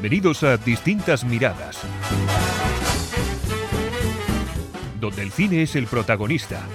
[0.00, 1.78] Bienvenidos a Distintas Miradas,
[4.98, 6.66] donde el cine es el protagonista.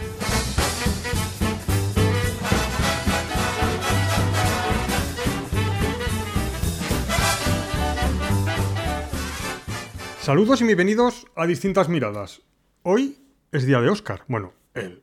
[10.21, 12.44] Saludos y bienvenidos a Distintas Miradas.
[12.83, 13.18] Hoy
[13.52, 14.21] es día de Oscar.
[14.28, 15.02] Bueno, el,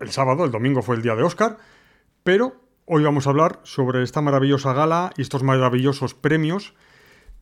[0.00, 1.56] el sábado, el domingo fue el día de Oscar,
[2.24, 6.74] pero hoy vamos a hablar sobre esta maravillosa gala y estos maravillosos premios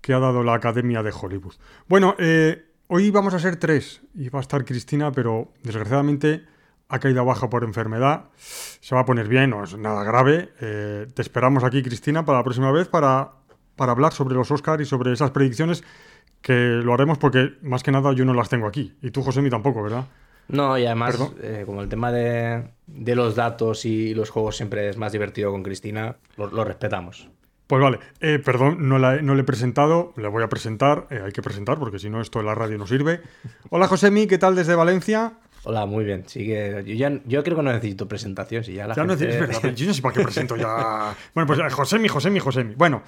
[0.03, 1.55] que ha dado la Academia de Hollywood.
[1.89, 6.45] Bueno, eh, hoy vamos a ser tres y va a estar Cristina, pero desgraciadamente
[6.89, 8.25] ha caído baja por enfermedad.
[8.37, 10.51] Se va a poner bien, no es nada grave.
[10.61, 13.31] Eh, te esperamos aquí, Cristina, para la próxima vez para,
[13.77, 15.85] para hablar sobre los Oscars y sobre esas predicciones
[16.43, 18.95] que lo haremos porque más que nada yo no las tengo aquí.
[19.01, 20.05] Y tú, José, tampoco, ¿verdad?
[20.49, 24.89] No, y además, eh, como el tema de, de, los datos y los juegos siempre
[24.89, 27.31] es más divertido con Cristina, lo, lo respetamos.
[27.73, 31.23] Pues vale, eh, perdón, no, la, no, le he presentado, le voy a presentar, eh,
[31.25, 33.23] hay que presentar porque si no esto en la radio no sirve.
[33.71, 35.39] Hola Josemi, ¿qué tal desde Valencia?
[35.63, 36.23] Hola, muy bien.
[36.27, 38.63] Yo, ya, yo creo que no necesito presentación.
[38.63, 39.25] Si ya la ya gente...
[39.25, 41.17] no es verdad, yo no sé para qué presento ya.
[41.35, 42.75] Bueno, pues Josemi, Josemi, Josemi.
[42.75, 43.05] Bueno,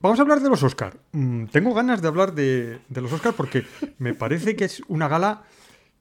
[0.00, 0.96] vamos a hablar de los Oscar.
[1.12, 3.62] Mm, tengo ganas de hablar de, de los Oscar porque
[3.98, 5.44] me parece que es una gala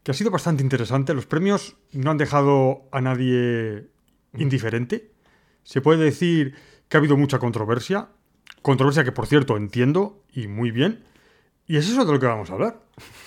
[0.02, 1.13] que ha sido bastante interesante.
[1.13, 3.85] Los premios no han dejado a nadie
[4.33, 5.11] indiferente.
[5.61, 6.55] Se puede decir
[6.90, 8.09] que ha habido mucha controversia.
[8.62, 11.06] Controversia que, por cierto, entiendo y muy bien.
[11.66, 12.80] Y es eso de lo que vamos a hablar.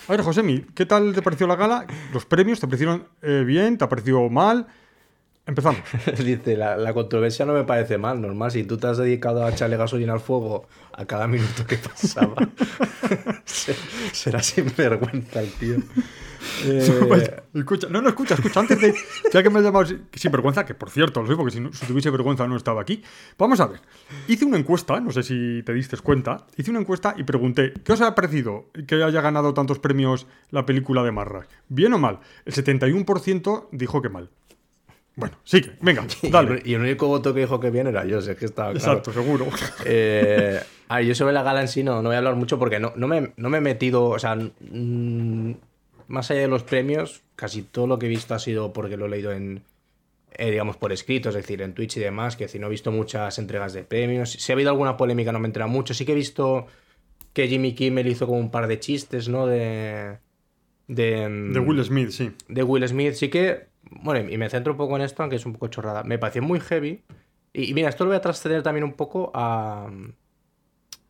[0.07, 1.87] A ver, Josemi, ¿qué tal te pareció la gala?
[2.13, 3.77] ¿Los premios te parecieron eh, bien?
[3.77, 4.67] ¿Te ha parecido mal?
[5.45, 5.81] Empezamos.
[6.23, 8.51] Dice, la, la, controversia no me parece mal, normal.
[8.51, 12.35] Si tú te has dedicado a echarle gasolina al fuego a cada minuto que pasaba,
[13.45, 15.75] será sinvergüenza el tío.
[16.65, 17.43] Eh...
[17.53, 18.59] Escucha, no, no, escucha, escucha.
[18.59, 18.93] Antes de.
[19.31, 21.71] Ya que me has llamado sin vergüenza, que por cierto, lo sé porque si, no,
[21.71, 23.03] si, tuviese vergüenza no estaba aquí.
[23.37, 23.81] Vamos a ver.
[24.27, 26.47] Hice una encuesta, no sé si te diste cuenta.
[26.57, 30.65] Hice una encuesta y pregunté: ¿qué os ha parecido que haya ganado tantos premios la
[30.65, 31.47] película de Marra?
[31.69, 32.19] ¿Bien o mal?
[32.45, 34.29] El 71% dijo que mal.
[35.15, 36.61] Bueno, sigue, venga, dale.
[36.65, 38.97] Y el único voto que dijo que bien era yo, sé que estaba claro.
[38.97, 39.47] Exacto, seguro.
[39.85, 42.57] Eh, a ver, yo sobre la gala en sí no, no voy a hablar mucho
[42.57, 45.51] porque no, no, me, no me he metido, o sea, mmm,
[46.13, 49.07] más allá de los premios, casi todo lo que he visto ha sido porque lo
[49.07, 49.63] he leído en,
[50.33, 52.91] eh, digamos, por escrito, es decir, en Twitch y demás, que si no he visto
[52.91, 54.31] muchas entregas de premios.
[54.31, 55.95] Si ha habido alguna polémica no me entera mucho.
[55.95, 56.67] Sí que he visto
[57.33, 59.47] que Jimmy Kimmel hizo como un par de chistes, ¿no?
[59.47, 60.19] De...
[60.87, 62.31] De, de Will Smith, sí.
[62.47, 63.69] De Will Smith, sí que...
[63.89, 66.03] Bueno, y me centro un poco en esto, aunque es un poco chorrada.
[66.03, 67.01] Me pareció muy heavy.
[67.53, 69.89] Y, y mira, esto lo voy a trasceder también un poco a,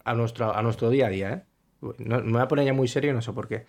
[0.05, 1.52] a, nuestro, a nuestro día a día, ¿eh?
[1.97, 3.65] No, me voy a poner ya muy serio, no sé por qué.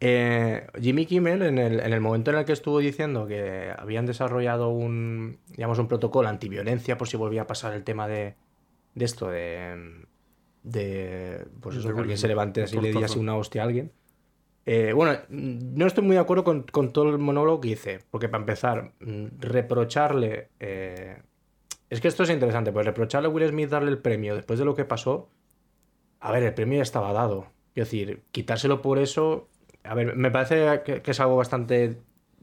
[0.00, 4.06] Eh, Jimmy Kimmel, en el, en el, momento en el que estuvo diciendo que habían
[4.06, 8.36] desarrollado un, digamos, un protocolo antiviolencia por si volvía a pasar el tema de,
[8.94, 10.04] de esto, de,
[10.62, 13.92] de pues eso, que alguien se levante así y le diese una hostia a alguien.
[14.64, 18.28] Eh, bueno, no estoy muy de acuerdo con, con, todo el monólogo que hice, porque
[18.28, 18.92] para empezar,
[19.38, 20.48] reprocharle...
[20.60, 21.16] Eh,
[21.90, 24.66] es que esto es interesante, pues reprocharle a Will Smith darle el premio después de
[24.66, 25.30] lo que pasó,
[26.20, 27.46] a ver, el premio ya estaba dado.
[27.74, 29.48] Es decir, quitárselo por eso.
[29.84, 31.98] A ver, me parece que, que, es algo bastante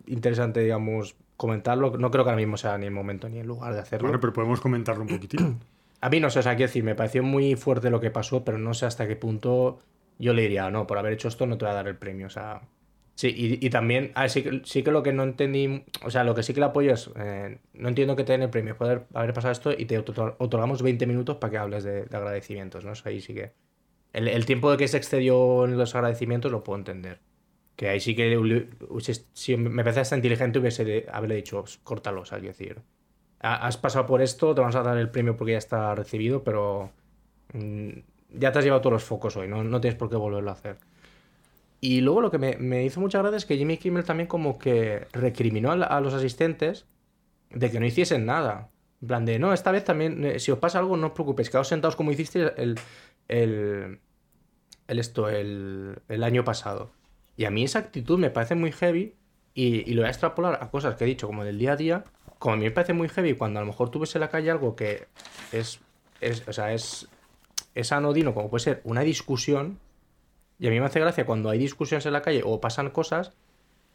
[0.07, 1.97] interesante, digamos, comentarlo.
[1.97, 4.07] No creo que ahora mismo sea ni el momento ni el lugar de hacerlo.
[4.07, 5.59] Bueno, pero podemos comentarlo un poquitín.
[6.01, 8.43] A mí no sé, o sea, quiero decir, me pareció muy fuerte lo que pasó,
[8.43, 9.79] pero no sé hasta qué punto
[10.19, 12.27] yo le diría, no, por haber hecho esto no te voy a dar el premio.
[12.27, 12.61] O sea,
[13.15, 16.23] sí, y, y también, a ver, sí, sí, que lo que no entendí, o sea,
[16.23, 18.77] lo que sí que le apoyo es, eh, no entiendo que te den el premio
[18.77, 22.17] por haber, haber pasado esto y te otorgamos 20 minutos para que hables de, de
[22.17, 22.91] agradecimientos, ¿no?
[22.91, 23.53] O sea, ahí sí que.
[24.15, 27.19] El, el, tiempo de que se excedió en los agradecimientos lo puedo entender.
[27.75, 28.69] Que ahí sí que
[29.33, 32.81] si me parece inteligente hubiese haberle dicho, córtalo, o sea, es decir,
[33.39, 36.91] has pasado por esto, te vamos a dar el premio porque ya está recibido, pero
[37.53, 37.89] mmm,
[38.31, 40.53] ya te has llevado todos los focos hoy, no, no tienes por qué volverlo a
[40.53, 40.77] hacer.
[41.81, 44.57] Y luego lo que me, me hizo mucha gracia es que Jimmy Kimmel también como
[44.57, 46.85] que recriminó a, a, los asistentes
[47.51, 48.69] de que no hiciesen nada.
[49.01, 51.49] En plan de, no, esta vez también, eh, si os pasa algo, no os preocupéis,
[51.49, 52.79] quedaos sentados como hicisteis el,
[53.27, 53.99] el,
[54.87, 56.91] el esto, el, el, año pasado.
[57.37, 59.15] Y a mí esa actitud me parece muy heavy
[59.53, 61.75] y, y, lo voy a extrapolar a cosas que he dicho como del día a
[61.75, 62.03] día.
[62.39, 64.29] Como a mí me parece muy heavy cuando a lo mejor tú ves en la
[64.29, 65.07] calle algo que
[65.51, 65.79] es,
[66.21, 67.07] es o sea, es,
[67.73, 69.79] es anodino, como puede ser una discusión.
[70.59, 73.33] Y a mí me hace gracia cuando hay discusiones en la calle o pasan cosas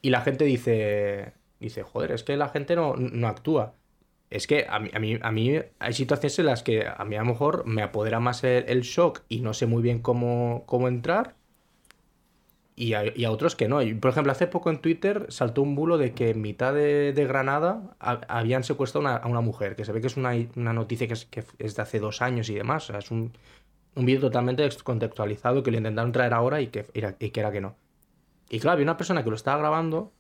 [0.03, 3.75] y la gente dice, dice, joder, es que la gente no, no actúa.
[4.31, 7.17] Es que a mí, a, mí, a mí hay situaciones en las que a mí
[7.17, 10.87] a lo mejor me apodera más el, shock y no sé muy bien cómo, cómo
[10.87, 11.35] entrar.
[12.77, 13.81] Y a, otros que no.
[14.01, 17.27] Por ejemplo, hace poco en Twitter saltó un bulo de que en mitad de, de
[17.27, 21.07] Granada a, habían secuestrado a una mujer, que se ve que es una, una noticia
[21.07, 22.85] que es, que es, de hace dos años y demás.
[22.85, 23.33] O sea, es un,
[23.97, 27.51] un vídeo totalmente descontextualizado que lo intentaron traer ahora y que, era, y que era
[27.51, 27.77] que no.
[28.49, 30.13] Y claro, había una persona que lo estaba grabando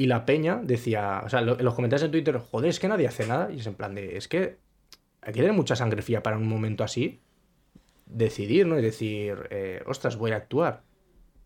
[0.00, 3.06] y la peña decía, o sea, en los comentarios en Twitter, joder, es que nadie
[3.06, 3.52] hace nada.
[3.52, 4.56] Y es en plan de, es que
[5.20, 7.20] hay que tener mucha sangre fría para un momento así
[8.06, 8.78] decidir, ¿no?
[8.78, 10.84] Y decir, eh, ostras, voy a actuar.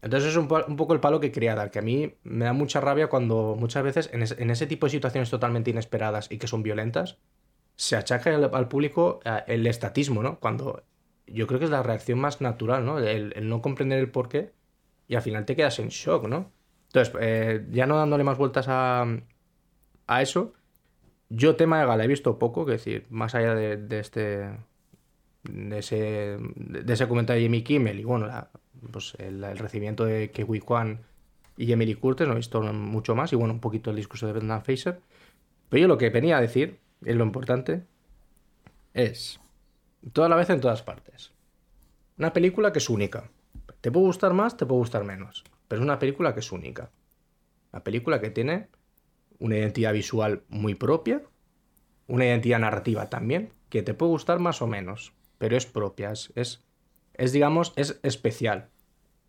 [0.02, 2.80] Entonces es un, poco el palo que quería dar, que a mí me da mucha
[2.80, 7.18] rabia cuando muchas veces en, ese tipo de situaciones totalmente inesperadas y que son violentas,
[7.74, 10.38] se achaca al, público eh, el estatismo, ¿no?
[10.38, 10.84] Cuando
[11.26, 13.00] yo creo que es la reacción más natural, ¿no?
[13.00, 14.52] El, no comprender el porqué
[15.08, 16.52] y al final te quedas en shock, ¿no?
[16.94, 19.05] Entonces, eh, ya no dándole más vueltas a,
[20.06, 20.52] a eso,
[21.29, 24.56] yo tema de gala he visto poco, que decir, más allá de, este
[25.43, 28.29] de ese, de ese comentario de Jimmy Kimmel y bueno,
[28.93, 31.00] pues el, recibimiento de Kiwi Kwan
[31.56, 34.35] y Emily Curtis, no he visto mucho más y bueno, un poquito el discurso de
[34.35, 35.00] Brendan Fraser.
[35.69, 37.82] Pero yo lo que venía a decir, es lo importante,
[38.93, 39.40] es
[40.12, 41.32] toda la vez en todas partes.
[42.19, 43.31] Una película que es única.
[43.81, 46.90] Te puede gustar más, te puede gustar menos, pero es una película que es única.
[47.72, 48.69] Una película que tiene
[49.38, 51.22] una identidad visual muy propia,
[52.06, 56.32] una identidad narrativa también, que te puede gustar más o menos, pero es propia, es,
[57.14, 58.70] es, digamos, es especial.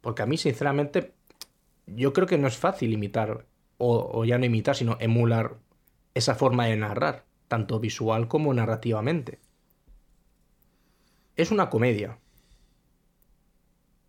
[0.01, 1.13] Porque a mí, sinceramente,
[1.87, 3.45] yo creo que no es fácil imitar,
[3.77, 5.57] o, ya no imitar, sino emular
[6.13, 9.39] esa forma de narrar, tanto visual como narrativamente.
[11.35, 12.19] Es una comedia.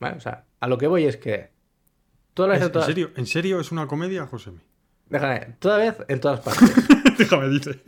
[0.00, 1.55] O sea, a lo que voy es que...
[2.36, 3.10] ¿En, serio?
[3.16, 4.50] ¿En serio es una comedia, José?
[5.08, 6.70] Déjame, toda vez en todas partes.
[7.18, 7.80] déjame, dice.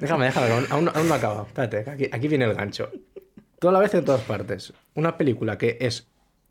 [0.00, 1.46] Déjame, déjame, aún, no ha acabado.
[1.46, 2.90] Espérate, aquí, viene el gancho.
[3.58, 4.74] Toda la vez en todas partes.
[4.94, 6.08] Una película que es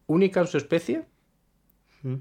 [0.08, 1.06] única en su especie.
[2.02, 2.16] Mm.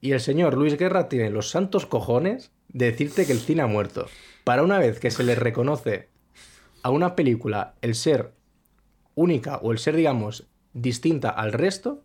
[0.00, 3.66] Y el señor Luis Guerra tiene los santos cojones de decirte que el cine ha
[3.66, 4.06] muerto.
[4.44, 6.10] Para una vez que se le reconoce
[6.82, 8.32] a una película el ser
[9.14, 12.04] única o el ser, digamos, distinta al resto,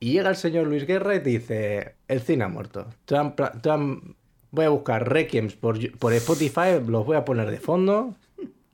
[0.00, 2.86] y llega el señor Luis Guerra y dice, el cine ha muerto
[4.56, 8.14] voy a buscar Requiems por, por Spotify, los voy a poner de fondo.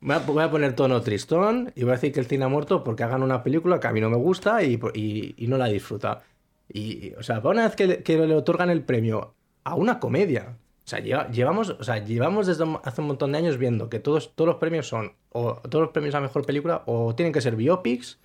[0.01, 3.03] Voy a, poner tono tristón y voy a decir que el cine ha muerto porque
[3.03, 6.23] hagan una película que a mí no me gusta y, y, no la disfruta.
[6.67, 9.33] Y, o sea, una vez que, que, le otorgan el premio
[9.63, 13.57] a una comedia, o sea, llevamos, o sea, llevamos desde hace un montón de años
[13.57, 17.15] viendo que todos, todos los premios son, o todos los premios a mejor película, o
[17.15, 18.19] tienen que ser biopics,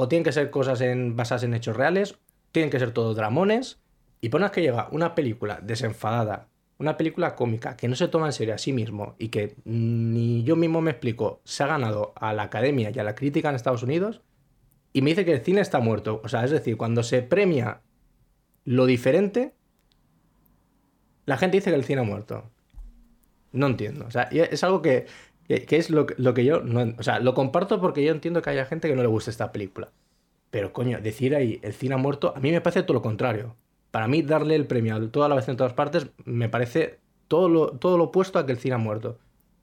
[0.00, 0.82] o tienen que ser cosas
[1.12, 2.16] basadas en hechos reales,
[2.52, 3.78] tienen que ser todos dramones,
[4.22, 6.48] y pones que llega una película desenfadada,
[6.78, 10.42] una película cómica que no se toma en serio a sí mismo y que ni
[10.42, 13.56] yo mismo me explico, se ha ganado a la academia y a la crítica en
[13.56, 14.22] Estados Unidos
[14.94, 16.22] y me dice que el cine está muerto.
[16.24, 17.82] O sea, es decir, cuando se premia
[18.64, 19.52] lo diferente,
[21.26, 22.50] la gente dice que el cine ha muerto.
[23.52, 24.06] No entiendo.
[24.06, 25.06] O sea, es algo que,
[25.54, 26.60] es lo, lo, que yo...
[26.62, 29.30] No, o sea, lo comparto porque yo entiendo que haya gente que no le guste
[29.30, 29.90] esta película.
[30.50, 33.56] Pero coño, decir ahí el cine ha muerto, a mí me parece todo lo contrario.
[33.90, 36.98] Para mí, darle el premio toda la vez en todas partes me parece
[37.28, 39.18] todo lo, todo lo opuesto a que el cine ha muerto.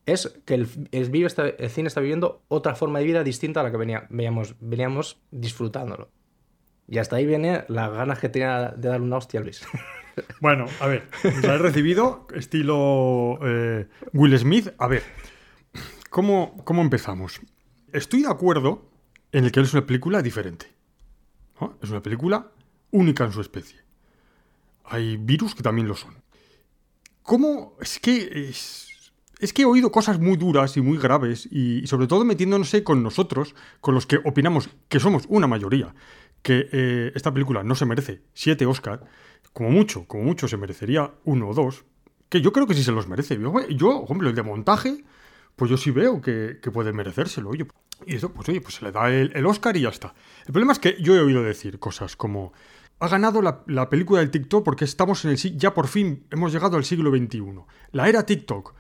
[0.06, 1.12] Es que el, el,
[1.58, 5.20] el cine está viviendo otra forma de vida distinta a la que venía, veníamos, veníamos
[5.32, 6.10] disfrutándolo.
[6.88, 9.66] Y hasta ahí viene las ganas que tenía de dar una hostia a Luis.
[10.42, 11.04] Bueno, a ver,
[11.44, 14.70] la he recibido, estilo eh, Will Smith.
[14.80, 15.04] A ver,
[16.18, 17.40] ¿cómo, ¿cómo empezamos?
[17.94, 18.90] Estoy de acuerdo
[19.32, 20.66] en el que es una película diferente.
[21.80, 22.48] Es una película
[22.90, 23.88] única en su especie
[24.90, 26.16] hay virus que también lo son.
[27.22, 27.76] ¿Cómo?
[27.82, 32.26] Es que es, que he oído cosas muy duras y muy graves y, sobre todo
[32.26, 35.94] metiéndonos con nosotros, con los que opinamos que somos una mayoría,
[36.42, 39.04] que eh, esta película no se merece siete Oscar,
[39.54, 41.86] como mucho, como mucho se merecería uno o dos,
[42.30, 43.38] que yo creo que sí se los merece.
[43.38, 45.04] Yo, yo el de montaje,
[45.58, 47.50] pues yo sí veo que, puede merecérselo.
[47.50, 47.68] Oye,
[48.06, 50.14] y eso, pues oye, pues se le da el, el Oscar y ya está.
[50.46, 52.54] El problema es que yo he oído decir cosas como
[53.00, 56.78] ha ganado la, película del TikTok porque estamos en el ya por fin hemos llegado
[56.78, 57.44] al siglo XXI.
[57.92, 58.74] La era TikTok.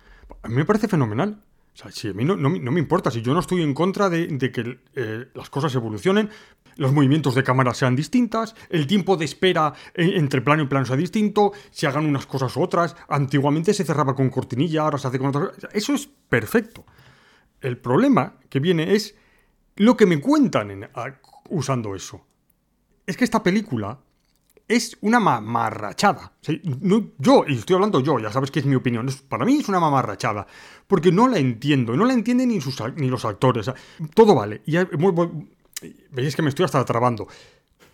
[0.43, 1.43] A mí me parece fenomenal.
[1.91, 5.27] Si a mí no, me importa, si yo no estoy en contra de, que eh,
[5.35, 6.29] las cosas evolucionen,
[6.75, 10.95] los movimientos de cámara sean distintas, el tiempo de espera entre plano y plano sea
[10.95, 12.95] distinto, se hagan unas cosas u otras.
[13.09, 15.51] Antiguamente se cerraba con cortinilla, ahora se hace con otras.
[15.71, 16.83] Eso es perfecto.
[17.61, 19.15] El problema que viene es
[19.75, 20.89] lo que me cuentan
[21.49, 22.25] usando eso.
[23.05, 23.99] Es que esta película
[24.67, 26.33] es una mamarrachada.
[27.19, 29.79] yo, y estoy hablando yo, ya sabes que es mi opinión, para mí es una
[29.79, 30.45] mamarrachada,
[30.87, 33.71] porque no la entiendo, no la entienden ni, sus, ni los actores.
[34.13, 34.61] todo vale.
[36.11, 37.27] Veis que me estoy hasta trabando.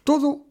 [0.04, 0.46] Todo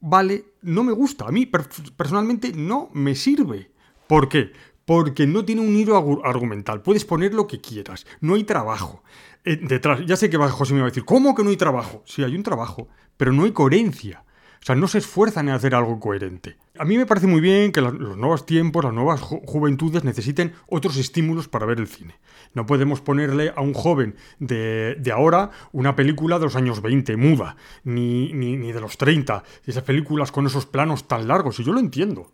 [0.00, 1.26] vale, no me gusta.
[1.26, 3.70] A mí personalmente no me sirve.
[4.06, 4.52] ¿Por qué?
[4.90, 6.82] porque no tiene un hilo argumental.
[6.82, 8.06] Puedes poner lo que quieras.
[8.20, 9.04] No hay trabajo.
[9.44, 12.02] Eh, detrás, ya sé que José me va a decir, ¿cómo que no hay trabajo?
[12.06, 14.24] Sí, hay un trabajo, pero no hay coherencia.
[14.62, 16.58] O sea, no se esfuerzan en hacer algo coherente.
[16.78, 20.52] A mí me parece muy bien que los nuevos tiempos, las nuevas ju- juventudes necesiten
[20.68, 22.16] otros estímulos para ver el cine.
[22.52, 27.16] No podemos ponerle a un joven de, de ahora una película de los años 20,
[27.16, 31.64] muda, ni, ni, ni de los 30, esas películas con esos planos tan largos, y
[31.64, 32.30] yo lo entiendo.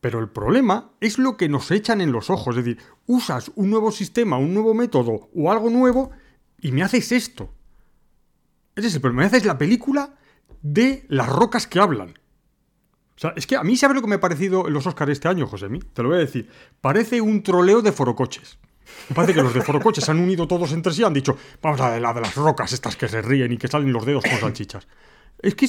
[0.00, 2.56] Pero el problema es lo que nos echan en los ojos.
[2.56, 6.12] Es decir, usas un nuevo sistema, un nuevo método o algo nuevo
[6.60, 7.52] y me haces esto.
[8.76, 9.22] Ese es el problema.
[9.22, 10.14] Me haces la película
[10.62, 12.18] de las rocas que hablan.
[13.18, 15.26] O sea, es que a mí, ¿sabes lo que me ha parecido los Oscars este
[15.26, 15.80] año, Josemi?
[15.80, 16.48] Te lo voy a decir.
[16.80, 18.58] Parece un troleo de forocoches.
[19.14, 21.80] Parece que los de forocoches se han unido todos entre sí y han dicho, vamos
[21.80, 24.38] a la de las rocas estas que se ríen y que salen los dedos con
[24.38, 24.86] salchichas.
[25.40, 25.66] Es que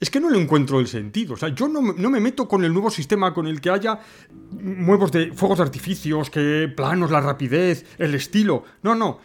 [0.00, 1.34] es, que no le encuentro el sentido.
[1.34, 4.00] O sea, yo no, no me meto con el nuevo sistema con el que haya
[4.50, 8.64] nuevos de fuegos de artificios, que planos, la rapidez, el estilo.
[8.82, 9.20] No, no.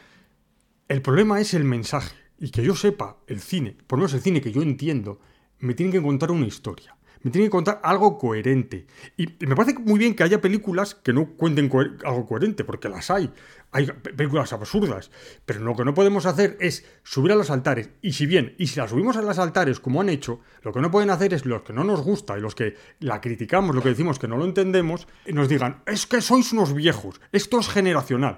[0.87, 2.15] El problema es el mensaje.
[2.39, 5.19] Y que yo sepa, el cine, por lo menos el cine que yo entiendo,
[5.59, 6.93] me tiene que contar una historia.
[7.23, 8.85] Me tiene que contar algo coherente.
[9.17, 12.63] Y y me parece muy bien que haya películas que no cuenten coher- algo coherente,
[12.63, 13.33] porque las hay.
[13.71, 15.09] Hay pe- películas absurdas.
[15.43, 17.89] Pero lo que no podemos hacer es subir a los altares.
[18.03, 20.79] Y si bien, y si las subimos a los altares como han hecho, lo que
[20.79, 23.81] no pueden hacer es los que no nos gusta y los que la criticamos, lo
[23.81, 27.59] que decimos que no lo entendemos, y nos digan, es que sois unos viejos, esto
[27.59, 28.37] es generacional.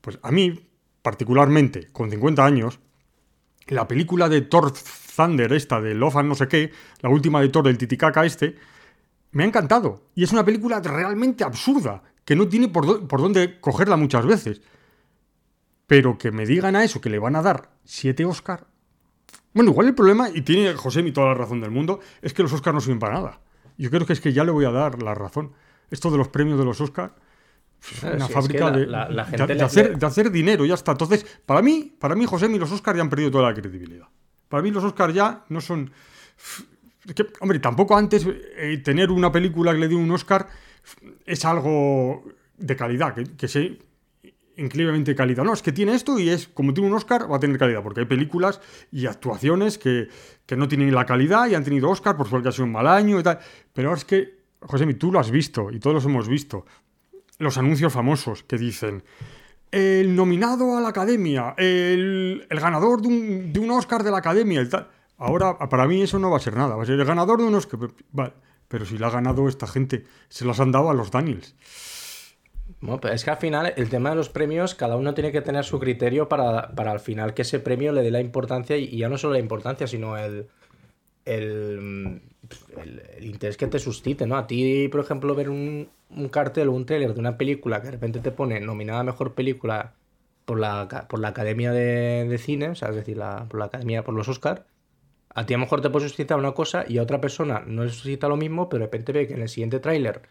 [0.00, 0.66] Pues a mí,
[1.02, 2.80] particularmente, con 50 años,
[3.68, 4.72] la película de Thor
[5.16, 8.56] Thunder, esta de Love no sé qué, la última de Thor del Titicaca este,
[9.32, 10.02] me ha encantado.
[10.14, 14.60] Y es una película realmente absurda, que no tiene por, por dónde cogerla muchas veces.
[15.86, 18.66] Pero que me digan a eso que le van a dar siete Oscar.
[19.54, 22.52] Bueno, igual el problema, y tiene José toda la razón del mundo, es que los
[22.52, 23.40] Oscars no sirven para nada.
[23.78, 25.52] Yo creo que es que ya le voy a dar la razón.
[25.90, 27.27] Esto de los premios de los Oscars Claro,
[28.02, 30.06] una sí, es fábrica que de, la- la de- gente de le- hacer, le- de
[30.06, 30.92] hacer dinero, ya está.
[30.92, 34.06] Entonces, para mí, para mí, José, y los Oscars ya han perdido toda la credibilidad.
[34.48, 35.90] Para mí, los Oscars ya no son.
[37.14, 40.46] que, hombre, tampoco antes eh, tener una película que le dio un Oscar
[41.26, 42.24] es algo
[42.56, 43.68] de calidad, que, que sea
[44.56, 45.44] increíblemente calidad.
[45.44, 47.82] No, es que tiene esto y es como tiene un Oscar, va a tener calidad,
[47.82, 50.08] porque hay películas y actuaciones que,
[50.46, 52.86] que no tienen la calidad y han tenido Oscar por suerte ha sido un mal
[52.88, 53.38] año y tal.
[53.72, 56.66] Pero es que, José, tú lo has visto y todos los hemos visto
[57.38, 59.02] los anuncios famosos que dicen
[59.70, 64.18] el nominado a la academia, el, el ganador de un, de un Oscar de la
[64.18, 64.88] academia y tal.
[65.18, 67.44] Ahora, para mí eso no va a ser nada, va a ser el ganador de
[67.44, 67.80] un Oscar.
[68.12, 68.32] Vale,
[68.68, 71.54] pero si la ha ganado esta gente, se las han dado a los Daniels.
[72.80, 75.40] Bueno, pero es que al final el tema de los premios, cada uno tiene que
[75.40, 78.96] tener su criterio para, para al final que ese premio le dé la importancia y
[78.96, 80.48] ya no solo la importancia, sino el,
[81.24, 82.22] el,
[82.76, 84.36] el- interés que te suscite, ¿no?
[84.36, 85.88] A ti, por ejemplo, ver un,
[86.30, 89.34] cartel o un tráiler de una película que de repente te pone nominada a Mejor
[89.34, 89.94] Película
[90.44, 93.66] por la, por la Academia de, de Cine, o sea, es decir, la, por la
[93.66, 94.66] Academia, por los Oscar,
[95.34, 97.84] a ti a lo mejor te puede suscitar una cosa y a otra persona no
[97.84, 100.22] le suscita lo mismo, pero de repente ve que en el siguiente tráiler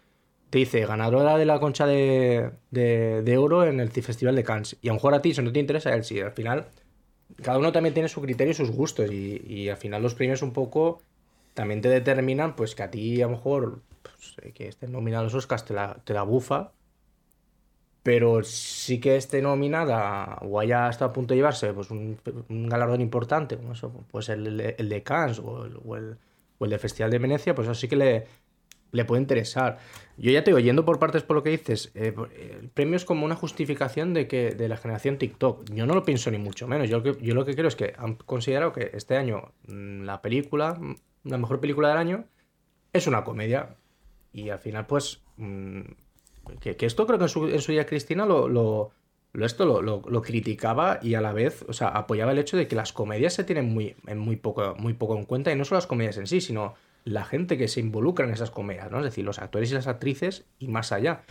[0.50, 4.78] te dice ganadora de la concha de, de- de oro en el Festival de Cannes.
[4.82, 6.20] Y a lo mejor a ti eso no te interesa, él sí.
[6.22, 6.68] Al final,
[7.44, 9.12] cada uno también tiene su criterio y sus gustos.
[9.12, 11.02] Y, y al final los premios un poco
[11.60, 15.34] también te determinan, pues que a ti a lo mejor pues, eh, que estén nominados
[15.34, 16.74] los Oscars te la, te la bufa.
[18.04, 22.18] Pero sí que esté nominada o haya estado a punto de llevarse pues un,
[22.50, 26.18] un galardón importante, como eso, pues el, el de Cannes o el, o el,
[26.58, 28.26] o del Festival de Venecia, pues eso sí que le,
[28.94, 29.80] le puede interesar.
[30.18, 32.96] Yo ya te digo, yendo por partes por lo que dices, eh, por- el premio
[32.98, 35.70] es como una justificación de que de la generación TikTok.
[35.72, 36.90] Yo no lo pienso ni mucho menos.
[36.90, 40.80] Yo, yo lo que creo es que han considerado que este año mm, la película,
[41.28, 42.26] la mejor película del año,
[42.94, 43.76] es una comedia.
[44.34, 45.22] Y al final, pues.
[45.38, 45.82] mm,
[46.60, 48.92] que, esto creo que en su, en su día Cristina lo,
[49.34, 52.94] esto lo, criticaba y a la vez, o sea, apoyaba el hecho de que las
[52.94, 55.52] comedias se tienen muy, muy, poco, muy poco en cuenta.
[55.52, 58.52] Y no solo las comedias en sí, sino la gente que se involucra en esas
[58.52, 59.00] comedias, ¿no?
[59.00, 61.24] Es decir, los actores y las actrices y más allá.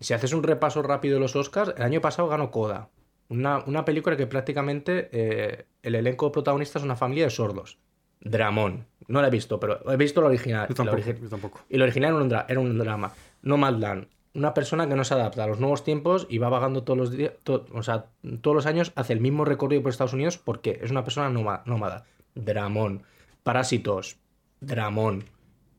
[0.00, 2.88] Si haces un repaso rápido de los Oscars, el año pasado ganó Coda.
[3.28, 7.78] Una, una película que prácticamente eh, el elenco protagonista es una familia de sordos.
[8.20, 8.86] Dramón.
[9.08, 10.68] No la he visto, pero he visto la original.
[10.68, 11.60] Yo la tampoco, origi- yo tampoco.
[11.68, 13.12] y lo original era un, dra- era un drama.
[13.42, 14.06] Nomadland.
[14.34, 17.10] Una persona que no se adapta a los nuevos tiempos y va vagando todos los
[17.10, 17.32] días,
[17.72, 18.06] o sea,
[18.42, 21.62] todos los años hace el mismo recorrido por Estados Unidos porque es una persona nóma-
[21.66, 22.04] nómada.
[22.36, 23.02] Dramón.
[23.42, 24.18] Parásitos.
[24.60, 25.24] Dramón.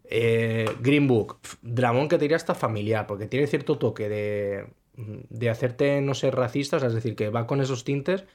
[0.04, 1.38] Eh, Green Book.
[1.62, 4.66] Dramón que te diría hasta familiar, porque tiene cierto toque de,
[4.98, 8.26] de hacerte no ser racista, o sea, es decir, que va con esos tintes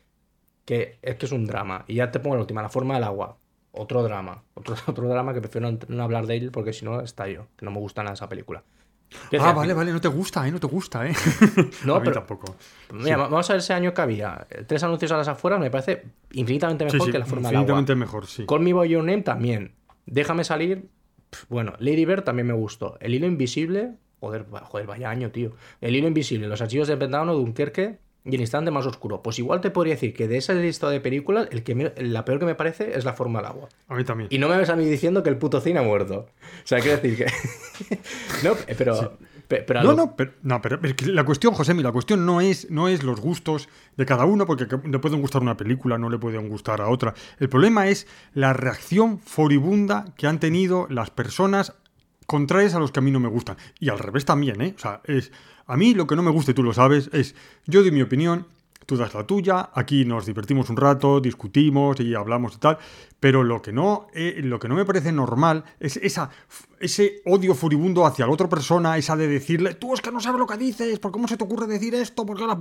[0.65, 1.85] que es que es un drama.
[1.87, 3.37] Y ya te pongo la última, La forma del agua.
[3.77, 4.43] Otro drama.
[4.55, 7.65] Otro, otro drama que prefiero no, no hablar de él porque si no estallo, que
[7.65, 8.63] no me gusta nada esa película.
[9.39, 10.51] Ah, vale, vale, no te gusta, ¿eh?
[10.51, 11.13] No te gusta, ¿eh?
[11.85, 12.57] No, a mí pero- tampoco.
[12.93, 14.47] Mira, vamos a ver ese año que había.
[14.67, 17.57] Tres anuncios a las afueras me parece infinitamente mejor Sí, sí, que la forma del
[17.59, 17.63] agua.
[17.63, 18.45] infinitamente mejor, sí.
[18.47, 19.75] Call Me By Your Name también.
[20.07, 20.89] Déjame salir.
[21.49, 22.97] Bueno, Lady Bird también me gustó.
[23.01, 23.95] El hilo invisible.
[24.21, 25.53] Joder, joder, vaya año, tío.
[25.81, 29.23] El hilo invisible, Los archivos del Pentágono, Dunkerque y El instante más oscuro.
[29.23, 32.25] Pues igual te podría decir que de esa lista de películas, el que me- la
[32.25, 33.69] peor que me parece es La forma del agua.
[33.89, 34.29] A mí también.
[34.33, 36.27] Y no me ves a mí diciendo que el puto cine ha muerto.
[36.27, 37.27] O sea, quiero decir que.
[38.45, 39.17] no, pero.
[39.49, 42.27] pe- pero No, lo- no, pero, no, pero es que la cuestión, Josemi, la cuestión
[42.27, 45.57] no es, no es los gustos de cada uno, porque que- le pueden gustar una
[45.57, 47.15] película, no le pueden gustar a otra.
[47.39, 51.75] El problema es la reacción furibunda que han tenido las personas
[52.27, 53.57] contrarias a los que a mí no me gustan.
[53.79, 54.75] Y al revés también, ¿eh?
[54.77, 55.31] O sea, es,
[55.67, 57.35] a mí lo que no me gusta, y tú lo sabes, es
[57.67, 58.47] yo doy mi opinión,
[58.87, 62.79] tú das la tuya, aquí nos divertimos un rato, discutimos y hablamos y tal,
[63.19, 66.31] pero lo que no, eh, lo que no me parece normal es esa,
[66.79, 70.39] ese odio furibundo hacia la otra persona, esa de decirle, tú es que no sabes
[70.39, 72.25] lo que dices, ¿por cómo se te ocurre decir esto?
[72.25, 72.59] ¿Por qué la-?".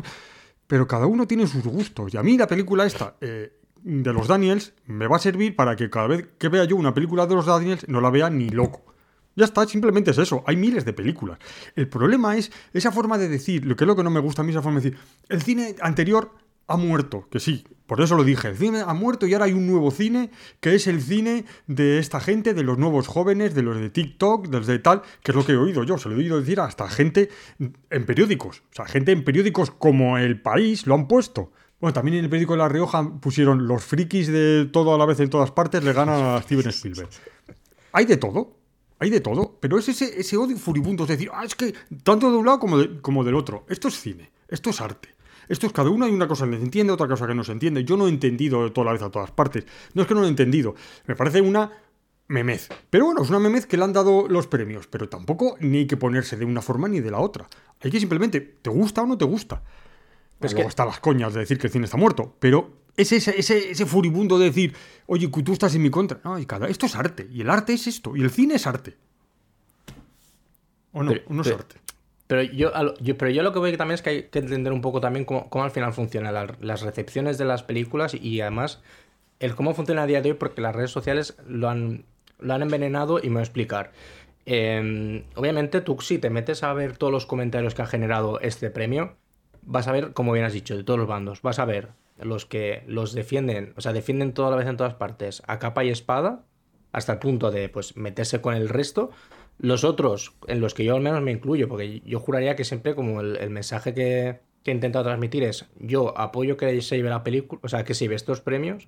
[0.67, 3.15] Pero cada uno tiene sus gustos, y a mí la película esta...
[3.21, 6.75] eh, de los Daniels me va a servir para que cada vez que vea yo
[6.75, 8.94] una película de los Daniels no la vea ni loco.
[9.35, 10.43] Ya está, simplemente es eso.
[10.47, 11.39] Hay miles de películas.
[11.75, 14.41] El problema es esa forma de decir, lo que es lo que no me gusta
[14.41, 14.99] a mí, esa forma de decir,
[15.29, 16.31] el cine anterior
[16.67, 19.53] ha muerto, que sí, por eso lo dije, el cine ha muerto y ahora hay
[19.53, 23.61] un nuevo cine, que es el cine de esta gente, de los nuevos jóvenes, de
[23.61, 26.09] los de TikTok, de los de tal, que es lo que he oído yo, se
[26.09, 30.41] lo he oído decir hasta gente en periódicos, o sea, gente en periódicos como El
[30.41, 31.51] País lo han puesto.
[31.79, 35.05] Bueno, también en el periódico de La Rioja pusieron los frikis de todo a la
[35.05, 37.09] vez en todas partes le ganan a Steven Spielberg.
[37.91, 38.57] Hay de todo,
[39.05, 42.29] hay de todo, pero es ese, ese odio furibundo, es decir, ah, es que tanto
[42.31, 43.65] de un lado como, de- como del otro.
[43.69, 45.09] Esto es cine, esto es arte.
[45.47, 47.51] Esto es cada uno hay una cosa que se entiende, otra cosa que no se
[47.51, 47.83] entiende.
[47.83, 49.63] Yo no he entendido toda la vez a todas partes.
[49.93, 50.73] No es que no lo he entendido.
[51.05, 51.71] Me parece una
[52.27, 52.69] memez.
[52.89, 54.87] Pero bueno, es una memez que le han dado los premios.
[54.87, 57.47] Pero tampoco ni hay que ponerse de una forma ni de la otra.
[57.81, 59.61] Hay que simplemente, ¿te gusta o no te gusta?
[60.41, 62.35] Es Luego que- están las coñas de decir que el cine está muerto.
[62.39, 64.73] Pero es ese, ese, ese furibundo de decir,
[65.07, 66.19] oye, tú estás en mi contra.
[66.23, 67.27] No, y cada, esto es arte.
[67.31, 68.15] Y el arte es esto.
[68.15, 68.95] Y el cine es arte.
[70.93, 71.11] ¿O no?
[71.11, 71.75] Pero- ¿O no es pero- arte?
[72.27, 72.71] Pero yo,
[73.19, 75.47] pero yo lo que veo también es que hay que entender un poco también cómo,
[75.49, 78.81] cómo al final funcionan la- las recepciones de las películas y, además
[79.39, 82.05] el cómo funciona a día de hoy porque las redes sociales lo han,
[82.39, 83.91] lo han envenenado y me voy a explicar.
[84.47, 88.71] Eh, obviamente tú si te metes a ver todos los comentarios que ha generado este
[88.71, 89.17] premio,
[89.61, 92.45] vas a ver, como bien has dicho, de todos los bandos, vas a ver los
[92.45, 95.89] que los defienden, o sea, defienden toda la vez en todas partes, a capa y
[95.89, 96.45] espada,
[96.91, 99.11] hasta el punto de pues meterse con el resto.
[99.57, 102.95] Los otros, en los que yo al menos me incluyo, porque yo juraría que siempre
[102.95, 107.23] como el, mensaje que, que he intentado transmitir es yo apoyo que se lleve la
[107.23, 108.87] película, o sea, que se lleve estos premios,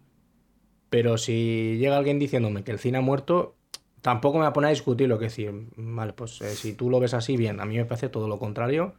[0.89, 3.57] pero si llega alguien diciéndome que el cine ha muerto,
[4.01, 6.89] tampoco me va a poner a discutir lo que decir, vale, pues eh, si tú
[6.89, 8.93] lo ves así, bien, a mí me parece todo lo contrario,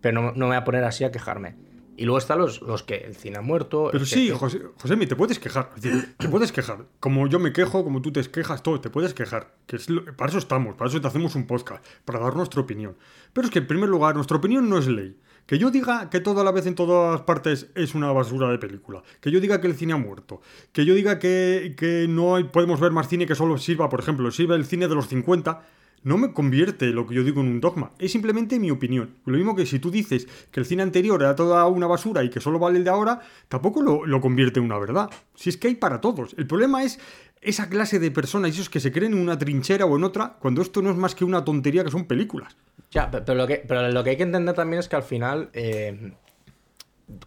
[0.00, 1.56] pero no, no me voy a poner así a quejarme.
[1.96, 3.88] Y luego están los, los que el cine ha muerto.
[3.92, 5.70] Pero sí, que- José, Josemi, te puedes quejar.
[5.76, 6.86] Decir, te puedes quejar.
[7.00, 9.54] Como yo me quejo, como tú te quejas, todo, te puedes quejar.
[9.66, 12.60] Que es lo- para eso estamos, para eso te hacemos un podcast, para dar nuestra
[12.60, 12.96] opinión.
[13.32, 15.16] Pero es que en primer lugar, nuestra opinión no es ley.
[15.46, 19.02] Que yo diga que toda la vez en todas partes es una basura de película.
[19.20, 20.40] Que yo diga que el cine ha muerto.
[20.72, 24.00] Que yo diga que, que no hay- podemos ver más cine que solo sirva, por
[24.00, 25.62] ejemplo, sirve el cine de los 50
[26.04, 29.16] no me convierte lo que yo digo en un dogma, es simplemente mi opinión.
[29.24, 32.30] Lo mismo que si tú dices que el cine anterior era toda una basura y
[32.30, 35.10] que solo vale el de ahora, tampoco lo, lo convierte en una verdad.
[35.34, 36.34] Si es que hay para todos.
[36.38, 37.00] El problema es
[37.40, 40.62] esa clase de personas, esos que se creen en una trinchera o en otra, cuando
[40.62, 42.56] esto no es más que una tontería que son películas.
[42.90, 45.02] Ya, pe- pero lo que, pero lo que hay que entender también es que al
[45.02, 46.12] final, eh,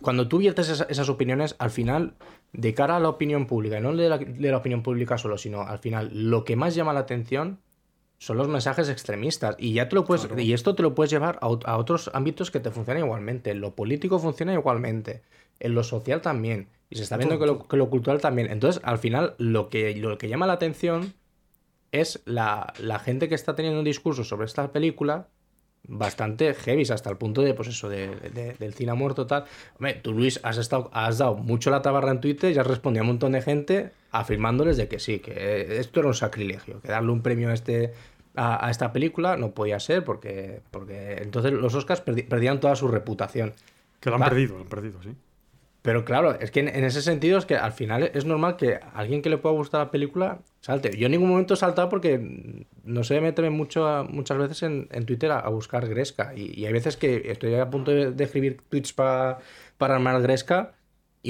[0.01, 2.15] cuando tú viertes esa- esas opiniones, al final,
[2.53, 5.37] de cara a la opinión pública, y no de la, de la opinión pública solo,
[5.37, 7.59] sino al final, lo que más llama la atención
[8.17, 9.55] son los mensajes extremistas.
[9.59, 12.09] Y ya te lo puedes, y esto te lo puedes llevar a, ot- a otros
[12.13, 13.51] ámbitos que te funcionan igualmente.
[13.51, 15.21] En lo político funciona igualmente.
[15.59, 16.67] En lo social también.
[16.89, 18.49] Y se está viendo que lo, que lo cultural también.
[18.49, 21.13] Entonces, al final, lo que, lo que llama la atención
[21.91, 25.27] es la, la gente que está teniendo un discurso sobre esta película
[25.89, 29.93] bastante heavy hasta el punto de pues eso de, de- del cine muerto tal Hombre,
[29.93, 33.05] tú Luis has estado has dado mucho la tabarra en Twitter y has respondido a
[33.05, 37.11] un montón de gente afirmándoles de que sí que esto era un sacrilegio que darle
[37.11, 37.93] un premio a este
[38.35, 42.75] a, a esta película no podía ser porque porque entonces los Oscars perdi- perdían toda
[42.75, 43.53] su reputación
[43.99, 44.29] Que lo han Va.
[44.29, 45.09] perdido, lo han perdido, sí.
[45.81, 48.75] pero claro, es que en, en ese sentido es que al final es normal que
[48.75, 50.95] a alguien que le pueda gustar la película salte.
[50.97, 52.19] Yo en ningún momento he saltado porque
[52.83, 56.33] no sé meterme mucho muchas veces en, en Twitter a, a buscar Gresca.
[56.35, 59.39] Y, y hay veces que estoy a punto de, de escribir tweets pa-
[59.77, 60.73] para armar Gresca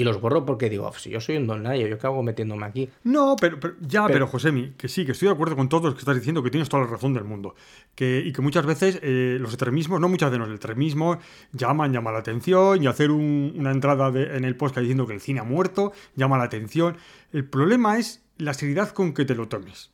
[0.00, 2.64] y los borro porque digo, si yo soy un don nadie, ¿yo qué hago metiéndome
[2.66, 2.88] aquí?
[3.04, 5.94] No, pero, pero- ya, pero, Josemi, que sí, que estoy de acuerdo con todo lo
[5.94, 7.54] que estás diciendo, que tienes toda la razón del mundo.
[7.94, 11.18] Que, y que muchas veces eh, los extremismos, no muchas veces los extremismos,
[11.52, 15.14] llaman, llama la atención, y hacer un- una entrada de- en el podcast diciendo que
[15.14, 16.96] el cine ha muerto, llama la atención.
[17.32, 19.90] El problema es la seriedad con que te lo tomes.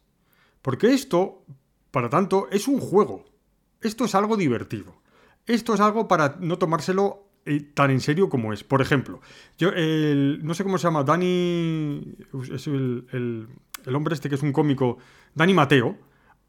[0.61, 1.45] Porque esto,
[1.91, 3.25] para tanto, es un juego.
[3.81, 4.97] Esto es algo divertido.
[5.47, 8.65] Esto es algo para no tomárselo eh, tan en serio como es.
[8.65, 9.21] Por ejemplo,
[9.59, 12.17] yo, el- no sé cómo se llama, Dani,
[12.53, 13.49] es el, el-
[13.87, 14.99] el hombre este que es un cómico,
[15.35, 15.97] Dani Mateo,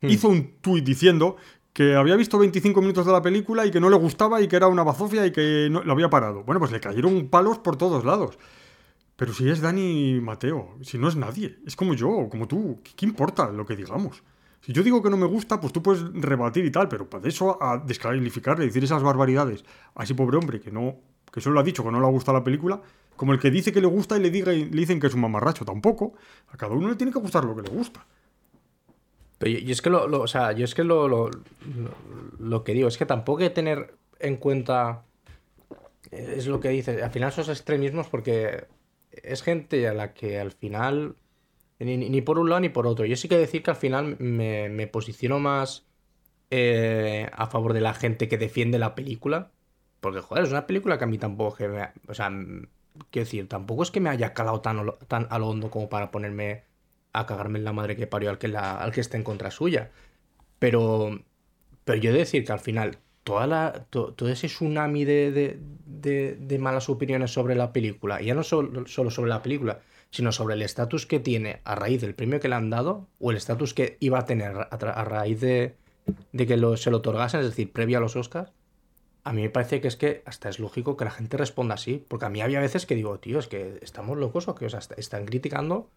[0.01, 1.36] hizo un tuit diciendo
[1.73, 4.55] que había visto 25 minutos de la película y que no le gustaba y que
[4.55, 6.43] era una bazofia y que no, lo había parado.
[6.43, 8.38] Bueno, pues le cayeron palos por todos lados.
[9.15, 12.81] Pero si es Dani Mateo, si no es nadie, es como yo, o como tú,
[12.84, 14.23] ¿qué, qué importa lo que digamos?
[14.65, 17.28] Si yo digo que no me gusta, pues tú puedes rebatir y tal, pero para
[17.28, 20.95] eso a descalificarle, decir esas barbaridades a ese pobre hombre que no,
[21.32, 22.82] que solo ha dicho que no le ha gustado la película,
[23.15, 25.21] como el que dice que le gusta y le, diga, le dicen que es un
[25.21, 26.13] mamarracho, tampoco.
[26.49, 28.06] A cada uno le tiene que gustar lo que le gusta.
[29.38, 31.41] Pero yo, es que lo, o sea, yo es que lo, lo, lo-
[32.39, 35.04] lo que digo es que tampoco hay que tener en cuenta
[36.12, 38.65] eh, es lo que dices, al final esos extremismos porque
[39.12, 41.15] es gente a la que al final
[41.79, 43.05] ni, por un lado ni por otro.
[43.05, 45.85] Yo sí que decir que al final me, me posiciono más
[46.51, 49.51] eh, a favor de la gente que defiende la película.
[50.01, 51.89] Porque, joder, es una película que a mí tampoco me...
[52.07, 52.29] O sea,
[53.11, 56.63] quiero decir, tampoco es que me haya calado tan, tan hondo como para ponerme
[57.13, 59.51] a cagarme en la madre que parió al que, la, al que esté en contra
[59.51, 59.91] suya.
[60.59, 61.19] Pero,
[61.85, 65.31] pero yo he de decir que al final toda la, to- todo ese tsunami de,
[65.31, 69.41] de- de- de malas opiniones sobre la película, y ya no solo, solo sobre la
[69.43, 69.81] película,
[70.15, 73.32] sino sobre el estatus que tiene a raíz del premio que le han dado, o
[73.32, 75.75] el estatus que iba a tener a, raíz de,
[76.38, 78.51] que lo- se lo otorgasen, es decir, previo a los Oscars,
[79.25, 82.06] a mí me parece que es que hasta es lógico que la gente responda así,
[82.08, 85.25] porque a mí había veces que digo, tío, es que estamos locos o que están
[85.25, 85.89] criticando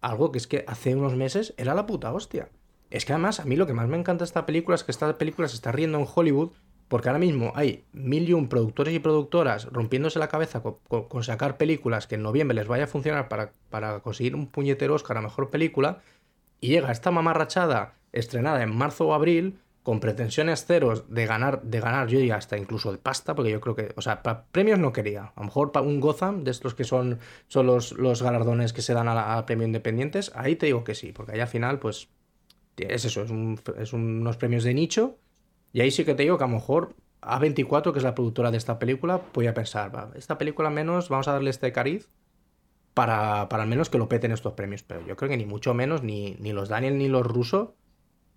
[0.00, 2.50] algo que es que hace unos meses era la puta hostia.
[2.90, 4.92] Es que además a mí lo que más me encanta de esta película es que
[4.92, 6.50] esta película se está riendo en Hollywood
[6.90, 11.56] porque ahora mismo hay mil y un productores y productoras rompiéndose la cabeza con, sacar
[11.56, 15.22] películas que en noviembre les vaya a funcionar para, para conseguir un puñetero Oscar a
[15.22, 16.00] mejor película
[16.60, 21.80] y llega esta mamarrachada estrenada en marzo o abril con pretensiones ceros de ganar, de
[21.80, 24.78] ganar, yo diría hasta incluso de pasta, porque yo creo que, o sea, para premios
[24.78, 25.32] no quería.
[25.36, 28.82] A lo mejor para un Gotham, de estos que son, son los, los galardones que
[28.82, 32.08] se dan a, premio independientes, ahí te digo que sí, porque ahí al final, pues,
[32.76, 35.18] es eso, es, un- es unos premios de nicho,
[35.72, 38.50] y ahí sí que te digo que a lo mejor A24, que es la productora
[38.50, 42.10] de esta película, podía pensar, va, esta película menos vamos a darle este cariz
[42.94, 45.74] para, para al menos que lo peten estos premios, pero yo creo que ni mucho
[45.74, 47.76] menos, ni, ni los Daniel ni los Russo,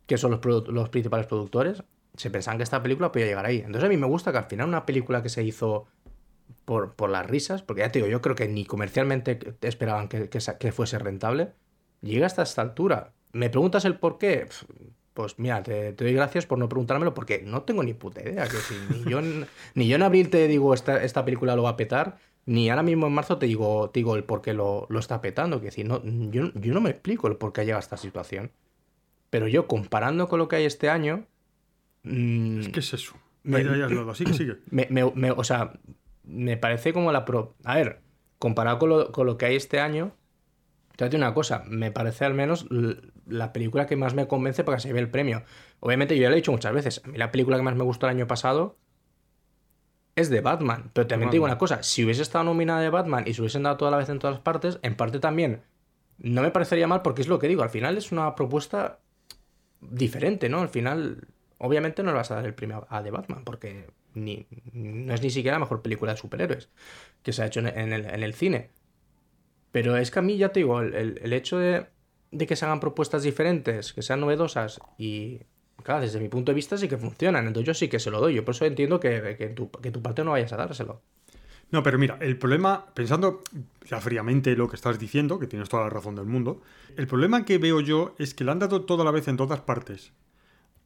[0.05, 1.83] que son los, los principales productores,
[2.15, 3.57] se pensaban que esta película podía llegar ahí.
[3.57, 5.87] Entonces a mí me gusta que al final una película que se hizo
[6.65, 10.29] por, por las risas, porque ya te digo, yo creo que ni comercialmente esperaban que,
[10.29, 11.53] que fuese rentable,
[12.01, 13.13] llega hasta esta altura.
[13.31, 14.47] ¿Me preguntas el por qué?
[15.13, 18.45] Pues mira, te, te doy gracias por no preguntármelo, porque no tengo ni puta idea.
[18.47, 19.45] Que si, ni, yo en,
[19.75, 22.81] ni yo en abril te digo esta, esta película lo va a petar, ni ahora
[22.83, 25.59] mismo en marzo te digo, te digo el por qué lo, lo está petando.
[25.59, 27.97] Que decir, no, yo, yo no me explico el por qué ha llegado a esta
[27.97, 28.51] situación.
[29.29, 31.25] Pero yo, comparando con lo que hay este año.
[32.03, 33.13] mm, Es que es eso.
[33.43, 34.15] Me- has dado.
[34.15, 34.57] Sigue, sigue.
[34.71, 35.73] me, me- o sea,
[36.23, 37.55] me parece como la pro.
[37.63, 38.01] A ver,
[38.39, 40.11] comparado con lo, con lo que hay este año,
[40.95, 42.67] te digo una cosa, me parece al menos
[43.27, 45.43] la película que más me convence para que se lleve el premio.
[45.79, 47.83] Obviamente, yo ya lo he dicho muchas veces, a mí la película que más me
[47.83, 48.77] gustó el año pasado
[50.15, 50.91] es de Batman.
[50.93, 53.63] Pero también te digo una cosa, si hubiese estado nominada de Batman y se hubiesen
[53.63, 55.63] dado toda la vez en todas partes, en parte también
[56.17, 58.99] no me parecería mal porque es lo que digo, al final es una propuesta
[59.81, 60.61] diferente, ¿no?
[60.61, 61.27] Al final,
[61.59, 65.21] obviamente no le vas a dar el premio a The Batman, porque ni, no es
[65.23, 66.69] ni siquiera la mejor película de superhéroes
[67.23, 68.71] que se ha hecho en, en el, en el cine.
[69.71, 71.87] Pero es que a mí, ya te digo, el, el- el hecho de,
[72.33, 75.39] de que se hagan propuestas diferentes, que sean novedosas y,
[75.83, 77.47] claro, desde mi punto de vista sí que funcionan.
[77.47, 78.33] Entonces yo sí que se lo doy.
[78.33, 81.01] Yo por eso entiendo que, que, tu, que tu parte no vayas a dárselo.
[81.71, 83.41] No, pero mira, el problema, pensando
[83.85, 86.61] ya fríamente lo que estás diciendo, que tienes toda la razón del mundo,
[86.97, 89.61] el problema que veo yo es que le han dado toda la vez en todas
[89.61, 90.13] partes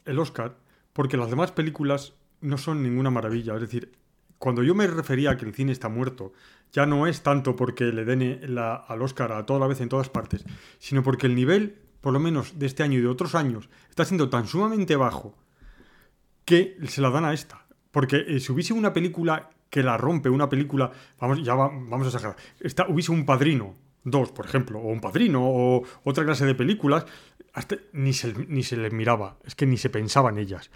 [0.05, 0.55] el Oscar,
[0.93, 3.55] porque las demás películas no son ninguna maravilla.
[3.55, 3.91] Es decir,
[4.39, 6.31] cuando yo me refería a que el cine está muerto,
[6.73, 9.89] ya no es tanto porque le den la- al Oscar a toda la vez en
[9.89, 10.45] todas partes,
[10.79, 14.05] sino porque el nivel, por lo menos de este año y de otros años, está
[14.05, 15.35] siendo tan sumamente bajo
[16.45, 17.65] que se la dan a esta.
[17.91, 22.03] Porque eh, si hubiese una película que la rompe, una película, vamos, ya va- vamos
[22.05, 26.45] a exagerar, esta, hubiese un padrino, dos, por ejemplo, o un padrino, o otra clase
[26.45, 27.05] de películas,
[27.53, 30.69] hasta, ni, se, ni se les miraba, es que ni se pensaba en ellas.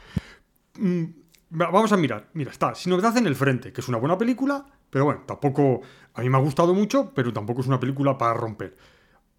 [0.78, 1.04] Mm,
[1.54, 2.30] Vamos a mirar.
[2.34, 5.82] Mira, está Sin novedad en el frente, que es una buena película, pero bueno, tampoco.
[6.14, 8.76] A mí me ha gustado mucho, pero tampoco es una película para romper.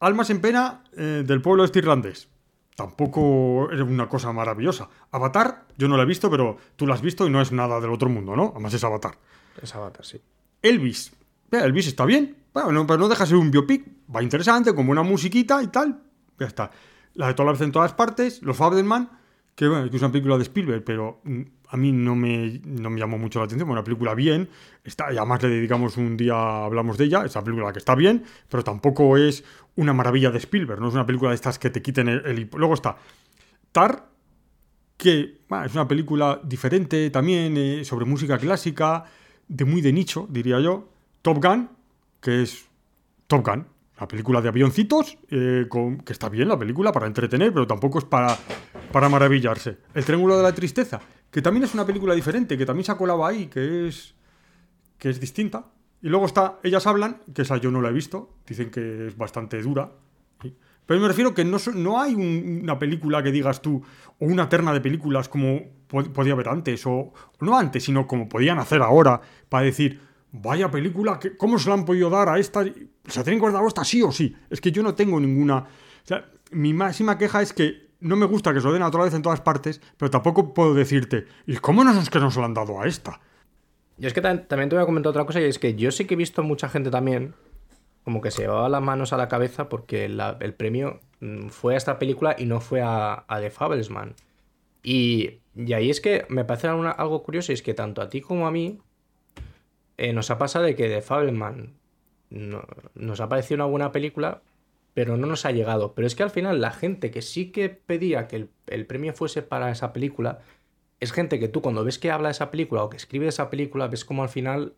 [0.00, 2.28] Almas en pena eh, del pueblo este irlandés.
[2.74, 4.88] Tampoco es una cosa maravillosa.
[5.10, 7.80] Avatar, yo no la he visto, pero tú la has visto y no es nada
[7.80, 8.50] del otro mundo, ¿no?
[8.54, 9.18] Además es Avatar.
[9.60, 10.20] Es Avatar, sí.
[10.62, 11.12] Elvis.
[11.50, 12.36] Elvis está bien.
[12.52, 13.86] Bueno, pero no deja de ser un biopic.
[14.14, 16.02] Va interesante, con buena musiquita y tal.
[16.38, 16.70] Ya está.
[17.14, 18.42] La de todas las en todas partes.
[18.42, 19.10] Los Fabelman,
[19.54, 23.00] que, bueno, es una película de Spielberg, pero mm, a mí no me, no me
[23.00, 23.68] llamó mucho la atención.
[23.70, 24.50] Una película bien.
[24.84, 27.24] Está, y además le dedicamos un día, hablamos de ella.
[27.24, 29.42] Esa película que está bien, pero tampoco es
[29.76, 30.80] una maravilla de Spielberg.
[30.80, 32.26] No es una película de estas que te quiten el.
[32.26, 32.98] el luego está
[33.72, 34.06] Tar,
[34.98, 39.04] que bueno, es una película diferente también, eh, sobre música clásica,
[39.48, 40.90] de muy de nicho, diría yo.
[41.22, 41.70] Top Gun,
[42.20, 42.66] que es
[43.28, 43.66] Top Gun,
[43.98, 45.66] la película de avioncitos, eh,
[46.04, 48.36] que está bien la película para entretener, pero tampoco es para,
[48.92, 49.78] para maravillarse.
[49.94, 51.00] El Triángulo de la Tristeza,
[51.32, 54.14] que también es una película diferente, que también se ha colado ahí, que es,
[54.98, 55.64] que es distinta.
[56.02, 59.16] Y luego está Ellas Hablan, que esa yo no la he visto, dicen que es
[59.16, 59.90] bastante dura.
[60.84, 63.82] Pero me refiero que no, no hay una película que digas tú,
[64.18, 68.58] o una terna de películas como podía haber antes, o no antes, sino como podían
[68.58, 69.18] hacer ahora,
[69.48, 70.00] para decir,
[70.32, 72.62] vaya película, ¿cómo se la han podido dar a esta?
[72.62, 74.36] ¿Se tienen que esta sí o sí?
[74.50, 75.58] Es que yo no tengo ninguna...
[75.58, 78.88] O sea, mi máxima queja es que no me gusta que se lo den a
[78.88, 82.30] otra vez en todas partes, pero tampoco puedo decirte, ¿y cómo no es que no
[82.30, 83.20] se lo han dado a esta?
[83.96, 86.04] Yo es que también te voy a comentar otra cosa, y es que yo sí
[86.04, 87.34] que he visto mucha gente también
[88.04, 91.76] como que se llevaba las manos a la cabeza porque el premio mm, fue a
[91.76, 94.14] esta película y no fue a, a The Fablesman.
[94.82, 98.20] Y, y, ahí es que me parece algo curioso, y es que tanto a ti
[98.20, 98.80] como a mí
[99.96, 101.74] eh, nos ha pasado de que The Fableman
[102.30, 104.42] nos ha parecido una buena película,
[104.94, 105.94] pero no nos ha llegado.
[105.94, 109.42] Pero es que al final la gente que sí que pedía que el, premio fuese
[109.42, 110.40] para esa película,
[111.00, 113.30] es gente que tú cuando ves que habla de esa película o que escribe de
[113.30, 114.74] esa película, ves como al final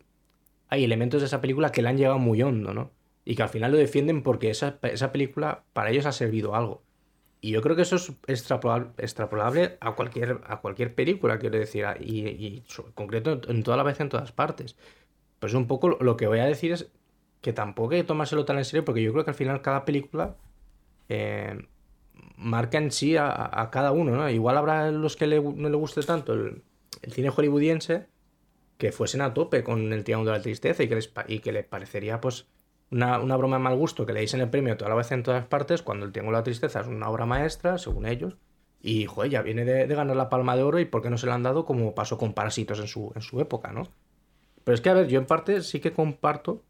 [0.69, 2.91] hay elementos de esa película que le han llegado muy hondo, ¿no?
[3.25, 6.83] Y que al final lo defienden porque esa, esa película para ellos ha servido algo.
[7.41, 12.27] Y yo creo que eso es extrapolable, a, cualquier, a cualquier película, quiero decir, y,
[12.27, 14.77] y en concreto en toda la vez en todas partes.
[15.39, 16.91] Pues un poco lo que voy a decir es
[17.45, 19.85] que tampoco hay que tomárselo tan en serio, porque yo creo que al final cada
[19.85, 20.35] película
[21.09, 21.67] eh,
[22.37, 24.27] marca en sí a, cada uno, ¿no?
[24.31, 26.63] Igual habrá los que no le guste tanto el,
[27.11, 28.07] cine hollywoodiense
[28.79, 31.51] que fuesen a tope con el Triángulo de la Tristeza y que les, y que
[31.51, 32.47] les parecería, pues,
[32.89, 35.45] una, broma de mal gusto que le dicen el premio toda la vez en todas
[35.45, 38.37] partes, cuando el Triángulo de la Tristeza es una obra maestra, según ellos,
[38.81, 41.27] y, joder, ya viene de, ganar la palma de oro y por qué no se
[41.27, 43.83] la han dado como pasó con Parásitos en su, en su época, ¿no?
[44.63, 46.63] Pero es que, a ver, yo en parte sí que comparto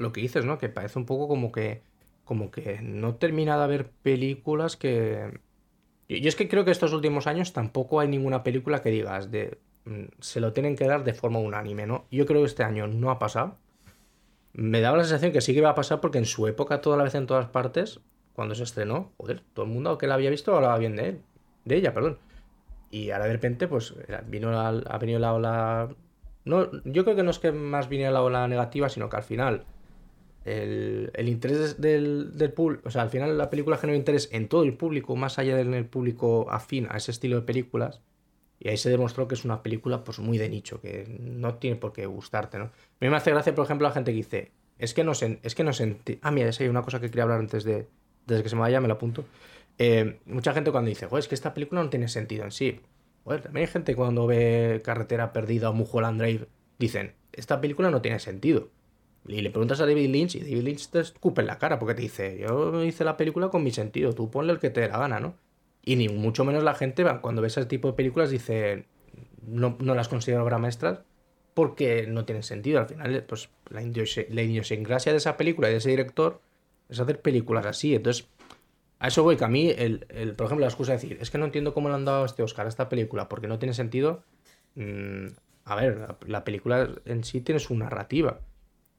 [0.00, 0.58] lo que dices, ¿no?
[0.58, 1.82] Que parece un poco como que.
[2.24, 5.40] Como que no termina de haber películas que.
[6.08, 9.58] Yo es que creo que estos últimos años tampoco hay ninguna película que digas de.
[9.84, 12.06] Mm, se lo tienen que dar de forma unánime, ¿no?
[12.10, 13.56] Yo creo que este año no ha pasado.
[14.52, 16.96] Me daba la sensación que sí que iba a pasar porque en su época, toda
[16.96, 18.00] la vez en todas partes,
[18.32, 21.22] cuando se estrenó, joder, todo el mundo que la había visto hablaba bien de él.
[21.64, 22.18] De ella, perdón.
[22.90, 23.94] Y ahora de repente, pues,
[24.26, 25.88] vino ha venido la ola
[26.44, 29.22] no, yo creo que no es que más viniera la ola negativa, sino que al
[29.22, 29.64] final
[30.50, 34.62] el, interés del, del público, o sea, al final la película generó interés en todo
[34.64, 38.00] el público, más allá del público afín a ese estilo de películas.
[38.58, 41.76] Y ahí se demostró que es una película pues muy de nicho, que no tiene
[41.76, 42.64] por qué gustarte, ¿no?
[42.64, 45.40] A mí me hace gracia, por ejemplo, la gente que dice, es que no sé,
[45.42, 46.18] es que no sentí...
[46.22, 47.88] Ah, mira, esa hay una cosa que quería hablar antes de,
[48.26, 49.24] desde que se me vaya, me la apunto.
[49.78, 52.80] Eh, mucha gente cuando dice, es que esta película no tiene sentido en sí.
[53.24, 56.46] Bueno, también hay gente cuando ve Carretera Perdida o Mulholland Drive,
[56.78, 58.68] dicen, esta película no tiene sentido.
[59.26, 61.94] Y le preguntas a David Lynch y David Lynch te escupe en la cara porque
[61.94, 64.88] te dice, yo hice la película con mi sentido, tú ponle el que te dé
[64.88, 65.34] la gana, ¿no?
[65.82, 68.86] Y ni mucho menos la gente cuando ve ese tipo de películas dice,
[69.46, 71.00] no, no las considero obras maestras
[71.54, 72.80] porque no tienen sentido.
[72.80, 76.40] Al final, pues la, idiosincrasia de esa película y de ese director
[76.88, 77.94] es hacer películas así.
[77.94, 78.28] Entonces,
[78.98, 81.30] a eso voy, que a mí, el, el, por ejemplo, la excusa de decir, es
[81.30, 83.74] que no entiendo cómo le han dado este Oscar a esta película, porque no tiene
[83.74, 84.22] sentido.
[84.74, 85.28] Mm,
[85.64, 88.40] a ver, la, película en sí tiene su narrativa.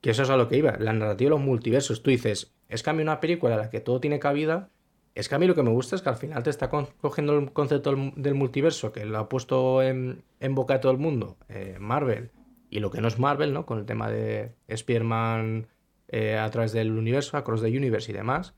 [0.02, 2.04] Que eso es a lo que iba, la narrativa de los multiversos.
[2.04, 4.70] Tú dices, es que a mí una película en la que todo tiene cabida,
[5.14, 7.38] es que a mí lo que me gusta es que al final te está cogiendo
[7.38, 11.78] el concepto del multiverso, que lo ha puesto en, boca de todo el mundo, eh,
[11.80, 12.32] Marvel,
[12.70, 13.66] y lo que no es Marvel, ¿no?
[13.66, 15.68] Con el tema de Spearman
[16.08, 18.56] eh, a través del universo, Across the Universe y demás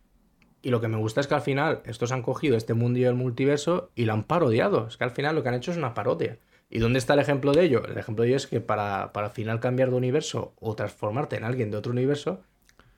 [0.63, 3.15] y lo que me gusta es que al final estos han cogido este mundo del
[3.15, 4.87] multiverso y lo han parodiado.
[4.87, 6.39] Es que al final lo que han hecho es una parodia.
[6.75, 7.85] ¿Y dónde está el ejemplo de ello?
[7.85, 11.35] El ejemplo de ello es que para, para al final cambiar de universo o transformarte
[11.35, 12.41] en alguien de otro universo,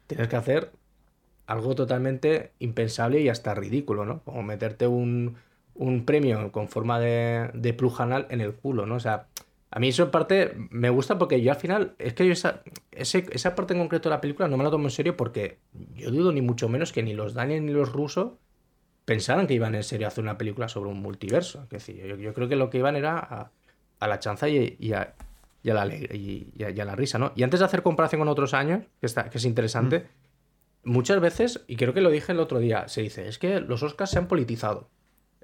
[0.07, 0.71] tienes que hacer
[1.45, 4.21] algo totalmente impensable y hasta ridículo, ¿no?
[4.23, 5.35] Como meterte un,
[5.73, 8.95] un premio con forma de, de plujanal en el culo, ¿no?
[8.95, 9.27] O sea,
[9.71, 12.63] a mí eso en parte me gusta porque yo al final, es que yo esa,
[12.93, 15.59] esa parte en concreto de la película no me la tomo en serio porque
[15.95, 18.35] yo dudo ni mucho menos que ni los Daniel ni los rusos
[19.03, 21.63] pensaran que iban en serio a hacer una película sobre un multiverso.
[21.63, 23.51] Es decir, yo, creo que lo que iban era a,
[24.01, 25.13] la chanza y, a,
[25.63, 27.31] la, y, la, risa, ¿no?
[27.35, 30.07] Y antes de hacer comparación con otros años, que, está, que es interesante,
[30.83, 30.91] mm.
[30.91, 33.83] muchas veces, y creo que lo dije el otro día, se dice, es que los
[33.83, 34.89] Oscars se han politizado.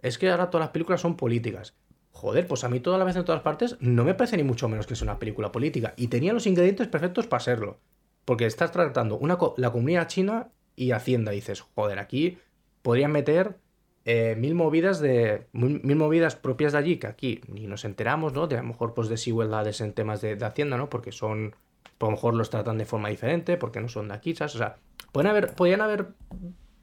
[0.02, 1.76] Es que ahora todas las películas son políticas.
[2.12, 4.68] Joder, pues a mí toda la vez en todas partes no me parece ni mucho
[4.68, 5.94] menos que sea una película política.
[5.96, 7.80] Y tenía los ingredientes perfectos para serlo.
[8.26, 11.32] Porque estás tratando una la comunidad china y Hacienda.
[11.32, 12.38] dices, joder, aquí
[12.82, 13.58] podrían meter
[14.06, 15.48] eh, mil movidas de.
[15.52, 18.48] Mil, movidas propias de allí, que aquí ni nos enteramos, ¿no?
[18.48, 20.90] De a lo mejor pues desigualdades en temas de, Hacienda, ¿no?
[20.90, 21.56] Porque son.
[21.98, 24.56] Por lo mejor los tratan de forma diferente, porque no son de aquí, ¿sabes?
[24.56, 24.78] O sea,
[25.12, 26.08] pueden haber, podrían haber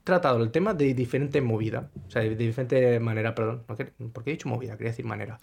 [0.05, 1.89] tratado el tema de diferente movida.
[2.07, 3.63] O sea, de diferente manera, perdón.
[3.67, 3.75] ¿Por
[4.23, 4.77] qué he dicho movida?
[4.77, 5.39] Quería decir manera.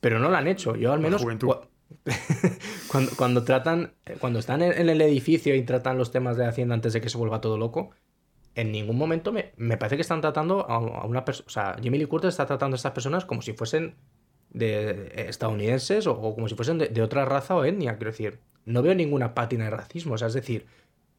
[0.00, 0.76] Pero no lo han hecho.
[0.76, 1.22] Yo al menos.
[2.88, 3.92] cuando, cuando tratan.
[4.18, 7.18] Cuando están en el edificio y tratan los temas de Hacienda antes de que se
[7.18, 7.90] vuelva todo loco
[8.54, 11.46] en ningún momento me, parece que están tratando a, una persona.
[11.46, 13.96] O sea, Jimmy Lee Curtis está tratando a estas personas como si fuesen
[14.50, 17.96] de estadounidenses o, como si fuesen de, otra raza o etnia.
[17.96, 20.14] Quiero decir, no veo ninguna pátina de racismo.
[20.14, 20.66] O sea, es decir,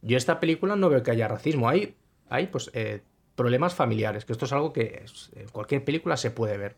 [0.01, 1.67] yo esta película no veo que haya racismo.
[1.67, 1.95] Hay,
[2.29, 3.01] hay pues, eh,
[3.35, 5.03] problemas familiares, que esto es algo que
[5.35, 6.75] en cualquier película se puede ver.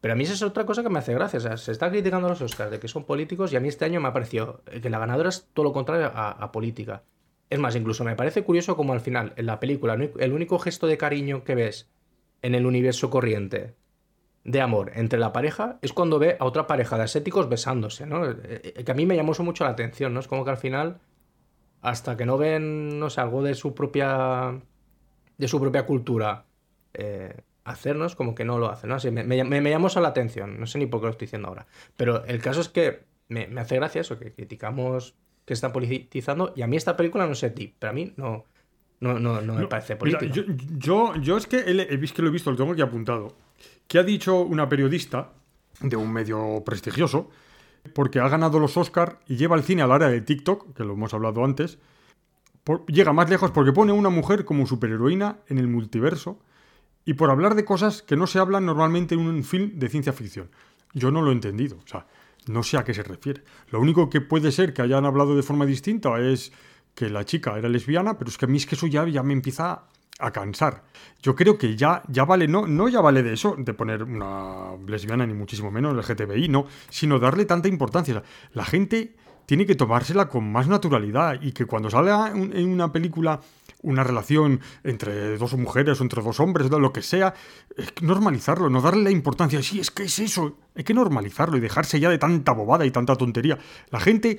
[0.00, 1.38] Pero a mí esa es otra cosa que me hace gracia.
[1.38, 3.68] O sea, se está criticando a los Oscars de que son políticos y a mí
[3.68, 7.04] este año me ha parecido que la ganadora es todo lo contrario a política.
[7.50, 10.86] Es más, incluso me parece curioso como al final, en la película, el único gesto
[10.86, 11.90] de cariño que ves
[12.42, 13.74] en el universo corriente
[14.44, 18.24] de amor entre la pareja es cuando ve a otra pareja de ascéticos besándose, ¿no?
[18.24, 18.36] Eh,
[18.76, 20.20] eh, que a mí me llamó mucho la atención, ¿no?
[20.20, 21.00] Es como que al final,
[21.82, 24.60] hasta que no ven, no sé, algo de su propia.
[25.38, 26.46] de su propia cultura
[26.94, 28.96] eh, hacernos, como que no lo hacen, ¿no?
[28.96, 31.66] Así, me, me, llamó la atención, no sé ni por qué lo estoy diciendo ahora.
[31.96, 35.16] Pero el caso es que me, me hace gracia eso, que criticamos
[35.50, 36.52] que está politizando.
[36.54, 38.44] Y a mí esta película, no sé a ti, pero a mí no,
[39.00, 40.32] no, no, no me parece política.
[40.78, 43.34] yo, yo, es que he, visto que lo he visto, lo tengo aquí apuntado.
[43.88, 45.32] Que ha dicho una periodista
[45.80, 47.30] de un medio prestigioso,
[47.94, 50.92] porque ha ganado los Oscars y lleva el cine al área de TikTok, que lo
[50.92, 51.80] hemos hablado antes.
[52.86, 56.38] llega más lejos porque pone a una mujer como superheroína en el multiverso
[57.04, 60.12] y por hablar de cosas que no se hablan normalmente en un film de ciencia
[60.12, 60.48] ficción.
[60.94, 61.76] Yo no lo he entendido.
[61.82, 62.06] O sea,
[62.46, 63.42] no sé a qué se refiere.
[63.70, 66.52] Lo único que puede ser que hayan hablado de forma distinta es
[66.94, 69.32] que la chica era lesbiana, pero es que a mí es que eso ya, me
[69.32, 69.84] empieza
[70.18, 70.84] a cansar.
[71.22, 74.76] Yo creo que ya, ya vale, no, no ya vale de eso, de poner una
[74.86, 78.22] lesbiana ni muchísimo menos el GTBI, no, sino darle tanta importancia.
[78.52, 79.16] La gente
[79.50, 83.40] tiene que tomársela con más naturalidad y que cuando salga en una película
[83.82, 87.34] una relación entre dos mujeres o entre dos hombres, lo que sea,
[88.00, 89.60] normalizarlo, no darle la importancia.
[89.60, 92.92] Sí, es que es eso, hay que normalizarlo y dejarse ya de tanta bobada y
[92.92, 93.58] tanta tontería.
[93.90, 94.38] La gente,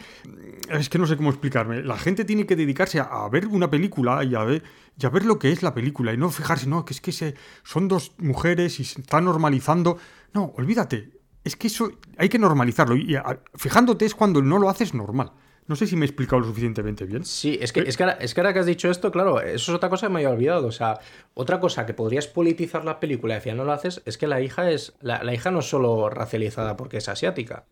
[0.69, 4.23] es que no sé cómo explicarme, la gente tiene que dedicarse a, ver una película
[4.23, 4.63] y a ver,
[5.11, 8.13] ver lo que es la película y no fijarse, no, que es que son dos
[8.17, 9.97] mujeres y se está normalizando.
[10.33, 13.15] No, olvídate, es que eso hay que normalizarlo y
[13.55, 15.31] fijándote es cuando no lo haces normal.
[15.67, 17.23] No sé si me he explicado lo suficientemente bien.
[17.23, 20.07] Sí, es que, es que, ahora, que has dicho esto, claro, eso es otra cosa
[20.07, 20.67] que me había olvidado.
[20.67, 20.99] O sea,
[21.33, 24.27] otra cosa que podrías politizar la película y al final no lo haces es que
[24.27, 24.93] la hija es.
[24.99, 27.65] La, hija no es solo racializada porque es asiática.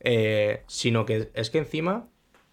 [0.00, 2.08] Eh, sino que es que encima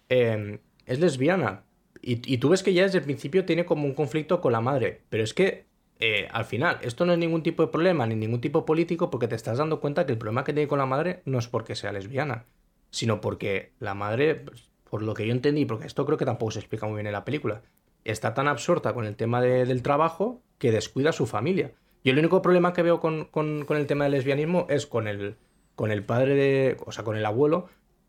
[0.08, 1.64] em, es lesbiana.
[2.00, 4.60] Y, y, tú ves que ya desde el principio tiene como un conflicto con la
[4.60, 5.02] madre.
[5.08, 5.66] Pero es que
[6.00, 9.28] eh, al final, esto no es ningún tipo de problema ni ningún tipo político porque
[9.28, 11.74] te estás dando cuenta que el problema que tiene con la madre no es porque
[11.74, 12.46] sea lesbiana
[12.90, 16.52] sino porque la madre, pues, por lo que yo entendí, porque esto creo que tampoco
[16.52, 17.62] se explica muy bien en la película,
[18.04, 21.72] está tan absorta con el tema del trabajo que descuida a su familia.
[22.04, 23.28] Yo el único problema que veo con,
[23.68, 25.36] el tema del lesbianismo es con el,
[25.74, 27.68] con el padre de, o sea, con el abuelo,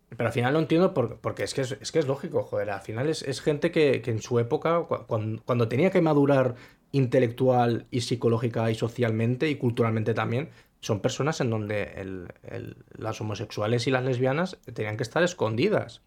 [0.09, 3.71] pero al final lo entiendo porque, es, que es, lógico, joder, al final es, gente
[3.71, 6.55] que, en su época, cuando tenía que madurar
[6.91, 10.49] intelectual y psicológica y socialmente y culturalmente también,
[10.81, 12.25] son personas en donde
[12.97, 16.01] las homosexuales y las lesbianas tenían que estar escondidas.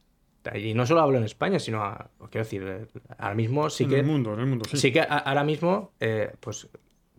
[0.55, 1.97] Y no solo hablo en España, sino,
[2.31, 3.95] quiero decir, ahora mismo sí que...
[3.99, 4.77] En el mundo, en el mundo, sí.
[4.77, 6.69] Sí que ahora mismo, eh, pues,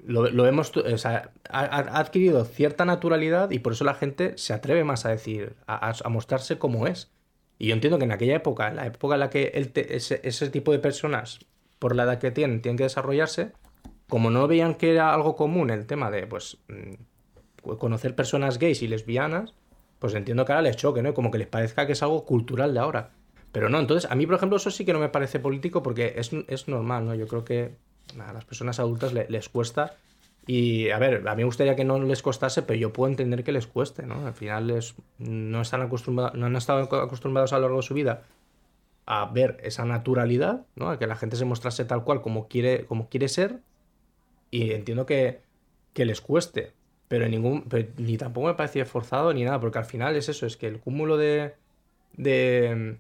[0.05, 0.75] lo, lo hemos...
[0.75, 5.09] O sea, ha, adquirido cierta naturalidad y por eso la gente se atreve más a
[5.09, 7.11] decir, a, mostrarse como es.
[7.59, 10.49] Y yo entiendo que en aquella época, en la época en la que ese, ese
[10.49, 11.39] tipo de personas,
[11.83, 13.51] por la edad que tienen, tienen que desarrollarse,
[14.07, 18.81] como no veían que era algo común el tema de, pues mm, conocer personas gays
[18.83, 19.53] y lesbianas,
[19.99, 21.13] pues entiendo que ahora les choque, ¿no?
[21.13, 23.09] Como que les parezca que es algo cultural de ahora.
[23.51, 26.13] Pero no, entonces a mí, por ejemplo, eso sí que no me parece político porque
[26.15, 27.15] es, normal, ¿no?
[27.15, 27.75] Yo creo que
[28.17, 29.97] a las personas adultas les cuesta
[30.47, 33.43] Y a ver, a mí me gustaría que no les costase, pero yo puedo entender
[33.43, 34.25] que les cueste, ¿no?
[34.25, 37.93] Al final es, no, están acostumbrados, no han estado acostumbrados a lo largo de su
[37.93, 38.23] vida
[39.05, 40.89] a ver esa naturalidad, ¿no?
[40.89, 43.59] A que la gente se mostrase tal cual como quiere, como quiere ser.
[44.51, 45.41] Y entiendo que,
[45.93, 46.73] que les cueste.
[47.07, 50.57] Pero, ningún, ni tampoco me parecía forzado ni nada, porque al final es eso, es
[50.57, 51.53] que el cúmulo de,
[52.13, 52.97] de...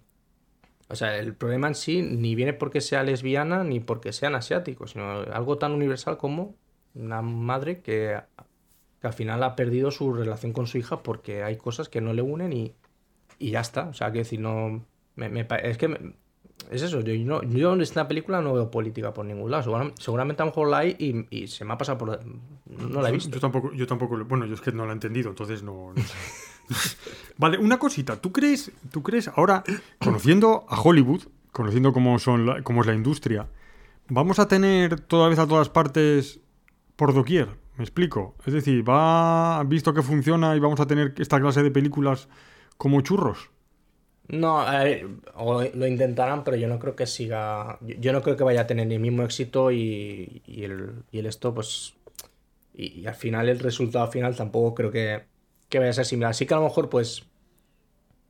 [0.89, 4.91] O sea, el problema en sí ni viene porque sea lesbiana ni porque sean asiáticos,
[4.91, 6.55] sino algo tan universal como
[6.93, 8.19] una madre que,
[9.01, 12.21] al final ha perdido su relación con su hija porque hay cosas que no le
[12.21, 12.73] unen y,
[13.39, 13.87] y ya está.
[13.89, 14.85] O sea, que decir, no.
[15.15, 16.13] Me, es que
[16.71, 19.93] es eso, yo, no, yo en esta película no veo política por ningún lado.
[19.99, 22.19] Seguramente, a lo mejor la hay y, se me ha pasado por.
[22.65, 23.29] No la he visto.
[23.29, 24.23] Yo tampoco, yo tampoco.
[24.25, 25.93] Bueno, yo es que no la he entendido, entonces no.
[27.37, 28.19] vale, una cosita.
[28.19, 29.63] ¿Tú crees, ¿Tú crees ahora,
[29.99, 33.47] conociendo a Hollywood, conociendo cómo, son cómo es la industria,
[34.09, 36.39] vamos a tener toda vez a todas partes
[36.95, 37.49] por doquier.
[37.77, 38.35] ¿Me explico?
[38.45, 42.29] Es decir, va visto que funciona y vamos a tener esta clase de películas
[42.77, 43.49] como churros.
[44.27, 44.65] No,
[45.35, 47.77] lo intentarán, pero yo no creo que siga.
[47.81, 51.95] Yo no creo que vaya a tener el mismo éxito y, el, esto, pues.
[52.73, 55.23] Y, al final, el resultado final tampoco creo que,
[55.69, 56.31] que vaya a ser similar.
[56.31, 57.25] Así que a lo mejor, pues.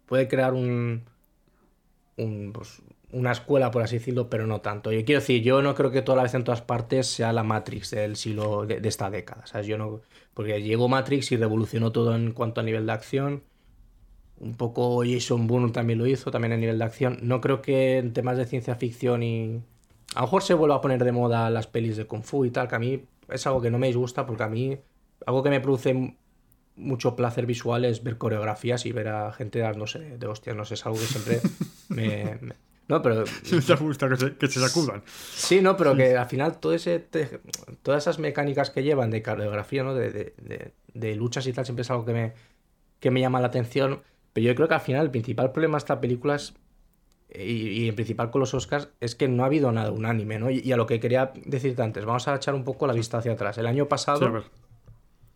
[0.08, 1.04] Puede crear un.
[2.18, 2.82] un pues,
[3.12, 4.92] una escuela, por así decirlo, pero no tanto.
[4.92, 7.44] Yo quiero decir, yo no creo que toda la vez en todas partes sea la
[7.44, 9.46] Matrix del siglo de, esta década.
[9.46, 9.68] ¿sabes?
[9.68, 10.02] Yo no,
[10.34, 13.44] porque llegó Matrix y revolucionó todo en cuanto a nivel de acción.
[14.44, 17.20] Un poco Jason Bourne también lo hizo, también a nivel de acción.
[17.22, 19.62] No creo que en temas de ciencia ficción y.
[20.16, 22.52] A lo mejor se vuelva a poner de moda las pelis de Kung Fu y
[22.52, 24.78] tal, que a mí es algo que no me disgusta porque a mí.
[25.26, 26.18] Algo que me produce
[26.76, 30.56] mucho placer visual es ver coreografías y ver a gente dándose de hostias.
[30.56, 31.42] No sé, es algo que siempre
[31.90, 32.40] me
[32.88, 33.24] no, pero.
[33.24, 35.04] te gusta que se, que se, sacudan.
[35.06, 37.00] Sí, no, pero que al final todo ese
[37.82, 39.96] todas esas mecánicas que llevan de coreografía, ¿no?
[39.96, 42.34] De, de, de, luchas y tal, siempre es algo que me,
[43.00, 44.02] que me llama la atención.
[44.34, 46.54] Pero yo creo que al final el principal problema de esta película es.
[47.36, 50.52] Y, y el principal con los Oscars es que no ha habido nada unánime, ¿no?
[50.52, 53.32] Y, a lo que quería decirte antes, vamos a echar un poco la vista hacia
[53.32, 53.58] atrás.
[53.58, 54.44] El año pasado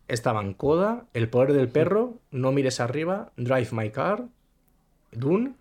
[0.08, 4.26] estaban Coda, El poder del perro, No mires arriba, Drive My Car,
[5.12, 5.56] Dune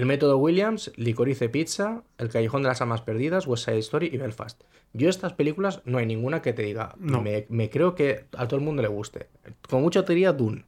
[0.00, 4.16] el método Williams, Licorice Pizza, El Callejón de las Almas Perdidas, West Side Story y
[4.16, 4.62] Belfast.
[4.94, 7.22] Yo estas películas no hay ninguna que te diga, no.
[7.22, 9.28] me, creo que a todo el mundo le guste.
[9.68, 10.64] Como mucho te diría Dune.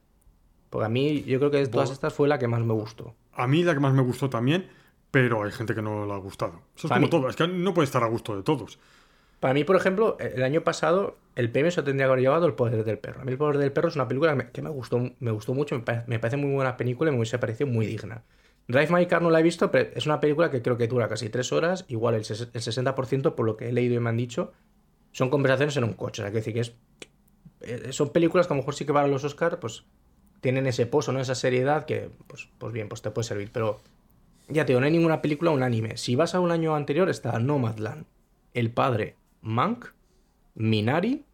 [0.73, 3.13] Porque a mí yo creo que de todas estas fue la que más me gustó.
[3.33, 4.65] A mí la que más me gustó también,
[5.11, 6.61] pero hay gente que no le ha gustado.
[6.75, 8.79] Eso es como todo, es que no puede estar a gusto de todos.
[9.39, 12.55] Para mí, por ejemplo, el año pasado el premio se tendría que haber llevado El
[12.55, 13.21] Poder del Perro.
[13.21, 15.75] A mí El Poder del Perro es una película que me, gustó, me gustó mucho,
[15.75, 18.23] me parece, muy buena película y me hubiese parecido muy digna.
[18.67, 21.07] Drive My Car no la he visto, pero es una película que creo que dura
[21.07, 21.85] casi tres horas.
[21.87, 24.53] Igual el, 60%, por lo que he leído y me han dicho,
[25.11, 26.23] son conversaciones en un coche.
[26.23, 26.75] O sea, que decir que es.
[27.61, 29.83] Eh, son películas que a lo mejor sí que van a los Oscars, pues
[30.43, 31.19] tienen ese pozo, ¿no?
[31.19, 33.49] Esa seriedad que, pues, pues bien, pues te puede servir.
[33.51, 33.81] Pero
[34.47, 35.97] ya te digo, no hay ninguna película unánime.
[35.97, 38.05] Si vas a un año anterior, está Nomadland,
[38.53, 39.87] El Padre, Mank,
[40.53, 41.25] Minari,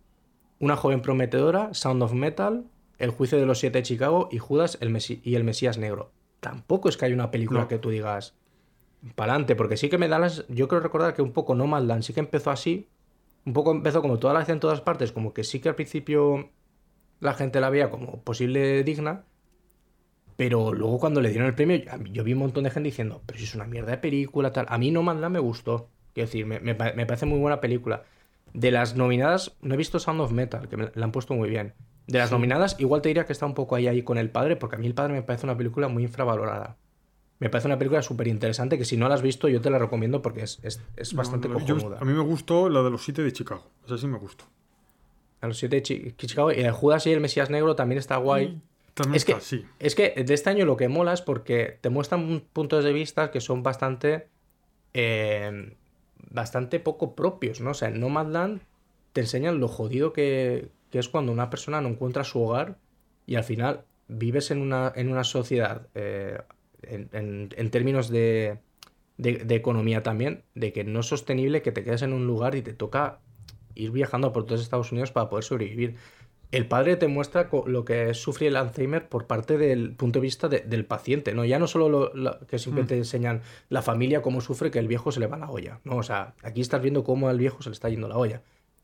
[0.60, 2.66] Una joven prometedora, Sound of Metal,
[2.98, 6.90] El juicio de los siete de Chicago y Judas el y el Mesías Negro tampoco
[6.90, 8.36] es que haya una película que tú digas
[9.16, 10.46] para adelante, porque sí que me da las.
[10.48, 12.88] Yo creo recordar que un poco No Nomadland sí que empezó así,
[13.46, 15.76] un poco empezó como toda la vez en todas partes, como que sí que al
[15.76, 16.50] principio
[17.20, 19.24] la gente la veía como posible digna,
[20.36, 23.38] pero luego cuando le dieron el premio, yo vi un montón de gente diciendo, pero
[23.38, 24.66] si es una mierda de película, tal.
[24.70, 28.04] A mí No Nomadland me gustó, quiero decir, me, me, parece muy buena película.
[28.54, 31.50] De las nominadas, no he visto Sound of Metal, que me la han puesto muy
[31.50, 31.74] bien.
[32.08, 34.56] De las nominadas, igual te diría que está un poco ahí, ahí con El Padre,
[34.56, 36.78] porque a mí El Padre me parece una película muy infravalorada.
[37.40, 39.78] Me parece una película súper interesante que si no la has visto yo te la
[39.78, 43.32] recomiendo porque es, es, bastante no, a mí me gustó la de los siete de
[43.32, 43.64] Chicago.
[43.86, 44.46] Esa sí me gustó.
[45.42, 45.84] A los siete de
[46.16, 46.52] Chicago.
[46.52, 48.50] Y el Judas y el Mesías Negro también está guay.
[48.50, 48.62] Mm,
[48.94, 49.66] también es está, que, sí.
[49.80, 53.32] Es que de este año lo que mola es porque te muestran puntos de vista
[53.32, 54.28] que son bastante...
[54.94, 55.76] Eh,
[56.32, 57.72] bastante poco propios, ¿no?
[57.72, 58.62] O sea, en Nomadland
[59.14, 62.78] te enseñan lo jodido que, que es cuando una persona no encuentra su hogar
[63.26, 66.40] y al final vives en una, en una sociedad, eh,
[66.84, 68.58] en, términos de,
[69.18, 72.62] de, economía también, de que no es sostenible que te quedes en un lugar y
[72.62, 73.20] te toca
[73.76, 75.96] ir viajando por todos Estados Unidos para poder sobrevivir.
[76.52, 80.50] El padre te muestra lo que sufre el Alzheimer por parte del punto de vista
[80.50, 81.46] del paciente, ¿no?
[81.46, 82.88] Ya no solo lo, que siempre mm.
[82.88, 85.98] te enseñan la familia cómo sufre que el viejo se le va la olla, ¿no?
[85.98, 88.42] O sea, aquí estás viendo cómo al viejo se le está yendo la olla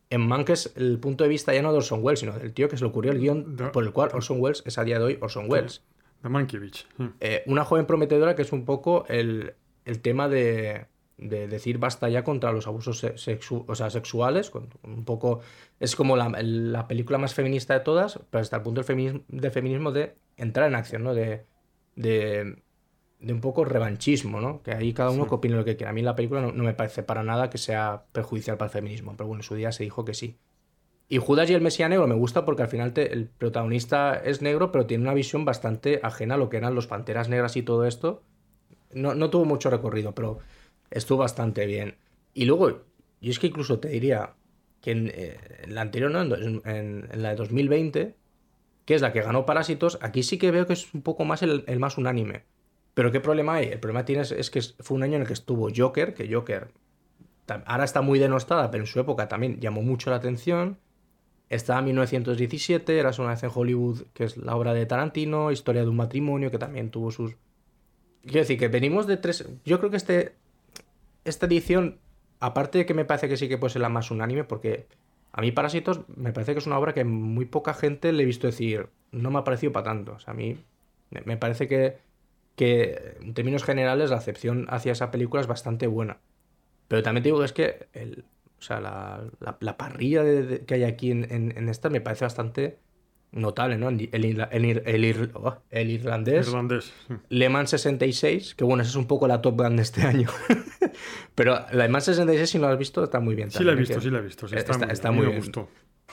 [0.10, 2.70] en Mank es el punto de vista ya no de Orson Welles, sino del tío
[2.70, 5.06] que se le ocurrió el guion por el cual Orson Welles es a día de
[5.06, 5.84] hoy Orson Welles.
[6.22, 6.86] De Mankiewicz.
[7.20, 9.56] Eh, una joven prometedora que es un poco el,
[10.02, 10.86] tema de,
[11.18, 14.52] de decir basta ya contra los abusos sexu o sea, sexuales,
[14.84, 15.40] un poco
[15.80, 19.22] es como la, la, película más feminista de todas, pero hasta el punto del feminismo,
[19.28, 21.14] de feminismo de entrar en acción, ¿no?
[21.14, 21.46] De,
[21.96, 22.62] de,
[23.20, 24.62] de un poco revanchismo, ¿no?
[24.62, 25.92] Que ahí cada uno que opine lo que quiera.
[25.92, 29.16] A mí la película no, me parece para nada que sea perjudicial para el feminismo,
[29.16, 30.38] pero bueno, en su día se dijo que sí.
[31.08, 34.72] Y Judas y el Mesías Negro me gusta porque al final el protagonista es negro,
[34.72, 37.86] pero tiene una visión bastante ajena a lo que eran los Panteras Negras y todo
[37.86, 38.24] esto.
[38.92, 40.40] No, no tuvo mucho recorrido, pero
[40.92, 41.98] estuvo bastante bien.
[42.34, 42.84] Y luego,
[43.22, 44.36] yo es que incluso te diría
[44.82, 46.22] que en, eh, la anterior, ¿no?
[46.22, 48.16] en, la de 2020,
[48.86, 51.42] que es la que ganó Parásitos, aquí sí que veo que es un poco más
[51.42, 52.44] el, más unánime.
[52.94, 53.68] Pero ¿qué problema hay?
[53.68, 56.70] El problema tienes es que fue un año en el que estuvo Joker, que Joker
[57.66, 60.80] ahora está muy denostada, pero en su época también llamó mucho la atención.
[61.50, 65.84] Estaba en 1917, era una vez en Hollywood, que es la obra de Tarantino, Historia
[65.84, 67.36] de un matrimonio, que también tuvo sus...
[68.24, 69.48] Quiero decir que venimos de tres...
[69.64, 70.36] Yo creo que este,
[71.26, 72.00] esta edición,
[72.40, 74.88] aparte de que me parece que sí que puede ser la más unánime, porque
[75.34, 78.26] a mí Parásitos me parece que es una obra que muy poca gente le he
[78.26, 80.14] visto decir, no me ha parecido para tanto.
[80.14, 80.58] O sea, a mí
[81.10, 81.98] me parece que,
[82.56, 86.20] que en términos generales la acepción hacia esa película es bastante buena.
[86.88, 88.24] Pero también te digo que es que el,
[88.60, 90.24] o sea, la, la, parrilla
[90.66, 92.80] que hay aquí en, en, esta me parece bastante
[93.36, 93.90] notable, ¿no?
[93.90, 94.24] El, el,
[94.86, 96.94] el, oh, el irlandés, irlandés
[97.30, 100.30] Le Mans 66, que bueno, esa es un poco la Top Gun de este año.
[101.36, 103.52] Pero Le Mans 66, si no la has visto, está muy bien.
[103.52, 104.48] sí, la he visto, sí, la he visto.
[104.48, 105.44] está, está, muy, bien.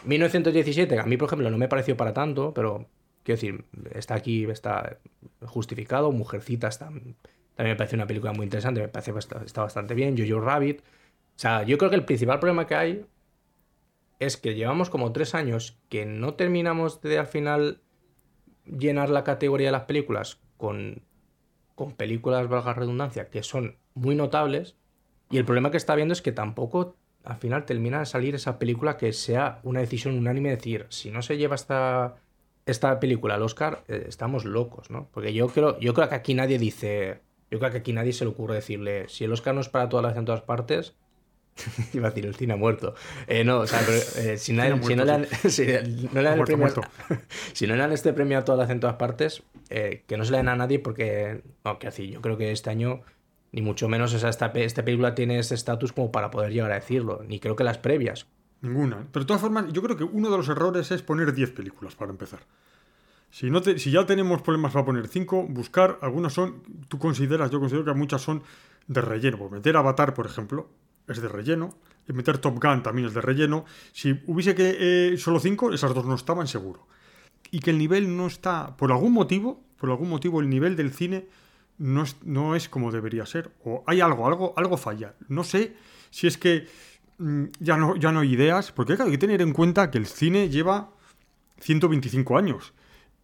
[0.05, 2.89] 1917, a mí, por ejemplo, no me pareció para tanto, pero
[3.23, 3.65] quiero decir,
[3.95, 4.99] está aquí, está
[5.43, 6.11] justificado.
[6.11, 7.17] Mujercita está, también
[7.57, 10.17] me parece una película muy interesante, me parece que está, bastante bien.
[10.19, 10.81] Jojo Rabbit.
[10.81, 13.07] O sea, yo creo que el principal problema que hay
[14.25, 17.81] es que llevamos como tres años que no terminamos de al final
[18.65, 21.03] llenar la categoría de las películas con,
[21.75, 24.77] con películas, valga redundancia, que son muy notables.
[25.31, 28.59] Y el problema que está viendo es que tampoco al final termina de salir esa
[28.59, 32.17] película que sea una decisión unánime de decir, si no se lleva esta,
[32.67, 35.09] esta película al Oscar, eh, estamos locos, ¿no?
[35.13, 37.21] Porque yo creo, yo creo que aquí nadie dice,
[37.51, 39.89] yo creo que aquí nadie se le ocurre decirle, si el Oscar no es para
[39.89, 40.97] todas las en todas partes,
[41.93, 42.95] Iba a decir, el cine ha muerto.
[43.27, 43.81] Eh, no, o sea,
[44.17, 44.71] eh, si, no, le
[45.05, 46.73] dan, si, no le dan el premio,
[47.53, 50.25] si no le dan este premio a todas las en todas partes, eh, que no
[50.25, 53.03] se le den a nadie porque, no, que así, yo creo que este año,
[53.53, 56.77] ni mucho menos esa, esta, esta película tiene ese estatus como para poder llegar a
[56.77, 58.27] decirlo, ni creo que las previas.
[58.63, 59.09] Ninguna.
[59.13, 61.97] Pero de todas formas, yo creo que uno de los errores es poner 10 películas
[61.97, 62.41] para empezar.
[63.31, 67.51] Si, no te, si ya tenemos problemas para poner 5, buscar, algunas son, tú consideras,
[67.51, 68.43] yo considero que muchas son
[68.87, 69.49] de relleno.
[69.49, 70.69] Meter Avatar, por ejemplo,
[71.09, 71.77] es de relleno.
[72.09, 73.65] Y meter Top Gun también es de relleno.
[73.93, 76.87] Si hubiese que eh, solo cinco, esas dos no estaban seguro.
[77.51, 80.93] Y que el nivel no está, por algún motivo, por algún motivo el nivel del
[80.93, 81.29] cine
[81.79, 83.53] no es, no es como debería ser.
[83.65, 85.15] O hay algo, algo, algo falla.
[85.29, 85.77] No sé
[86.11, 86.67] si es que
[87.19, 90.07] mm, ya, no, ya no hay ideas, porque hay que tener en cuenta que el
[90.07, 90.91] cine lleva
[91.61, 92.73] 125 años.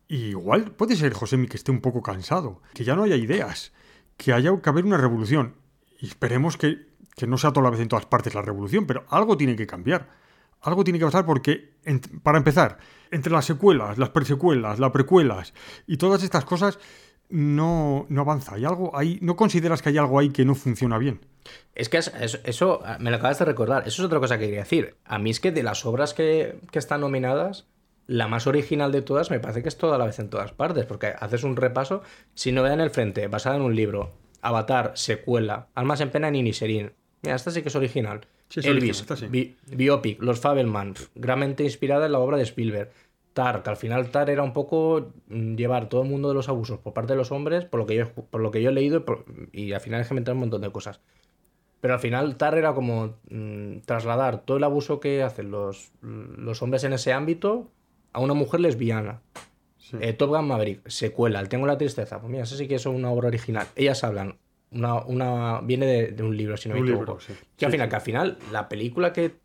[0.08, 3.72] Igual puede ser, José, que esté un poco cansado, que ya no haya ideas,
[4.16, 5.54] que haya que haber una revolución.
[6.00, 6.86] Y esperemos que
[7.18, 9.66] que no sea toda la vez en todas partes la revolución, pero algo tiene que
[9.66, 10.08] cambiar.
[10.60, 11.74] Algo tiene que pasar porque,
[12.22, 12.78] para empezar,
[13.10, 15.54] entre las secuelas, las presecuelas, las precuelas
[15.86, 16.78] y todas estas cosas,
[17.28, 18.54] no, no avanza.
[18.54, 21.20] Hay algo ahí, ¿No consideras que hay algo ahí que no funciona bien?
[21.74, 23.86] Es que eso, me lo acabas de recordar.
[23.86, 24.96] Eso es otra cosa que quería decir.
[25.04, 27.66] A mí es que de las obras que, que están nominadas,
[28.06, 30.86] la más original de todas me parece que es toda la vez en todas partes,
[30.86, 32.02] porque haces un repaso,
[32.34, 36.52] si no en el frente, basada en un libro, Avatar, secuela, Almas en pena, Nini
[36.52, 36.92] Serín,
[37.22, 38.20] Mira, esta sí que es original.
[38.56, 39.04] Elvis,
[39.66, 42.90] Biopic, Los Fabelman, granmente inspirada en la obra de Spielberg.
[43.34, 46.48] Tar, que al final Tar era un poco mm, llevar todo el mundo de los
[46.48, 48.72] abusos por parte de los hombres, por lo que yo, por lo que yo he
[48.72, 49.04] leído,
[49.52, 51.00] y, al final es que me un montón de cosas.
[51.80, 56.62] Pero al final Tar era como mm, trasladar todo el abuso que hacen los, los
[56.62, 57.70] hombres en ese ámbito
[58.12, 59.20] a una mujer lesbiana.
[60.00, 62.20] Eh, Top Gun Maverick, secuela, el Tengo la Tristeza.
[62.20, 63.68] Pues mira, eso sí que es una obra original.
[63.76, 64.36] Ellas hablan
[64.70, 67.18] una, una viene de, un libro, si no me equivoco.
[67.56, 69.36] Que al final, que al final, la película que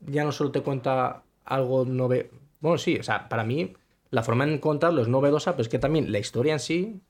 [0.00, 2.30] ya no solo te cuenta algo novedoso.
[2.60, 3.74] Bueno, sí, o sea, para mí,
[4.10, 7.00] la forma de contarlo es novedosa, pero es que también la historia en sí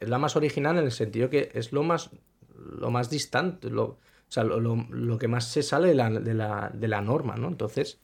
[0.00, 2.10] es la más original en el sentido que es lo más,
[2.56, 6.34] lo más distante, lo, o sea, lo, lo, que más se sale de la, de
[6.34, 7.48] la, de la norma, ¿no?
[7.48, 8.00] Entonces,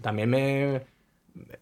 [0.00, 0.86] también me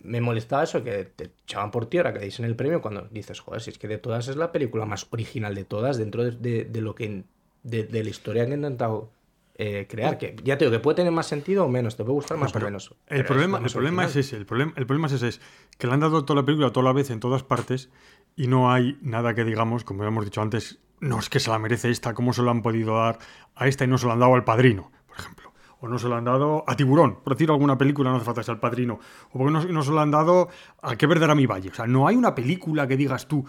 [0.01, 3.61] me molestaba eso, que te echaban por tierra, que en el premio cuando dices, joder,
[3.61, 6.95] si es que de todas es la película más original de todas, dentro de, lo
[6.95, 7.25] que,
[7.62, 9.11] de, la historia que han intentado
[9.57, 10.19] eh, crear.
[10.19, 12.55] Que, ya te digo, que puede tener más sentido o menos, te puede gustar más
[12.55, 12.95] o menos.
[13.07, 15.41] El problema, el problema es ese, el problema, el problema es ese, es
[15.77, 17.91] que le han dado toda la película toda la vez en todas partes
[18.37, 21.59] y no hay nada que digamos, como hemos dicho antes, no es que se la
[21.59, 23.19] merece esta, cómo se lo han podido dar
[23.55, 25.53] a esta y no se lo han dado al padrino, por ejemplo.
[25.81, 28.43] O no se lo han dado a Tiburón, por decir alguna película, no hace falta
[28.43, 28.99] ser el padrino.
[29.31, 30.49] O porque no, se lo han dado
[30.83, 31.70] a Qué verdad mi valle.
[31.70, 33.45] O sea, no hay una película que digas tú,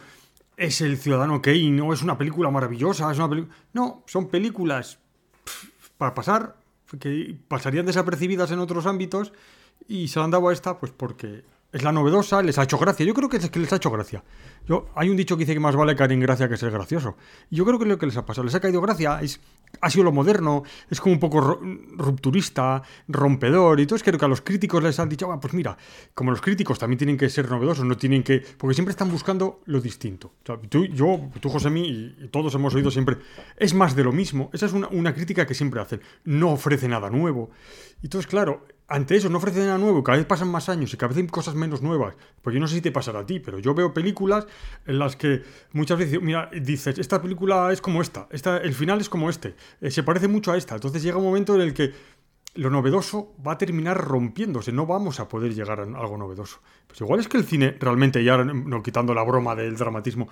[0.56, 3.56] es el Ciudadano Kane, o es una película maravillosa, es una película...
[3.74, 5.00] No, son películas
[5.98, 6.56] para pasar,
[7.00, 9.34] que pasarían desapercibidas en otros ámbitos
[9.88, 13.06] y se han dado a esta pues porque es la novedosa, les ha hecho gracia.
[13.06, 14.24] Yo creo que es que les ha hecho gracia.
[14.68, 17.16] Yo, hay un dicho que dice que más vale caer en gracia que ser gracioso.
[17.50, 18.46] Yo creo que es lo que les ha pasado.
[18.46, 19.40] Les ha caído gracia, es,
[19.82, 21.60] ha sido lo moderno, es como un poco
[21.96, 23.80] rupturista, rompedor.
[23.80, 25.78] Y entonces creo que a los críticos les han dicho, ah, pues mira,
[26.14, 28.44] como los críticos también tienen que ser novedosos, no tienen que.
[28.58, 30.34] Porque siempre están buscando lo distinto.
[30.70, 33.18] tú, yo, tú, José, mí, y todos hemos oído siempre,
[33.58, 34.50] es más de lo mismo.
[34.54, 36.02] Esa es una, una crítica que siempre hacen.
[36.26, 37.52] No ofrece nada nuevo.
[38.02, 40.98] Y entonces, claro, ante eso no ofrece nada nuevo, cada vez pasan más años y
[40.98, 42.16] cada vez hay cosas menos nuevas.
[42.42, 44.48] Pues yo no sé si te pasará a ti, pero yo veo películas
[44.86, 49.00] en las que muchas veces, mira, dices, esta película es como esta, esta el final
[49.00, 50.76] es como este, eh, se parece mucho a esta.
[50.76, 51.94] Entonces llega un momento en el que
[52.56, 56.60] lo novedoso va a terminar rompiéndose, no vamos a poder llegar a algo novedoso.
[56.88, 60.28] Pues igual es que el cine realmente, ya no quitando la broma del dramatismo,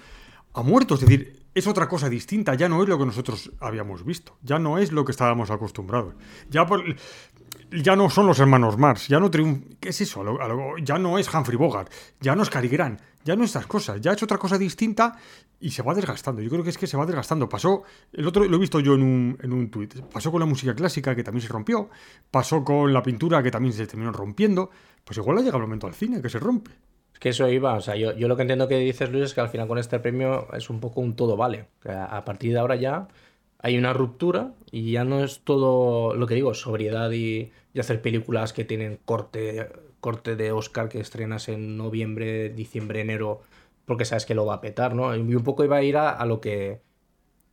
[0.53, 4.03] ha muerto, es decir, es otra cosa distinta, ya no es lo que nosotros habíamos
[4.03, 6.15] visto, ya no es lo que estábamos acostumbrados.
[6.49, 6.83] Ya por,
[7.71, 10.23] ya no son los hermanos Mars, ya no ¿Qué es eso?
[10.83, 14.13] ya no es Humphrey Bogart, ya no es Cary Grant, ya no estas cosas, ya
[14.13, 15.17] es otra cosa distinta
[15.59, 16.41] y se va desgastando.
[16.41, 17.49] Yo creo que es que se va desgastando.
[17.49, 20.45] Pasó, el otro lo he visto yo en un, en un tuit, pasó con la
[20.45, 21.89] música clásica que también se rompió,
[22.31, 24.69] pasó con la pintura que también se terminó rompiendo,
[25.03, 26.71] pues igual ha llegado el momento al cine que se rompe.
[27.13, 29.33] Es que eso iba, o sea, yo, yo lo que entiendo que dices Luis es
[29.33, 31.65] que al final con este premio es un poco un todo vale.
[31.83, 33.07] a partir de ahora ya
[33.59, 38.53] hay una ruptura y ya no es todo lo que digo, sobriedad y, hacer películas
[38.53, 43.41] que tienen corte, corte de Oscar que estrenas en noviembre, diciembre, enero,
[43.85, 45.15] porque sabes que lo va a petar, ¿no?
[45.15, 46.81] Y un poco iba a ir a, lo que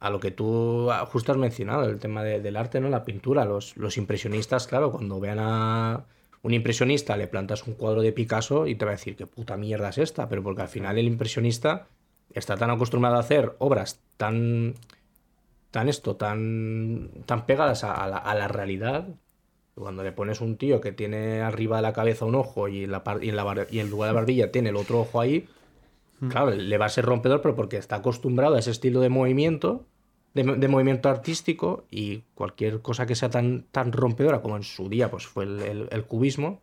[0.01, 2.89] a lo que tú justo has mencionado, el tema del arte, ¿no?
[2.89, 6.07] La pintura, los, los impresionistas, claro, cuando vean a
[6.45, 9.57] un impresionista le plantas un cuadro de Picasso y te va a decir qué puta
[9.57, 11.89] mierda es esta, pero porque al final el impresionista
[12.35, 14.75] está tan acostumbrado a hacer obras tan
[15.75, 19.09] tan esto, tan, tan pegadas a, la, realidad.
[19.75, 22.93] Cuando le pones un tío que tiene arriba de la cabeza un ojo y en,
[22.93, 25.49] la, y en, la y en lugar de barbilla tiene el otro ojo ahí,
[26.21, 26.29] hmm.
[26.29, 29.85] claro, le va a ser rompedor, pero porque está acostumbrado a ese estilo de movimiento,
[30.35, 35.11] de, movimiento artístico, y cualquier cosa que sea tan, tan rompedora como en su día
[35.11, 36.63] pues fue el, cubismo,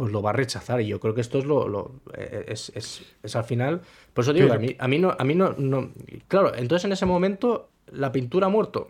[0.00, 0.80] pues lo va a rechazar.
[0.80, 3.82] Y yo creo que esto es lo, eh, es, es, al final.
[4.14, 5.90] Por eso digo que a mí, a mí no, a mí no, no.
[6.26, 8.88] Claro, entonces en ese momento la pintura ha muerto.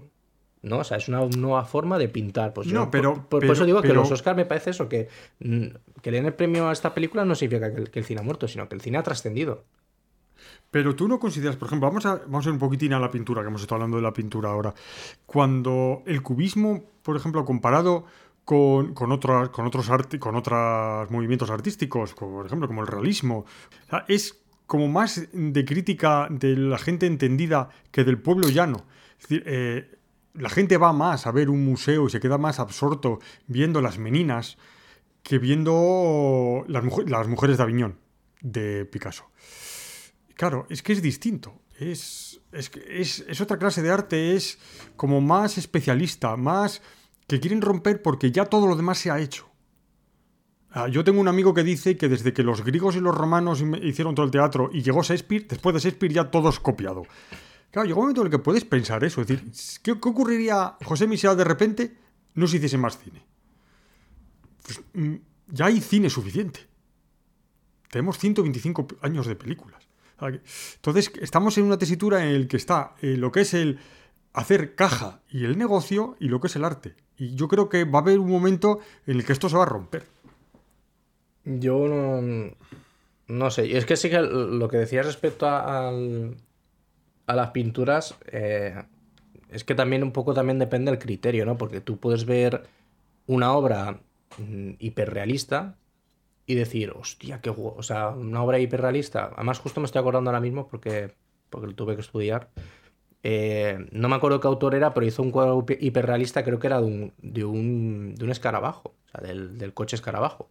[0.63, 2.53] No, o sea, es una nueva forma de pintar.
[2.53, 5.09] Pues no, pero, por, eso digo que los Oscars me parece eso, que,
[5.41, 5.67] mm,
[6.01, 8.47] que le den el premio a esta película no significa que el, cine ha muerto,
[8.47, 9.65] sino que el cine ha trascendido.
[10.71, 13.11] Pero tú no consideras, por ejemplo, vamos a, vamos a ir un poquitín a la
[13.11, 14.73] pintura, que hemos estado hablando de la pintura ahora.
[15.27, 18.05] Cuando el cubismo, por ejemplo, comparado
[18.51, 19.89] con, otras, con otros
[20.19, 23.45] con otros movimientos artísticos, como, por ejemplo, como el realismo,
[24.09, 28.87] es como más de crítica de la gente entendida que del pueblo llano.
[29.31, 29.97] Eh,
[30.35, 33.99] la gente va más a ver un museo y se queda más absorto viendo las
[33.99, 34.59] meninas
[35.23, 37.99] que viendo las, las mujeres de Aviñón
[38.41, 39.31] de Picasso.
[40.35, 41.61] Claro, es que es distinto.
[41.79, 44.59] Es, es, es, es otra clase de arte, es
[44.97, 46.83] como más especialista, más
[47.31, 49.49] que quieren romper porque ya todo lo demás se ha hecho.
[50.73, 53.63] Ah, yo tengo un amigo que dice que desde que los griegos y los romanos
[53.83, 57.05] hicieron todo el teatro y llegó Shakespeare, después de Shakespeare ya todo es copiado.
[57.71, 59.21] Claro, llegó un momento en el que puedes pensar eso.
[59.21, 61.97] Es decir, ¿qué, ocurriría, José Michel, de repente
[62.35, 63.25] no se hiciese más cine?
[64.65, 65.15] Pues, mm,
[65.53, 66.67] ya hay cine suficiente.
[67.91, 69.89] Tenemos 125 años de películas.
[70.75, 73.79] Entonces, estamos en una tesitura en la que está eh, lo que es el
[74.33, 76.97] hacer caja y el negocio y lo que es el arte.
[77.21, 79.65] Y yo creo que va a haber un momento en el que esto se va
[79.65, 80.05] a romper.
[81.45, 82.57] Yo no.
[83.29, 83.77] No sé.
[83.77, 88.17] Es que sí que lo que decías respecto a, a las pinturas.
[88.33, 88.75] Eh,
[89.51, 91.59] es que también un poco también depende del criterio, ¿no?
[91.59, 92.63] Porque tú puedes ver
[93.27, 94.01] una obra
[94.39, 95.77] mm, hiperrealista
[96.47, 99.31] y decir, hostia, qué O sea, una obra hiperrealista.
[99.37, 101.13] Además, justo me estoy acordando ahora mismo porque,
[101.51, 102.49] porque lo tuve que estudiar.
[103.23, 106.81] Eh, no me acuerdo qué autor era, pero hizo un cuadro hiperrealista, creo que era
[106.81, 110.49] de un, de un, de un escarabajo, o sea, del, del coche escarabajo.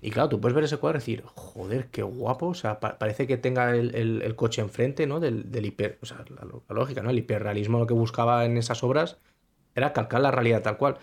[0.00, 2.46] Y claro, tú puedes ver ese cuadro y decir, joder, qué guapo.
[2.48, 5.20] O sea, parece que tenga el, coche enfrente, ¿no?
[5.20, 5.98] Del, hiper.
[6.02, 7.10] O sea, la, lógica, ¿no?
[7.10, 9.18] El hiperrealismo lo que buscaba en esas obras
[9.74, 10.98] era calcar la realidad tal cual.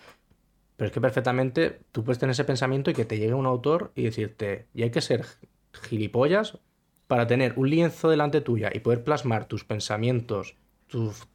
[0.78, 3.91] Pero es que perfectamente tú puedes tener ese pensamiento y que te llegue un autor
[3.95, 5.26] y decirte, y hay que ser
[5.74, 6.59] gilipollas
[7.07, 10.55] para tener un lienzo delante tuya y poder plasmar tus pensamientos,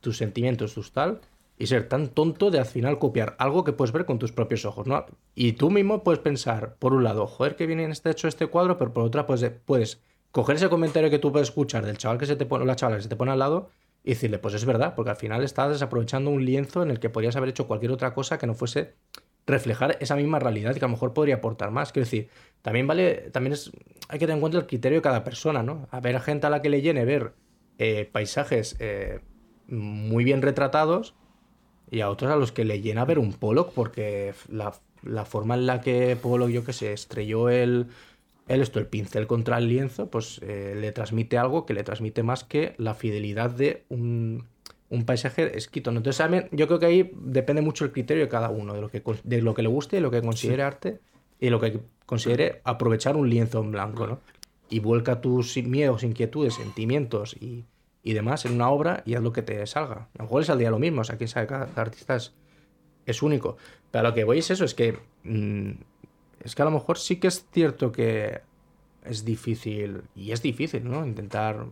[0.01, 1.21] tus, sentimientos, tus tal,
[1.59, 4.65] y ser tan tonto de al final copiar algo que puedes ver con tus propios
[4.65, 5.05] ojos, ¿no?
[5.35, 8.79] Y tú mismo puedes pensar, por un lado, joder, que bien está hecho este cuadro,
[8.79, 10.01] pero por otra, pues puedes
[10.31, 12.77] coger ese comentario que tú puedes escuchar del chaval que se te pone, o la
[12.77, 13.71] chavala que se te pone al lado,
[14.05, 17.11] y decirle, pues es verdad, porque al final estás desaprovechando un lienzo en el que
[17.11, 18.95] podrías haber hecho cualquier otra cosa que no fuese
[19.47, 21.91] reflejar esa misma realidad y que a lo mejor podría aportar más.
[21.91, 22.29] Quiero decir,
[22.63, 23.73] también vale, también es,
[24.09, 25.89] hay que tener en cuenta el criterio de cada persona, ¿no?
[25.91, 27.33] A ver gente a la que le llene ver
[27.79, 29.21] eh, paisajes eh,
[29.69, 31.14] muy bien retratados
[31.91, 35.55] y a otros a los que le llena ver un Pollock porque la, la forma
[35.55, 37.87] en la que Pollock, yo que sé, estrelló el,
[38.49, 42.23] el, esto, el pincel contra el lienzo, pues eh, le transmite algo que le transmite
[42.23, 44.47] más que la fidelidad de un,
[44.91, 45.91] un paisaje escrito.
[45.91, 49.03] Entonces, yo creo que ahí depende mucho el criterio de cada uno, de lo que,
[49.25, 51.01] de lo que le guste, de lo que considere arte
[51.41, 54.21] y lo que considere aprovechar un lienzo en blanco, ¿no?
[54.71, 57.64] Y vuelca tus miedos, inquietudes, sentimientos y,
[58.03, 60.09] y demás en una obra y haz lo que te salga.
[60.14, 62.16] A lo mejor le saldría lo mismo, o sea, quién sabe, cada, artista
[63.07, 63.57] es, único.
[63.90, 64.99] Pero lo que voy es eso, es que.
[65.24, 65.72] Mm,
[66.40, 68.40] es que a lo mejor sí que es cierto que
[69.05, 71.05] es difícil, y es difícil, ¿no?
[71.05, 71.66] Intentar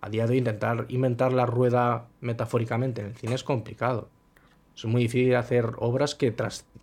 [0.00, 4.08] a día de hoy intentar inventar la rueda metafóricamente en el cine es complicado.
[4.76, 6.34] Es muy difícil hacer obras que,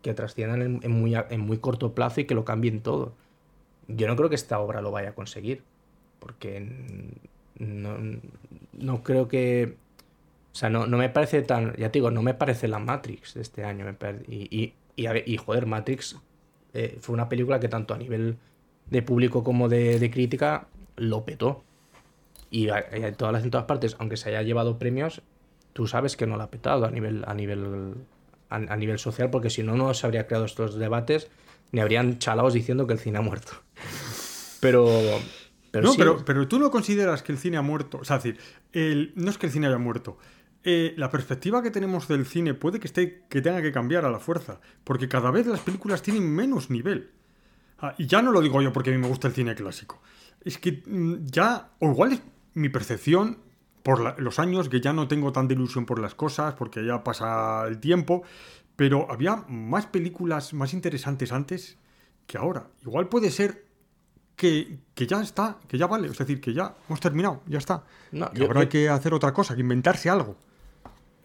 [0.02, 3.14] que trasciendan en, muy, en muy corto plazo y que lo cambien todo.
[3.88, 5.64] Yo no creo que esta obra lo vaya a conseguir,
[6.20, 6.58] porque
[7.60, 9.76] no, creo que...
[10.52, 11.76] O sea, no, no, me parece tan...
[11.76, 13.86] Ya te digo, no me parece la Matrix de este año.
[14.28, 16.18] y, y, joder, Matrix
[16.74, 18.38] eh, fue una película que tanto a nivel
[18.90, 21.64] de público como de, de crítica lo petó.
[22.50, 25.22] Y en todas en todas partes, aunque se haya llevado premios,
[25.74, 27.96] tú sabes que no la ha petado a nivel, a nivel,
[28.50, 31.30] a, nivel social, porque si no, no se habría creado estos debates,
[31.72, 33.52] ni habrían chalados diciendo que el cine ha muerto.
[34.62, 34.88] Pero.
[35.76, 37.98] Pero no, pero, pero tú no consideras que el cine ha muerto.
[37.98, 38.38] O sea, decir,
[38.72, 40.18] el, no es que el cine haya muerto.
[40.64, 44.10] Eh, la perspectiva que tenemos del cine puede que, esté, que tenga que cambiar a
[44.10, 44.62] la fuerza.
[44.86, 47.12] Porque cada vez las películas tienen menos nivel.
[47.80, 50.02] Ah, y ya no lo digo yo porque a mí me gusta el cine clásico.
[50.46, 52.22] Es que mm, ya, o igual es
[52.54, 53.40] mi percepción
[53.84, 57.68] por los años, que ya no tengo tanta ilusión por las cosas, porque ya pasa
[57.68, 58.24] el tiempo,
[58.78, 61.78] pero había más películas más interesantes antes
[62.28, 62.68] que ahora.
[62.82, 63.65] Igual puede ser
[64.36, 67.84] que, ya está, que ya vale, es decir, que ya hemos terminado, ya está.
[68.12, 70.36] No, ahora hay que hacer otra cosa, que inventarse algo.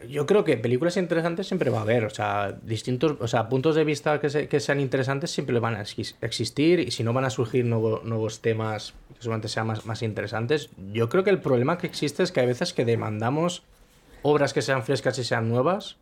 [0.08, 3.74] Yo creo que películas interesantes siempre va a haber, o sea, distintos, o sea, puntos
[3.74, 7.66] de vista que, sean interesantes siempre van a existir y si no van a surgir
[7.66, 10.70] nuevos temas que seguramente sean más, más interesantes.
[10.92, 13.62] Yo creo que el problema que existe es que hay veces que demandamos
[14.22, 15.96] obras que sean frescas y sean nuevas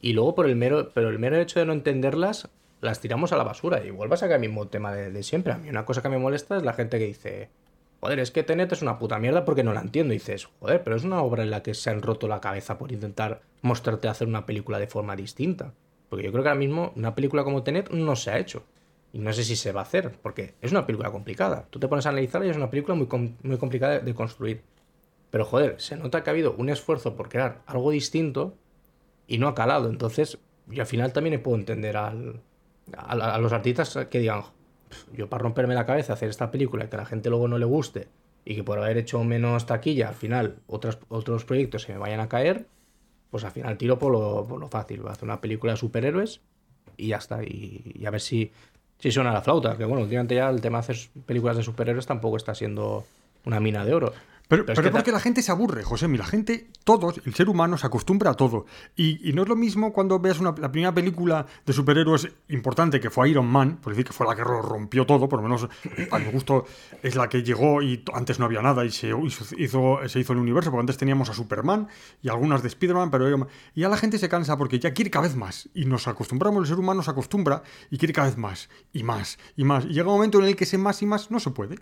[0.00, 2.48] y luego por el mero, pero el mero hecho de no entenderlas
[2.82, 5.54] las tiramos a la basura y vuelvas a sacar el mismo tema de, de siempre.
[5.54, 7.48] A mí una cosa que me molesta es la gente que dice
[8.02, 10.12] joder, es que Tenet es una puta mierda porque no la entiendo.
[10.12, 12.76] Y dices, joder, pero es una obra en la que se han roto la cabeza
[12.76, 15.72] por intentar mostrarte hacer una película de forma distinta.
[16.08, 18.64] Porque yo creo que ahora mismo una película como Tenet no se ha hecho.
[19.12, 21.66] Y no sé si se va a hacer, porque es una película complicada.
[21.70, 23.06] Tú te pones a analizarla y es una película muy,
[23.42, 24.62] muy complicada de, construir.
[25.30, 28.56] Pero joder, se nota que ha habido un esfuerzo por crear algo distinto
[29.28, 29.88] y no ha calado.
[29.88, 32.40] Entonces, yo al final también puedo entender al,
[32.96, 34.42] a los artistas que digan,
[35.12, 37.64] yo para romperme la cabeza hacer esta película que a la gente luego no le
[37.64, 38.08] guste
[38.44, 42.20] y que por haber hecho menos taquilla al final otros, otros proyectos se me vayan
[42.20, 42.66] a caer,
[43.30, 45.00] pues al final tiro por lo, lo fácil.
[45.00, 46.40] Voy a hacer una película de superhéroes
[46.96, 47.42] y ya está.
[47.42, 48.52] Y, a ver si,
[48.98, 49.76] si suena la flauta.
[49.76, 53.04] Que bueno, últimamente ya el tema de hacer películas de superhéroes tampoco está siendo
[53.44, 54.12] una mina de oro.
[54.48, 56.08] Pero, pero, es porque la gente se aburre, José.
[56.08, 58.66] La gente, todos, el ser humano se acostumbra a todo.
[58.96, 63.08] Y, no es lo mismo cuando veas una, la primera película de superhéroes importante que
[63.08, 65.68] fue Iron Man, por decir que fue la que rompió todo, por lo menos
[66.10, 66.66] a mi gusto
[67.02, 69.10] es la que llegó y antes no había nada y se
[69.56, 71.88] hizo, se hizo el universo, porque antes teníamos a Superman
[72.20, 75.36] y algunas de Spider-Man, pero ya la gente se cansa porque ya quiere cada vez
[75.36, 75.68] más.
[75.74, 79.38] Y nos acostumbramos, el ser humano se acostumbra y quiere cada vez más y más
[79.56, 79.84] y más.
[79.84, 81.76] Y llega un momento en el que ese más y más no se puede.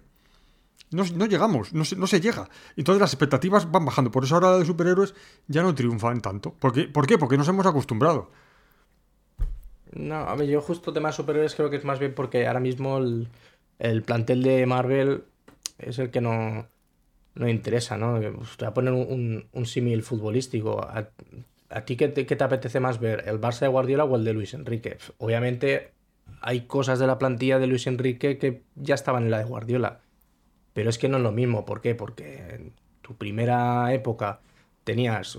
[0.91, 2.49] No, llegamos, no se, no se llega.
[2.77, 4.11] Entonces las expectativas van bajando.
[4.11, 5.15] Por eso ahora de superhéroes
[5.47, 6.53] ya no triunfan tanto.
[6.53, 6.85] ¿Por qué?
[6.85, 7.17] ¿Por qué?
[7.17, 8.31] Porque nos hemos acostumbrado.
[9.93, 12.99] No, a ver, yo justo tema superhéroes creo que es más bien porque ahora mismo
[12.99, 15.25] el, plantel de Marvel
[15.79, 16.67] es el que no,
[17.35, 18.21] no interesa, ¿no?
[18.21, 20.81] Pues te voy a poner un, un, símil futbolístico.
[20.81, 23.25] ¿A, ti qué qué te, apetece más ver?
[23.27, 24.99] ¿El Barça de Guardiola o el de Luis Enrique?
[25.19, 25.93] Obviamente
[26.41, 30.01] hay cosas de la plantilla de Luis Enrique que ya estaban en la de Guardiola.
[30.73, 31.65] Pero es que no es lo mismo.
[31.65, 31.95] ¿Por qué?
[31.95, 34.41] Porque en tu primera época
[34.85, 35.39] tenías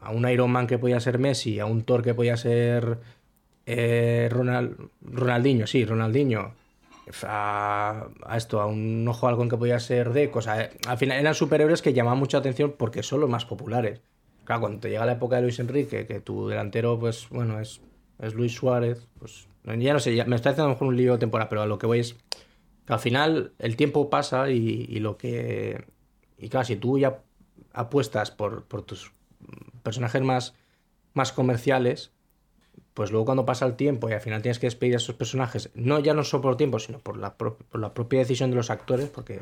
[0.00, 2.98] a un Iron Man que podía ser Messi, a un Thor que podía ser
[3.66, 6.54] eh, Ronald, Ronaldinho, sí, Ronaldinho,
[7.24, 10.38] a, a esto, a un ojo algo que podía ser Deco.
[10.38, 14.00] O sea, al final eran superhéroes que llamaban mucha atención porque son los más populares.
[14.44, 17.80] Claro, cuando te llega la época de Luis Enrique, que tu delantero, pues bueno, es,
[18.20, 21.12] es Luis Suárez, pues ya no sé, me estoy haciendo a lo mejor un lío
[21.14, 22.16] de temporada, pero a lo que voy es
[22.88, 25.84] al final el tiempo pasa y, lo que.
[26.38, 27.22] Y claro, si tú ya
[27.72, 29.12] apuestas por, tus
[29.82, 30.54] personajes más,
[31.14, 32.12] más comerciales,
[32.94, 35.70] pues luego cuando pasa el tiempo y al final tienes que despedir a esos personajes,
[35.74, 38.70] no ya no solo por tiempo, sino por la, por la propia decisión de los
[38.70, 39.40] actores, porque,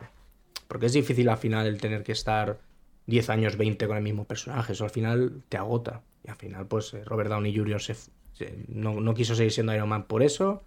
[0.68, 2.58] porque es difícil al final el tener que estar
[3.06, 6.02] 10 años, 20 con el mismo personaje, eso al final te agota.
[6.24, 7.80] Y al final, pues eh, Robert Downey Jr.
[7.80, 10.64] Se- no, no quiso seguir siendo Iron Man por eso.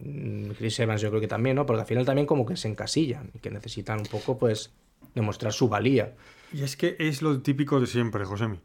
[0.00, 1.66] Mm, Chris Evans yo creo que también, ¿no?
[1.66, 4.72] Porque al final también como que se encasillan y que necesitan un poco, pues,
[5.14, 6.14] demostrar su valía.
[6.52, 8.60] Y es que es lo típico de siempre, Josemi.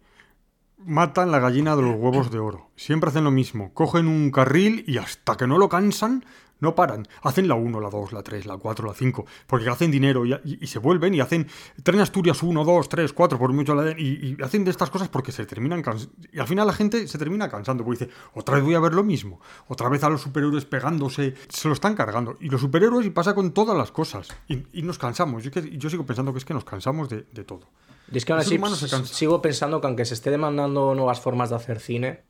[0.85, 2.69] Matan la gallina de los huevos de oro.
[2.75, 3.73] Siempre hacen lo mismo.
[3.73, 6.23] Cogen un carril y hasta que no lo cansan,
[6.59, 7.07] no paran.
[7.21, 9.25] Hacen la 1, la 2, la 3, la 4, la 5.
[9.47, 11.47] Porque hacen dinero y, y- y se vuelven y hacen
[11.83, 14.03] Tren Asturias 1, 2, 3, 4, por mucho la den, y,
[14.35, 16.13] y hacen de estas cosas porque se terminan cansando.
[16.31, 17.83] Y al final la gente se termina cansando.
[17.83, 19.39] Porque dice, otra vez voy a ver lo mismo.
[19.67, 21.33] Otra vez a los superhéroes pegándose.
[21.49, 22.35] Se lo están cargando.
[22.39, 24.27] Y los superhéroes y pasa con todas las cosas.
[24.47, 25.43] Y, nos cansamos.
[25.43, 27.67] Yo, que- yo sigo pensando que es que nos cansamos de, de todo.
[28.11, 28.33] Y es que
[28.75, 29.13] se cansa.
[29.13, 32.23] sigo pensando que aunque se esté demandando nuevas formas de hacer cine,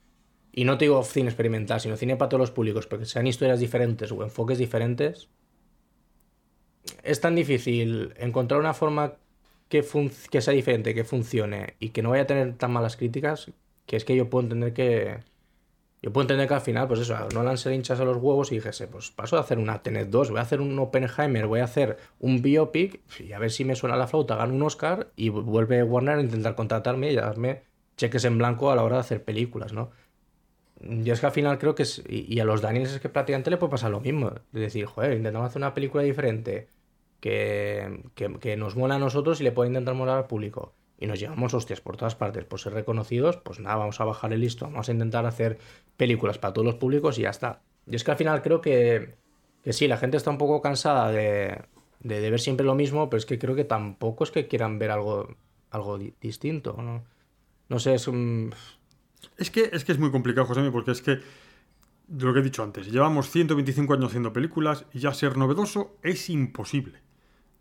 [0.52, 3.60] y no te digo cine experimental, sino cine para todos los públicos, porque sean historias
[3.60, 5.30] diferentes o enfoques diferentes,
[7.04, 9.14] es tan difícil encontrar una forma
[9.68, 13.52] que, sea diferente, que funcione y que no vaya a tener tan malas críticas,
[13.86, 15.20] que es que yo puedo entender que...
[16.02, 18.56] Yo puedo entender que al final, pues eso, Nolan se hinchas a los huevos y
[18.56, 21.66] dijese, pues paso a hacer una Tenet 2, voy a hacer un Oppenheimer, voy a
[21.66, 25.28] hacer un biopic y a ver si me suena la flauta, gano un Oscar y
[25.28, 27.64] vuelve Warner a intentar contratarme y a darme
[27.98, 29.92] cheques en blanco a la hora de hacer películas, ¿no?
[30.82, 33.50] Yo es que al final creo que es, y, a los Daniels es que prácticamente
[33.50, 34.32] le puede pasar lo mismo.
[34.52, 36.70] De decir, joder, intentamos hacer una película diferente
[37.20, 40.74] que, que, que nos mola a nosotros y le puede intentar molar al público.
[40.98, 44.34] Y nos llevamos hostias por todas partes por ser reconocidos, pues nada, vamos a bajar
[44.34, 45.58] el listo, vamos a intentar hacer
[45.98, 47.62] películas para todos los públicos y ya está.
[47.86, 49.16] Yo es que al final creo que,
[49.64, 51.62] que sí, la gente está un poco cansada de,
[52.02, 54.92] de, ver siempre lo mismo, pero es que creo que tampoco es que quieran ver
[54.92, 55.36] algo,
[55.72, 57.04] algo di- distinto, ¿no?
[57.70, 58.54] No sé, es un...
[59.38, 61.20] Es que, es que es muy complicado, José, porque es que,
[62.18, 66.30] lo que he dicho antes, llevamos 125 años haciendo películas y ya ser novedoso es
[66.30, 67.02] imposible.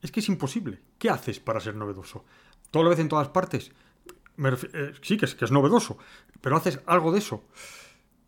[0.00, 0.80] Es que es imposible.
[0.98, 2.24] ¿Qué haces para ser novedoso?
[2.70, 3.72] ¿Toda la vez en todas partes?
[4.38, 5.98] Eh, sí, que es, que es novedoso,
[6.40, 7.44] pero haces algo de eso.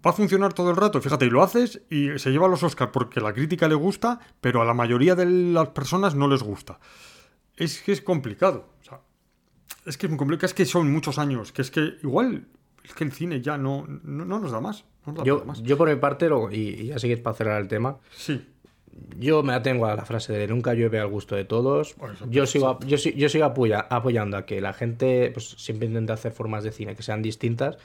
[0.05, 2.91] Va a funcionar todo el rato, fíjate, y lo haces y se lleva los Oscars
[2.91, 6.81] porque la crítica le gusta, pero a la mayoría de las personas no les gusta.
[7.57, 8.69] Es que es complicado.
[9.87, 12.47] Es que es muy complicado, es que son muchos años, que es que igual
[12.85, 14.85] es que el cine ya no, no, no nos da más.
[15.07, 15.63] no nos da Yo, para más.
[15.63, 18.45] yo por mi parte, lo- y, ya seguís para cerrar el tema, Sí,
[19.19, 21.95] yo me atengo a la frase de nunca llueve al gusto de todos.
[21.97, 25.87] Bueno, Yo sigo, yo, si- yo sigo apoya- apoyando a que la gente pues, siempre
[25.89, 27.79] intente hacer formas de cine que sean distintas,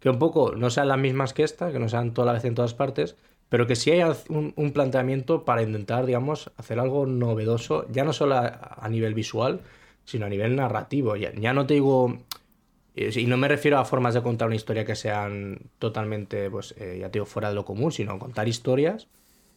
[0.00, 2.44] que un poco no sean las mismas que esta, que no sean toda la vez
[2.44, 3.16] en todas partes,
[3.48, 8.12] pero que sí haya un, un planteamiento para intentar, digamos, hacer algo novedoso, ya no
[8.12, 9.60] solo a, a nivel visual,
[10.04, 11.16] sino a nivel narrativo.
[11.16, 12.18] Ya, ya no te digo...
[12.94, 16.74] eh, Y no me refiero a formas de contar una historia que sean totalmente, pues,
[16.78, 19.08] eh, ya digo, fuera de lo común, sino contar historias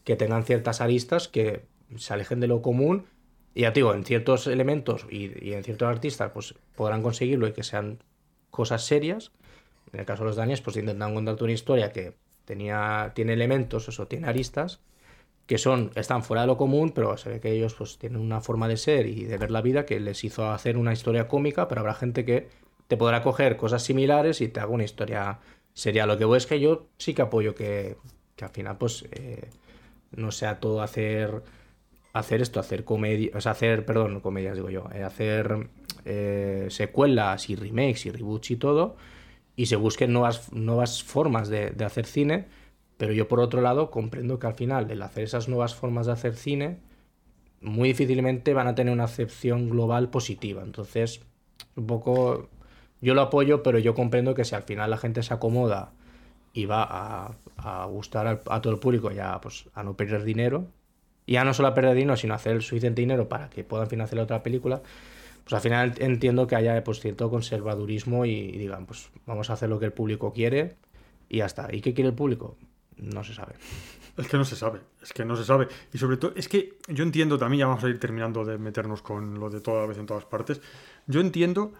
[0.03, 1.65] que tengan ciertas aristas que
[1.97, 3.05] se alejen de lo común.
[3.53, 7.53] Y ya digo, en ciertos elementos y, y en ciertos artistas, pues podrán conseguirlo y
[7.53, 7.99] que sean
[8.51, 9.31] cosas serias.
[9.93, 12.13] En el caso de los Daniels, pues intentan contarte una historia que
[12.45, 14.81] tenía, tiene elementos, eso, tiene aristas,
[15.45, 18.41] que son, están fuera de lo común, pero se ve que ellos pues tienen una
[18.41, 21.67] forma de ser y de ver la vida que les hizo hacer una historia cómica,
[21.67, 22.47] pero habrá gente que
[22.87, 25.39] te podrá coger cosas similares y te haga una historia
[25.73, 26.05] seria.
[26.05, 27.97] Lo que voy es que yo sí que apoyo que,
[28.35, 29.49] que al final, pues, eh,
[30.11, 31.43] no sea todo hacer
[32.15, 35.69] hacer esto, hacer comedia, o sea, hacer, perdón, comedias digo yo, eh, hacer
[36.05, 38.95] eh, secuelas y remakes y reboots y todo,
[39.57, 42.45] y se busquen nuevas, nuevas formas de, de hacer cine,
[42.95, 46.13] pero yo por otro lado comprendo que al final el hacer esas nuevas formas de
[46.13, 46.79] hacer cine
[47.59, 50.63] muy difícilmente van a tener una acepción global positiva.
[50.63, 51.21] Entonces,
[51.75, 52.49] un poco
[53.01, 55.91] yo lo apoyo, pero yo comprendo que si al final la gente se acomoda
[56.53, 59.95] y va a, a gustar al- a todo el público y a, pues, a no
[59.95, 60.67] perder dinero,
[61.25, 63.87] y ya no solo a perder dinero, sino hacer el suficiente dinero para que puedan
[63.89, 64.81] financiar otra película,
[65.43, 69.53] pues al final entiendo que haya pues, cierto conservadurismo y, y digan, pues vamos a
[69.53, 70.75] hacer lo que el público quiere
[71.29, 71.67] y ya está.
[71.73, 72.57] ¿Y qué quiere el público?
[72.97, 73.53] No se sabe.
[74.17, 75.67] Es que no se sabe, es que no se sabe.
[75.93, 79.01] Y sobre todo, es que yo entiendo también, ya vamos a ir terminando de meternos
[79.01, 80.61] con lo de toda vez en todas partes,
[81.05, 81.73] yo entiendo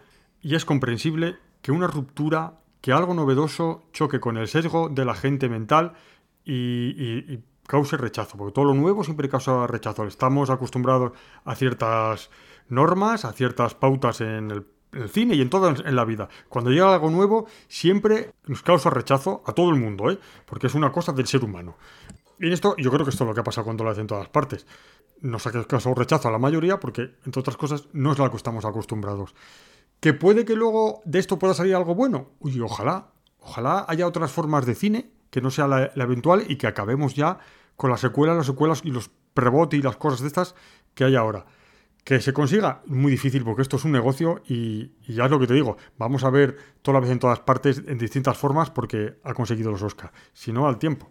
[0.46, 5.14] y es comprensible que una ruptura, que algo novedoso choque con el sesgo de la
[5.14, 5.94] gente mental
[6.44, 10.04] y, y- y cause rechazo, porque todo lo nuevo siempre causa rechazo.
[10.04, 11.12] Estamos acostumbrados
[11.44, 12.30] a ciertas
[12.68, 14.66] normas, a ciertas pautas en el,
[15.08, 16.28] cine y en todo en la vida.
[16.48, 20.18] Cuando llega algo nuevo, siempre nos causa rechazo a todo el mundo, ¿eh?
[20.46, 21.76] porque es una cosa del ser humano.
[22.38, 24.02] Y en esto, yo creo que esto es lo que ha pasado cuando lo hacen
[24.02, 24.64] en todas partes.
[25.22, 28.36] Nos ha causado rechazo a la mayoría porque, entre otras cosas, no es la que
[28.36, 29.34] estamos acostumbrados.
[30.00, 32.30] ¿Que puede que luego de esto pueda salir algo bueno?
[32.40, 33.12] Uy, ojalá.
[33.40, 37.38] Ojalá haya otras formas de cine que no sea la, eventual y que acabemos ya
[37.76, 40.54] con las secuelas, las secuelas y los prebote y las cosas de estas
[40.94, 41.46] que hay ahora.
[42.04, 45.40] Que se consiga, muy difícil porque esto es un negocio y, y ya es lo
[45.40, 48.70] que te digo, vamos a ver toda la vez en todas partes en distintas formas
[48.70, 50.12] porque ha conseguido los Oscars.
[50.32, 51.10] Si no, al tiempo.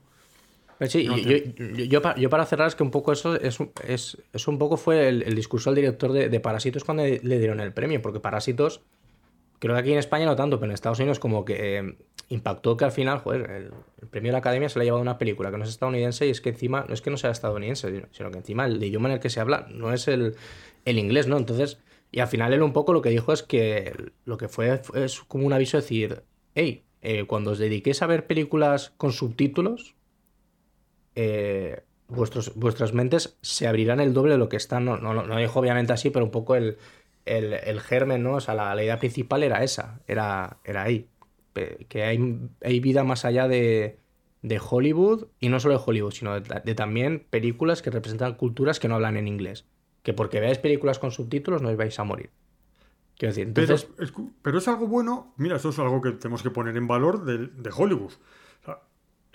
[0.87, 3.35] Sí, No, yo, yo- yo- yo pa- yo para cerrar es que un poco eso
[3.39, 3.57] es,
[3.87, 7.39] es, es un poco fue el, el discurso del director de, de Parásitos cuando le
[7.39, 8.81] dieron el premio, porque Parásitos,
[9.59, 11.95] creo que aquí en España no tanto, pero en Estados Unidos como que eh,
[12.27, 13.71] impactó que al final, joder, el,
[14.01, 16.27] el premio de la Academia se le ha llevado una película que no es estadounidense
[16.27, 18.83] y es que encima, no es que no sea estadounidense, sino- sino que encima el
[18.83, 20.35] idioma en el que se habla no es el,
[20.83, 21.37] el inglés, ¿no?
[21.37, 21.79] Entonces,
[22.11, 23.93] y al final él un poco lo que dijo es que
[24.25, 26.23] lo que fue, fue- es como un aviso de decir,
[26.53, 29.95] hey, eh, cuando os dediquéis a ver películas con subtítulos,
[31.15, 34.85] eh, vuestros, vuestras mentes se abrirán el doble de lo que están.
[34.85, 36.77] No, no, no dijo obviamente así, pero un poco el,
[37.25, 38.35] el, el germen, ¿no?
[38.35, 41.09] O sea, la, la idea principal era esa, era, era ahí.
[41.87, 43.97] Que hay, hay vida más allá de,
[44.41, 48.89] de Hollywood, y no solo de Hollywood, sino de, también películas que representan culturas que
[48.89, 49.65] no hablan en inglés.
[50.03, 52.29] Que porque veáis películas con subtítulos no vais a morir.
[53.17, 53.89] Quiero decir, Pero, entonces...
[53.99, 55.33] es, pero es algo bueno.
[55.37, 58.11] Mira, esto es algo que tenemos que poner en valor de, de Hollywood.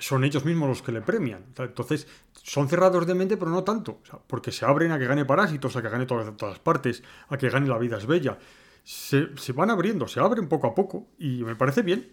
[0.00, 1.44] Son ellos mismos los que le premian.
[1.56, 2.08] Entonces,
[2.42, 4.00] son cerrados de mente, pero no tanto.
[4.26, 7.48] Porque se abren a que gane Parásitos, a que gane todas, todas partes, a que
[7.48, 8.38] gane La vida es bella.
[8.82, 12.10] Se, se van abriendo, se abren poco a poco y me parece bien.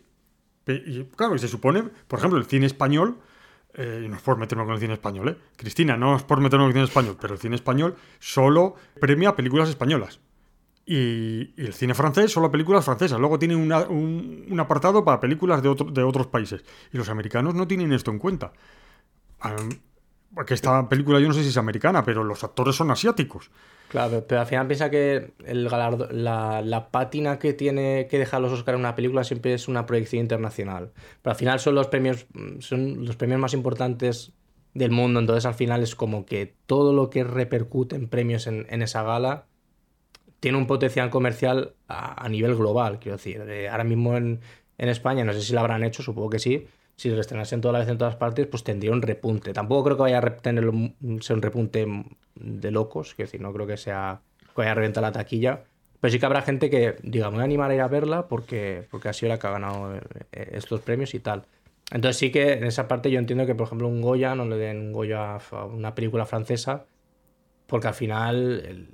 [0.68, 3.18] Y claro, y se supone, por ejemplo, el cine español,
[3.74, 5.38] eh, y no es por meterme con el cine español, ¿eh?
[5.56, 9.36] Cristina, no es por meterme con el cine español, pero el cine español solo premia
[9.36, 10.20] películas españolas.
[10.90, 13.20] Y, el cine francés solo películas francesas.
[13.20, 16.64] Luego tiene una- un, un apartado para películas de, otro- de otros países.
[16.94, 18.54] Y los americanos no tienen esto en cuenta.
[20.34, 23.50] Porque esta película yo no sé si es americana, pero los actores son asiáticos.
[23.90, 28.20] Claro, pero- pero al final piensa que el galardo- la, la pátina que tiene que
[28.20, 30.92] dejar los Oscar en una película siempre es una proyección internacional.
[31.22, 34.34] Pero al final son los premios, mm, son los premios más importantes
[34.74, 35.20] del mundo.
[35.20, 39.04] Entonces al final es como que todo lo que repercute en premios en, en esa
[39.04, 39.46] gala
[40.40, 43.42] tiene un potencial comercial a, nivel global, quiero decir.
[43.48, 44.40] Eh, ahora mismo en,
[44.78, 46.68] en España, no sé si lo habrán hecho, supongo que sí.
[46.96, 49.54] Si lo estrenasen toda la vez en todas partes, pues tendría un repunte.
[49.54, 51.88] Tampoco creo que vaya a tener un, ser un repunte
[52.36, 55.64] de locos, quiero decir, no creo que sea que vaya a reventar la taquilla.
[56.00, 58.28] Pero sí que habrá gente que diga, me voy a animar a ir a verla
[58.28, 60.02] porque, porque ha sido la que ha ganado eh,
[60.54, 61.46] estos premios y tal.
[61.92, 64.58] Entonces sí que en esa parte yo entiendo que, por ejemplo, un Goya no le
[64.58, 66.86] den un Goya a una película francesa
[67.68, 68.90] porque al final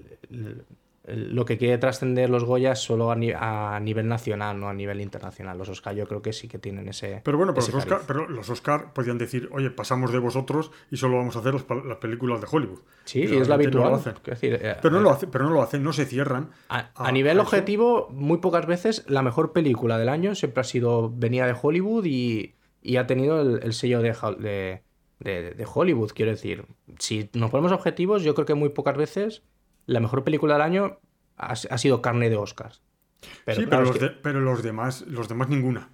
[1.05, 5.01] lo que quiere trascender los Goyas solo a, ni- a nivel nacional, no a nivel
[5.01, 5.57] internacional.
[5.57, 7.21] Los Oscar yo creo que sí que tienen ese.
[7.25, 10.97] Pero bueno, pero los, Oscar, pero los Oscar podían decir, oye, pasamos de vosotros y
[10.97, 11.63] solo vamos a hacer las,
[11.97, 12.79] películas de Hollywood.
[13.03, 14.13] Sí, Y es lo realmente no habitual.
[14.23, 16.51] lo decir, eh, Pero no, eh, lo hacen, pero no lo hacen, no se cierran.
[16.69, 17.41] A, a- a nivel eso.
[17.43, 22.05] objetivo, muy pocas veces la mejor película del año siempre ha sido venía de Hollywood
[22.05, 24.83] y, y ha tenido el, el sello de, de,
[25.19, 26.11] de- de Hollywood.
[26.15, 26.65] Quiero decir,
[26.97, 29.43] si nos ponemos objetivos, yo creo que muy pocas veces
[29.85, 30.99] la mejor película del año
[31.37, 32.81] ha, ha sido carne de Oscars.
[33.45, 35.89] Pero sí, claro, pero, los, que- de- pero los demás, los demás ninguna.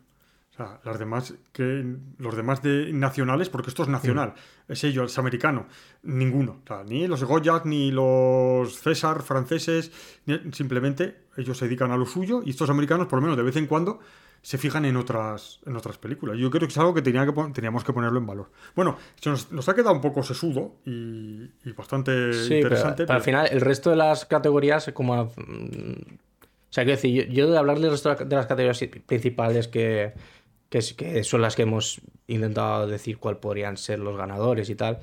[0.51, 1.85] O sea, las demás que
[2.17, 4.33] los demás de nacionales, porque esto es nacional,
[4.67, 4.71] Mm.
[4.73, 5.67] es ello, es americano,
[6.03, 6.59] ninguno.
[6.63, 9.91] O sea, ni los Goya, ni los César franceses,
[10.25, 13.43] ni- simplemente ellos se dedican a lo suyo y estos americanos, por lo menos de
[13.43, 13.99] vez en cuando,
[14.41, 16.37] se fijan en otras, en otras películas.
[16.37, 18.51] Yo creo que es algo que, tenía que pon- teníamos que ponerlo en valor.
[18.75, 23.05] Bueno, se nos, nos ha quedado un poco sesudo y, y bastante Sí, pero, interesante.
[23.05, 25.25] pero al final el resto de las categorías, como...
[25.25, 25.29] mm,
[26.69, 30.13] O sea, quiero decir, yo, yo de hablar del resto de las categorías principales que,
[30.69, 34.99] que, que son las que hemos intentado decir cuál podrían ser los ganadores y tal,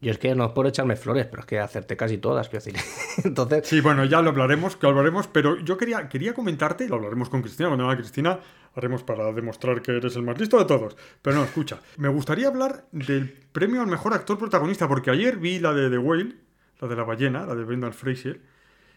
[0.00, 2.64] yo es que no es por echarme flores, pero es que acerté casi todas, quiero
[2.64, 2.80] decir.
[3.24, 7.28] Entonces, Sí, bueno, ya lo hablaremos, que hablaremos, pero yo quería, quería comentarte, lo hablaremos
[7.28, 8.38] con Cristina, cuando venga Cristina,
[8.74, 10.96] haremos para demostrar que eres el más listo de todos.
[11.22, 15.58] Pero no, escucha, me gustaría hablar del premio al mejor actor protagonista, porque ayer vi
[15.58, 16.36] la de The Whale,
[16.80, 18.40] la de la ballena, la de Brendan Fraser,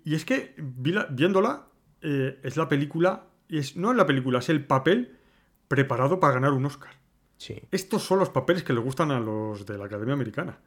[0.04, 1.68] y es que vi la- viéndola,
[2.02, 5.18] eh, es la película, y es, no es la película, es el papel
[5.68, 6.92] preparado para ganar un Oscar.
[7.38, 7.60] sí.
[7.72, 10.60] Estos son los papeles que le gustan a los de la Academia Americana.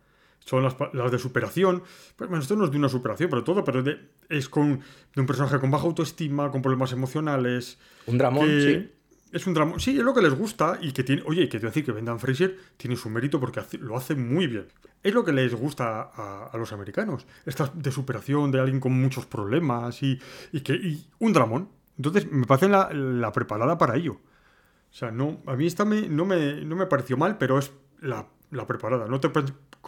[0.45, 1.83] Son las, las de superación.
[2.17, 4.81] Pues, bueno, esto no es de una superación, pero todo, pero de- es con,
[5.15, 7.79] de un personaje con baja autoestima, con problemas emocionales.
[8.07, 8.91] Un dramón, que sí.
[9.33, 9.79] Es un drama.
[9.81, 11.23] Sí, es lo que les gusta y que tiene.
[11.27, 13.97] Oye, que te voy a decir que Brendan Fraser tiene su mérito porque hace- lo
[13.97, 14.67] hace muy bien.
[15.03, 17.27] Es lo que les gusta a, a los americanos.
[17.45, 20.21] Estas de superación de alguien con muchos problemas y,
[20.53, 21.69] y que y un dramón.
[21.97, 24.13] Entonces, me parece la, la preparada para ello.
[24.13, 27.73] O sea, no, a mí esta me, no, me, no me pareció mal, pero es
[28.01, 29.09] la, la preparada.
[29.09, 29.31] No te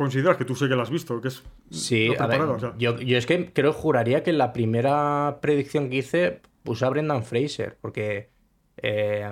[0.03, 2.75] consideras que tú sé que la has visto, que es Sí, a ver, o sea.
[2.79, 6.91] yo, yo es que creo, juraría que en la primera predicción que hice puse a
[6.91, 8.31] Brendan Fraser, porque
[8.79, 9.25] eh,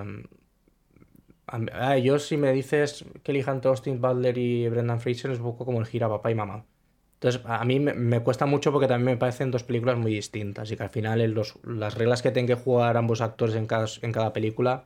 [1.46, 5.64] a yo si me dices que elijan Austin Butler y Brendan Fraser es un poco
[5.64, 6.66] como el gira papá y mamá.
[7.14, 10.70] Entonces, a mí me, me cuesta mucho porque también me parecen dos películas muy distintas
[10.70, 13.66] y que al final en los- las reglas que tienen que jugar ambos actores en
[13.66, 14.84] cada, en cada película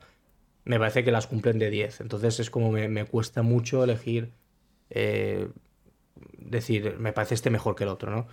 [0.65, 2.01] me parece que las cumplen de 10.
[2.01, 4.33] Entonces es como me, me cuesta mucho elegir,
[4.91, 5.49] eh,
[6.39, 8.27] decir, me parece este mejor que el otro, ¿no?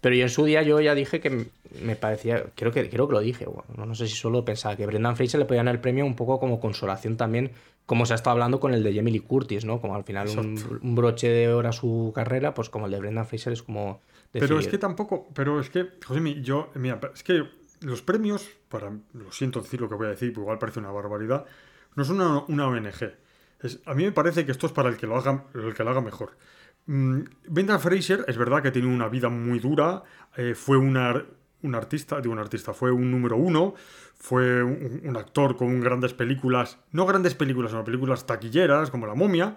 [0.00, 1.46] Pero yo en su día yo ya dije que
[1.82, 4.84] me parecía, creo que, creo que lo dije, bueno, no, sé si solo pensaba que
[4.84, 7.52] Brendan Fraser le podían dar el premio un poco como consolación también,
[7.86, 9.80] como se ha estado hablando con el de Jamie Lee Curtis, ¿no?
[9.80, 13.26] Como al final un, broche de oro a su carrera, pues como el de Brendan
[13.26, 14.02] Fraser es como...
[14.30, 17.44] Pero es que tampoco, pero es que, José, yo, mira, es que
[17.80, 21.46] los premios, para, lo siento decir lo que voy a decir, igual parece una barbaridad,
[21.94, 23.14] no son una, una ONG.
[23.62, 25.82] Es- a mí me parece que esto es para el que lo haga, el que
[25.82, 26.36] lo haga mejor.
[26.86, 30.02] Mm, Brendan Fraser es verdad que tiene una vida muy dura,
[30.36, 31.22] eh, fue una,
[31.62, 33.74] un artista, digo un artista, fue un número uno,
[34.16, 39.14] fue un, un actor con grandes películas, no grandes películas, sino películas taquilleras como La
[39.14, 39.56] momia,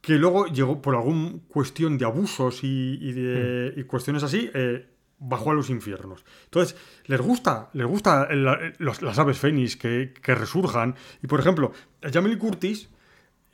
[0.00, 4.86] que luego llegó por alguna cuestión de abusos y, y de, y cuestiones así, eh,
[5.18, 6.24] bajó a los infiernos.
[6.44, 10.94] Entonces, les gusta, les gusta el- los- las aves fénix que, que resurjan.
[11.22, 11.72] Y por ejemplo,
[12.02, 12.88] a Curtis,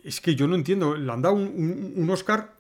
[0.03, 2.55] es que yo no entiendo, le han dado un, un- un Oscar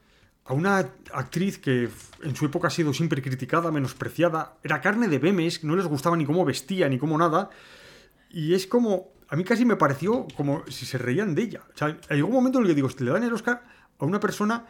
[0.45, 0.78] a una
[1.12, 1.88] actriz que
[2.22, 6.16] en su época ha sido siempre criticada, menospreciada, era carne de memes, no les gustaba
[6.16, 7.51] ni cómo vestía ni cómo nada.
[8.30, 9.12] Y es como.
[9.28, 11.62] A mí casi me pareció como si se reían de ella.
[11.74, 13.62] O sea, hay un momento en el que digo, le dan el Oscar
[13.99, 14.66] a una persona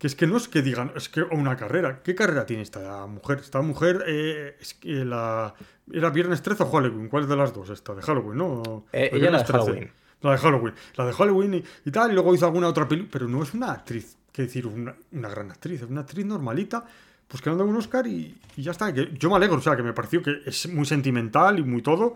[0.00, 2.00] que es que no es que digan, es que a una carrera.
[2.02, 3.38] ¿Qué carrera tiene esta mujer?
[3.40, 5.54] Esta mujer eh, es que la.
[5.92, 7.08] ¿Era Viernes 13 o Halloween?
[7.08, 7.68] ¿Cuál de las dos?
[7.68, 8.86] Esta, de Halloween, ¿no?
[8.92, 9.92] Eh, ella la de Halloween.
[10.22, 10.74] La de Halloween.
[10.96, 13.10] La de Halloween y, y tal, y luego hizo alguna otra película.
[13.12, 14.94] Pero no es una actriz, decir, una,
[15.28, 16.84] gran actriz, una actriz normalita.
[17.28, 18.92] Pues que dado un Oscar y, ya está.
[18.92, 21.80] Que yo me alegro, o sea, que me pareció que es muy sentimental y muy
[21.80, 22.14] todo,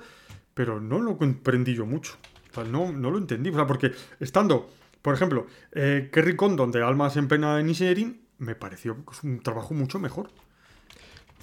[0.55, 2.15] pero no lo comprendí yo mucho.
[2.51, 3.51] O sea, no, no lo entendí.
[3.51, 4.69] O sea, porque estando,
[5.03, 9.23] por ejemplo, eh, Kerry Condon de Almas en Pena en Inisherin, me pareció que es
[9.23, 10.31] un trabajo mucho mejor.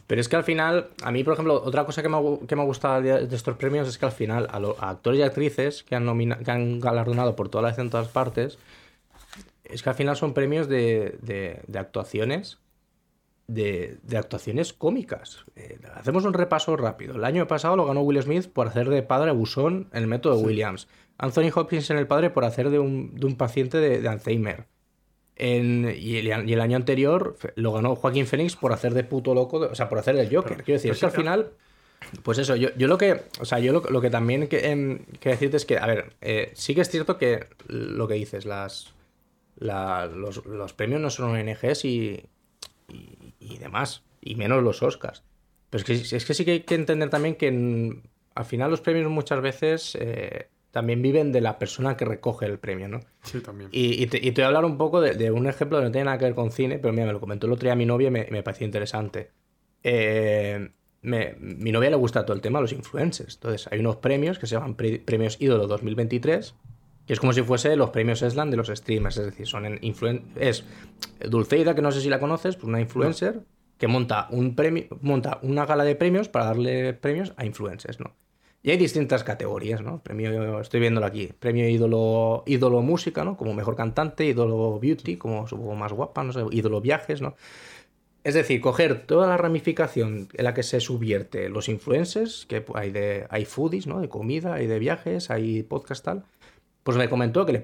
[0.08, 2.64] Pero es que al final, a mí, por ejemplo, otra cosa que me que me
[2.64, 5.84] ha gustado de estos premios es que al final a, lo- a actores y actrices
[5.84, 8.58] que han, nomina- que han galardonado por todas las en todas partes,
[9.72, 12.60] es que al final son premios de, de- de actuaciones,
[13.48, 15.46] de, de actuaciones cómicas.
[15.56, 17.16] Eh, hacemos un repaso rápido.
[17.16, 20.40] El año pasado lo ganó Will Smith por hacer de padre abusón en el método
[20.40, 20.88] Williams.
[21.18, 24.66] Anthony Hopkins en el padre por hacer de un, de un paciente de, Alzheimer.
[25.36, 29.34] En- y, el, y el año anterior lo ganó Joaquín Phoenix por hacer de puto
[29.34, 30.54] loco, o sea, por hacer del Joker.
[30.54, 31.50] Pero- Quiero decir, es que al sí, final,
[32.24, 35.00] pues eso, yo, yo lo que, o sea, yo lo, lo que también que, em,
[35.20, 38.46] quiero decirte es que, a ver, eh, sí que es cierto que lo que dices,
[38.46, 38.94] las,
[39.58, 42.24] la- los, los premios no son ONGs y,
[42.90, 45.24] y, y demás, y menos los Oscars.
[45.70, 48.04] Pero es que, es que sí que hay que entender también que en-
[48.36, 52.60] al final los premios muchas veces eh, también viven de la persona que recoge el
[52.60, 53.02] premio, ¿no?
[53.24, 53.70] Sí, también.
[53.74, 55.86] Y, y te, y te voy a hablar un poco de, de un ejemplo que
[55.86, 57.76] no tiene nada que ver con cine, pero mira, me lo comentó el otro día
[57.76, 59.32] mi novia y me, me pareció interesante.
[59.84, 60.70] Eh,
[61.02, 63.36] me- mi novia le gusta todo el tema de los influencers.
[63.36, 66.56] Entonces, hay unos premios que se llaman pre- Premios Ídolo 2023,
[67.12, 69.18] que es como si fuese los premios Eslan de los streamers.
[69.18, 70.64] Es decir, son en influen es
[71.20, 73.42] Dulceida, que no sé si la conoces, pues una influencer
[73.78, 78.16] que monta un premio, monta una gala de premios para darle premios a influencers, ¿no?
[78.64, 80.02] Y hay distintas categorías, ¿no?
[80.02, 81.34] Premio, estoy viéndolo aquí.
[81.38, 83.36] Premio ídolo, ídolo música, ¿no?
[83.36, 87.36] Como mejor cantante, ídolo beauty, como supongo más guapa, no sé, ídolo viajes, ¿no?
[88.24, 92.92] Es decir, coger toda la ramificación en la que se subvierte los influencers, que hay
[92.92, 94.00] de hay foodies, ¿no?
[94.00, 96.24] De comida, hay de viajes, hay podcast tal.
[96.84, 97.60] Pues me comentó que le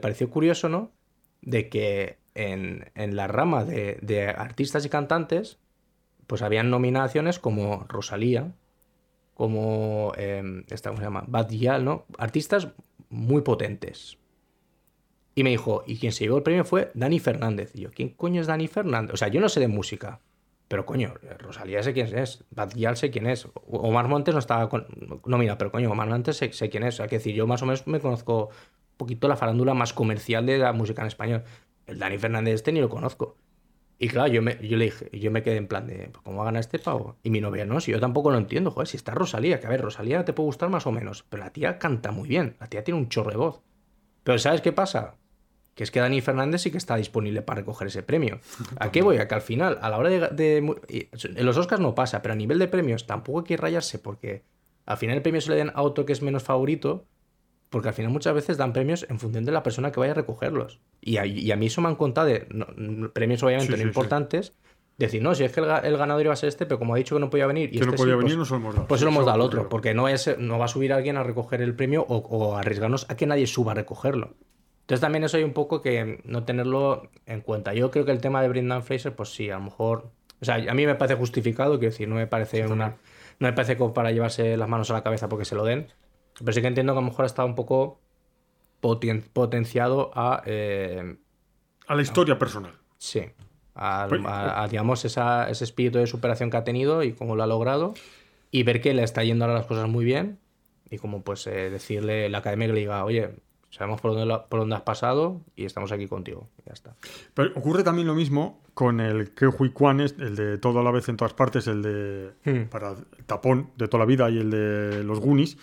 [0.00, 0.92] pareció, curioso, ¿no?
[1.40, 5.58] De que en, en la rama de, de artistas y cantantes,
[6.26, 8.54] pues habían nominaciones como Rosalía,
[9.34, 11.24] como eh, esta, ¿cómo se llama?
[11.26, 12.04] Bad Gyal, ¿no?
[12.18, 12.68] Artistas
[13.08, 14.18] muy potentes.
[15.34, 17.72] Y me dijo, y quien se llevó el premio fue Dani Fernández.
[17.74, 19.14] Y yo, ¿quién coño es Dani Fernández?
[19.14, 20.20] O sea, yo no sé de música.
[20.72, 23.46] Pero coño, Rosalía sé quién es, Bad Gyal sé quién es.
[23.66, 24.86] Omar Montes no estaba con...
[25.26, 26.98] No, mira, pero coño, Omar Montes sé, sé quién es.
[26.98, 30.46] O que decir, yo más o menos me conozco un poquito la farándula más comercial
[30.46, 31.44] de la música en español.
[31.86, 33.36] El Dani Fernández este ni lo conozco.
[33.98, 36.38] Y claro, yo, me, yo le dije, yo me quedé en plan de, pues, ¿cómo
[36.38, 37.18] va a ganar este pavo?
[37.22, 39.70] Y mi novia, no, si yo tampoco lo entiendo, joder, si está Rosalía, que a
[39.70, 42.68] ver, Rosalía te puede gustar más o menos, pero la tía canta muy bien, la
[42.68, 43.60] tía tiene un chorro de voz.
[44.22, 45.16] Pero ¿sabes qué pasa?
[45.74, 48.40] Que es que Dani Fernández sí que está disponible para recoger ese premio.
[48.78, 49.16] ¿A qué voy?
[49.18, 50.20] A que al final, a la hora de...
[50.28, 53.98] de- en los Oscars no pasa, pero a nivel de premios tampoco hay que rayarse
[53.98, 54.42] porque
[54.84, 57.06] al final el premio se le den a otro que es menos favorito,
[57.70, 60.16] porque al final muchas veces dan premios en función de la persona que vaya a
[60.16, 60.80] recogerlos.
[61.00, 63.78] Y a, y a mí eso me han contado de no- no- premios obviamente Sí,
[63.78, 63.88] sí, no sí.
[63.88, 64.52] importantes.
[64.98, 66.94] Decir, no, si es que el, ga- el ganador iba a ser este, pero como
[66.94, 68.56] ha dicho que no podía venir y Que no este podía sí, pues- venir, no
[68.56, 68.86] hemos dado.
[68.88, 70.04] pues se lo hemos dado al otro, porque no,
[70.38, 73.46] no va a subir alguien a recoger el premio o, o arriesgarnos a que nadie
[73.46, 74.34] suba a recogerlo.
[74.82, 77.72] Entonces también eso hay un poco que no tenerlo en cuenta.
[77.74, 80.10] Yo creo que el tema de Brendan Fraser, pues sí, a lo mejor...
[80.40, 82.96] O sea, a mí me parece justificado, quiero decir, no me parece una...
[83.38, 85.86] No me parece como para llevarse las manos a la cabeza porque se lo den.
[86.38, 88.00] Pero sí que entiendo que a lo mejor está un poco
[88.80, 90.42] poten- potenciado a...
[90.46, 91.16] eh,
[91.86, 92.72] A la historia personal.
[92.98, 93.22] sí.
[93.74, 97.42] Pues- a, a, digamos, esa- ese espíritu de superación que ha tenido y cómo lo
[97.42, 97.94] ha logrado.
[98.50, 100.38] Y ver que le está yendo ahora las cosas muy bien.
[100.90, 103.30] Y como pues eh, decirle la academia que le diga, oye,
[103.72, 106.48] sabemos por dónde, lo- por dónde has pasado y estamos aquí contigo.
[106.64, 106.94] Ya está.
[107.34, 110.90] Pero ocurre también lo mismo con el que Kwan es, el de todo a la
[110.92, 112.68] vez en todas partes, el de Hmm.
[112.68, 115.58] para el tapón de toda la vida y el de los Goonies.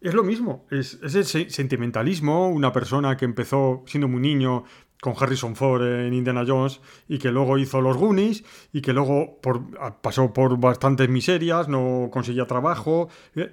[0.00, 4.64] Es lo mismo, es, es el se- sentimentalismo, una persona que empezó siendo muy niño
[5.00, 9.38] con Harrison Ford en Indiana Jones y que luego hizo los Goonies y que luego
[9.40, 9.62] por-
[10.00, 13.50] pasó por bastantes miserias, no conseguía trabajo eh,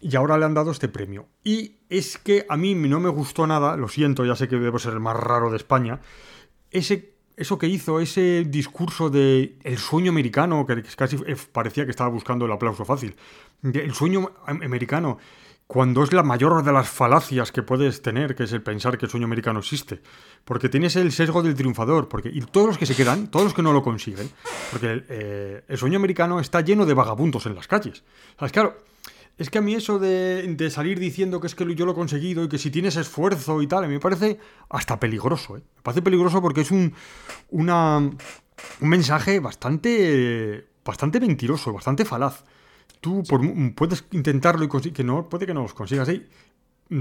[0.00, 1.26] y ahora le han dado este premio.
[1.44, 4.78] Y es que a mí no me gustó nada, lo siento, ya sé que debo
[4.78, 6.00] ser el más raro de España,
[6.70, 11.90] ese, eso que hizo, ese discurso de el sueño americano, que casi eh, parecía que
[11.90, 13.16] estaba buscando el aplauso fácil.
[13.62, 15.18] El sueño am- americano,
[15.66, 19.04] cuando es la mayor de las falacias que puedes tener, que es el pensar que
[19.06, 20.00] el sueño americano existe.
[20.44, 23.54] Porque tienes el sesgo del triunfador, porque y todos los que se quedan, todos los
[23.54, 24.30] que no lo consiguen,
[24.70, 28.02] porque eh, el sueño americano está lleno de vagabundos en las calles.
[28.38, 28.52] ¿Sabes?
[28.52, 28.82] Claro,
[29.38, 31.94] es que a mí eso de, de salir diciendo que es que yo lo he
[31.94, 34.38] conseguido y que si tienes esfuerzo y tal, a mí me parece
[34.68, 35.56] hasta peligroso.
[35.56, 35.62] ¿eh?
[35.76, 36.92] Me parece peligroso porque es un,
[37.50, 42.44] una, un mensaje bastante, bastante mentiroso, bastante falaz.
[43.00, 43.40] Tú por
[43.74, 46.08] puedes intentarlo y que no, puede que no los consigas.
[46.08, 46.26] ¿eh?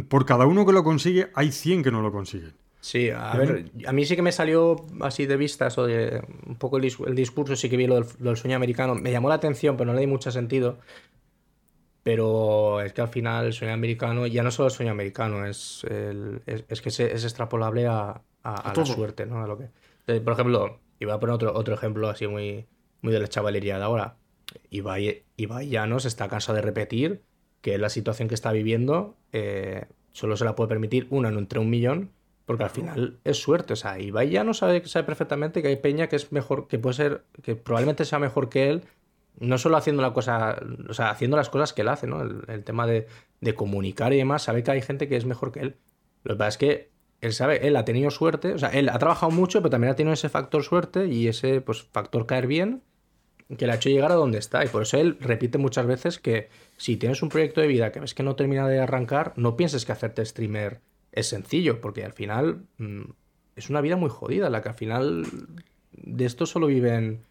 [0.07, 2.53] Por cada uno que lo consigue, hay 100 que no lo consiguen.
[2.79, 6.55] Sí, a ver, a mí sí que me salió así de vista eso de un
[6.55, 8.93] poco el, dis- el discurso, sí que vi lo del, lo del sueño americano.
[8.95, 10.77] Me llamó la atención, pero no le di mucho sentido.
[12.07, 15.83] Pero es que al final el sueño americano, ya no solo el sueño americano, es,
[15.89, 19.43] el- es, es que se- es extrapolable a, a- a la suerte, ¿no?
[19.43, 19.65] A lo que...
[19.99, 22.65] Entonces, por ejemplo, y voy a poner otro, otro ejemplo así muy,
[23.01, 24.17] muy de la chavalería de ahora.
[24.69, 27.23] Ibai, Ibai Llanos está cansado de repetir
[27.61, 31.59] que la situación que está viviendo eh, solo se la puede permitir una en entre
[31.59, 32.11] un millón,
[32.45, 33.73] porque al final es suerte.
[33.73, 36.79] O sea, Ibai ya no sabe, sabe perfectamente que hay Peña que es mejor, que
[36.79, 38.83] puede ser, que probablemente sea mejor que él,
[39.39, 42.21] no solo haciendo la cosa, o sea, haciendo las cosas que él hace, ¿no?
[42.21, 43.07] El, tema de,
[43.41, 45.75] de comunicar y demás, sabe que hay gente que es mejor que él.
[46.23, 46.91] Lo que pasa es que
[47.21, 49.95] él sabe, él ha tenido suerte, o sea, él ha trabajado mucho, pero también ha
[49.95, 52.83] tenido ese factor suerte y ese pues, factor caer bien
[53.57, 54.63] que le ha hecho llegar a donde está.
[54.65, 57.99] Y por eso él repite muchas veces que si tienes un proyecto de vida que
[57.99, 60.81] ves que no termina de arrancar, no pienses que hacerte streamer
[61.11, 63.03] es sencillo, porque al final mm,
[63.55, 65.25] es una vida muy jodida, la que al final
[65.93, 67.21] de esto solo viven,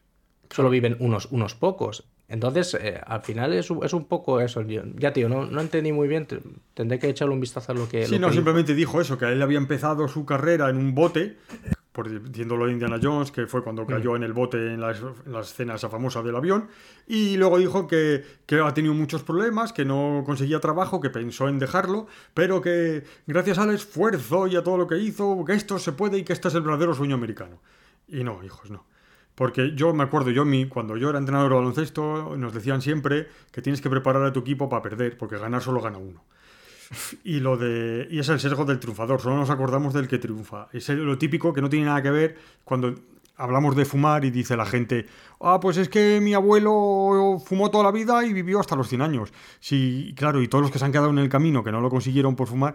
[0.51, 2.05] solo viven unos, unos pocos.
[2.29, 4.63] Entonces, eh, al final es, un- es un poco eso.
[4.63, 6.27] Ya, tío, no, no entendí muy bien.
[6.27, 6.41] te-
[6.75, 8.05] Tendré que echarle un vistazo a lo que.
[8.07, 10.95] Sí, lo no, que simplemente dijo eso, que él había empezado su carrera en un
[10.95, 11.37] bote,
[11.93, 15.33] por diciéndolo de Indiana Jones, que fue cuando cayó en el bote en la, en
[15.33, 16.69] la escena esa famosa del avión,
[17.07, 21.49] y luego dijo que, que ha tenido muchos problemas, que no conseguía trabajo, que pensó
[21.49, 25.79] en dejarlo, pero que gracias al esfuerzo y a todo lo que hizo, que esto
[25.79, 27.63] se puede y que este es el verdadero sueño americano.
[28.09, 28.85] Y no, hijos, no.
[29.37, 33.29] Porque yo me acuerdo, yo mi, cuando yo era entrenador de baloncesto, nos decían siempre
[33.53, 36.25] que tienes que preparar a tu equipo para perder, porque ganar solo gana uno.
[37.23, 38.09] Y lo de.
[38.11, 40.69] Y es el sesgo del triunfador, solo nos acordamos del que triunfa.
[40.73, 42.95] Es lo típico que no tiene nada que ver cuando
[43.37, 45.07] hablamos de fumar y dice la gente,
[45.41, 49.03] ah, pues es que mi abuelo fumó toda la vida y vivió hasta los 100
[49.03, 49.33] años.
[49.61, 51.91] Sí, claro, y todos los que se han quedado en el camino, que no lo
[51.91, 52.75] consiguieron por fumar,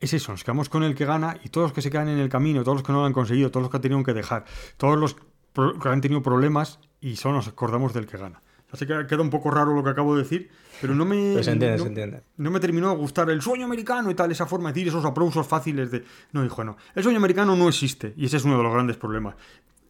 [0.00, 2.18] es eso, nos quedamos con el que gana y todos los que se quedan en
[2.18, 4.14] el camino, todos los que no lo han conseguido, todos los que han tenido que
[4.14, 4.44] dejar,
[4.76, 5.16] todos los
[5.54, 8.42] que han tenido problemas y solo nos acordamos del que gana.
[8.72, 10.48] Así que queda un poco raro lo que acabo de decir,
[10.80, 11.42] pero no me...
[11.42, 12.22] Se entiende, no- se entiende.
[12.36, 15.04] no me terminó de gustar el sueño americano y tal, esa forma de decir esos
[15.04, 16.04] aplausos fáciles de...
[16.32, 16.76] No, hijo, no.
[16.94, 19.34] El sueño americano no existe y ese es uno de los grandes problemas.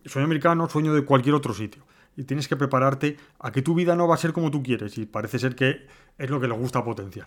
[0.03, 1.83] El sueño americano, sueño de cualquier otro sitio.
[2.17, 4.97] Y tienes que prepararte a que tu vida no va a ser como tú quieres
[4.97, 7.27] y parece ser que es lo que le gusta potenciar.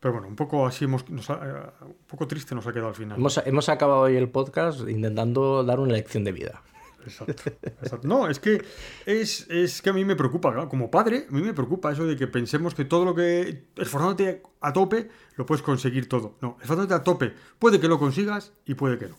[0.00, 1.08] Pero bueno, un poco así hemos...
[1.08, 1.40] nos ha-
[1.80, 3.16] eh, un poco triste nos ha quedado al final.
[3.16, 6.62] Hemos, hemos acabado hoy el podcast intentando dar una lección de vida.
[7.06, 8.06] Exacto.
[8.08, 8.62] No, es que
[9.06, 10.68] es, es que a mí me preocupa, ¿no?
[10.68, 14.42] como padre, a mí me preocupa eso de que pensemos que todo lo que esforzándote
[14.60, 16.36] a tope lo puedes conseguir todo.
[16.40, 19.16] No, esforzándote a tope, puede que lo consigas y puede que no.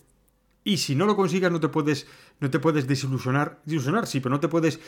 [0.64, 2.08] Y si no lo consigas no te puedes
[2.40, 4.80] no te puedes desilusionar, desilusionar sí, pero no te puedes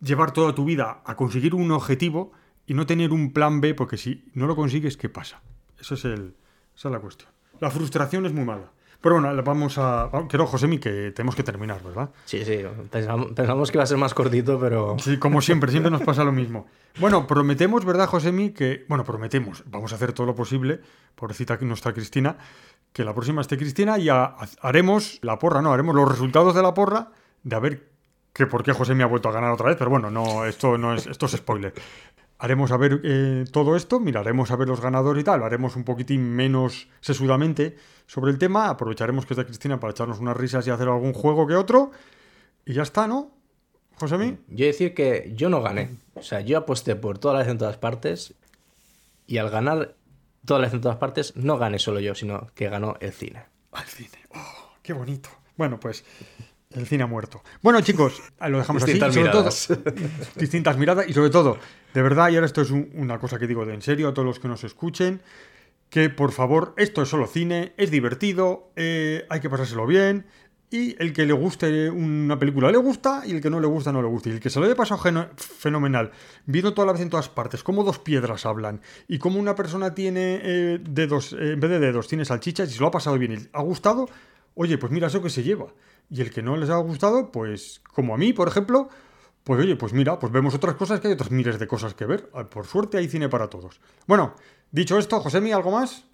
[0.00, 2.32] llevar toda tu vida a conseguir un objetivo
[2.66, 5.42] y no tener un plan B porque si no lo consigues, ¿qué pasa?
[5.78, 6.34] Eso es el
[6.76, 7.30] esa es la cuestión.
[7.60, 8.72] La frustración es muy mala.
[9.02, 10.08] Pero bueno, vamos a.
[10.28, 12.10] Quiero, Josemi, que tenemos que terminar, ¿verdad?
[12.24, 12.60] Sí, sí.
[12.88, 14.96] Pensamos, que iba a ser más cortito, pero.
[15.00, 16.66] Sí, como siempre, siempre nos pasa lo mismo.
[17.00, 18.50] Bueno, prometemos, ¿verdad, Josemi?
[18.50, 18.84] Que.
[18.88, 19.64] Bueno, prometemos.
[19.66, 20.80] Vamos a hacer todo lo posible.
[21.16, 22.36] Pobrecita que no está Cristina.
[22.92, 25.72] Que la próxima esté Cristina y haremos la porra, ¿no?
[25.72, 27.08] Haremos los resultados de la porra
[27.42, 27.88] de a ver
[28.32, 29.76] que por qué Josemi ha vuelto a ganar otra vez.
[29.76, 31.08] Pero bueno, no, esto no es.
[31.08, 31.74] Esto es spoiler
[32.42, 35.84] haremos a ver eh, todo esto, miraremos a ver los ganadores y tal, haremos un
[35.84, 40.70] poquitín menos sesudamente sobre el tema, aprovecharemos que está Cristina para echarnos unas risas y
[40.70, 41.92] hacer algún juego que otro,
[42.66, 43.30] y ya está, ¿no?
[43.94, 47.58] José Yo decir que yo no gané, o sea, yo aposté por todas las en
[47.58, 48.34] todas partes,
[49.28, 49.94] y al ganar
[50.44, 53.44] todas las en todas partes, no gané solo yo, sino que ganó el cine.
[53.72, 55.28] El cine, oh, qué bonito.
[55.56, 56.04] Bueno, pues
[56.74, 57.42] el cine ha muerto.
[57.62, 59.20] Bueno, chicos, lo dejamos distintas así.
[59.20, 59.68] Miradas.
[60.36, 61.58] distintas miradas y sobre todo,
[61.94, 64.26] de verdad, y ahora esto es una cosa que digo de en serio a todos
[64.26, 65.22] los que nos escuchen,
[65.90, 70.26] que por favor, esto es solo cine, es divertido, eh, hay que pasárselo bien.
[70.70, 73.92] Y el que le guste una película le gusta y el que no le gusta
[73.92, 74.30] no le gusta.
[74.30, 76.12] Y el que se lo haya pasado fenomenal,
[76.46, 79.94] viendo toda la vez en todas partes, cómo dos piedras hablan y cómo una persona
[79.94, 83.18] tiene eh, dedos, eh, en vez de dedos, tiene salchichas y se lo ha pasado
[83.18, 84.08] bien y ha gustado,
[84.54, 85.66] oye, pues mira eso que se lleva
[86.10, 88.88] y el que no les ha gustado, pues como a mí, por ejemplo,
[89.44, 92.06] pues oye, pues mira, pues vemos otras cosas que hay otras miles de cosas que
[92.06, 92.28] ver.
[92.50, 93.80] Por suerte hay cine para todos.
[94.06, 94.34] Bueno,
[94.70, 96.04] dicho esto, Josemi, ¿algo más?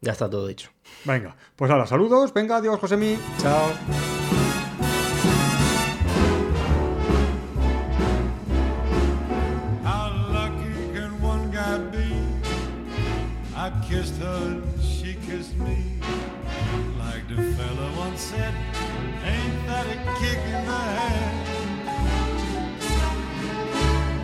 [0.00, 0.70] Ya está todo dicho.
[1.04, 2.32] Venga, pues ahora, saludos.
[2.32, 3.18] Venga, adiós, Josemi.
[3.38, 3.70] Chao.
[18.18, 18.54] Said,
[19.24, 21.46] ain't that a kick in the head?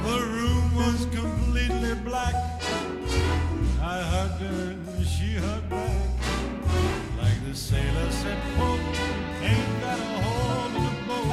[0.03, 2.35] The room was completely black.
[3.83, 6.09] I hugged her and she hugged back.
[7.21, 8.81] Like the sailor said, quote,
[9.43, 11.29] ain't that a hole in the boat?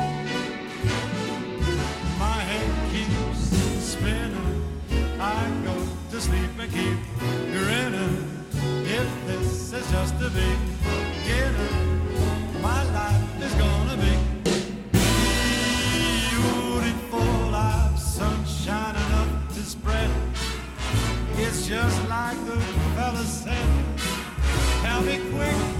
[2.19, 3.39] My head keeps
[3.91, 4.63] spinning.
[5.17, 5.75] I go
[6.11, 6.99] to sleep and keep
[7.53, 8.25] grinning.
[8.83, 10.68] If this is just a beginning
[21.69, 22.59] just like the
[22.95, 23.67] fella said.
[24.81, 25.78] Tell me quick,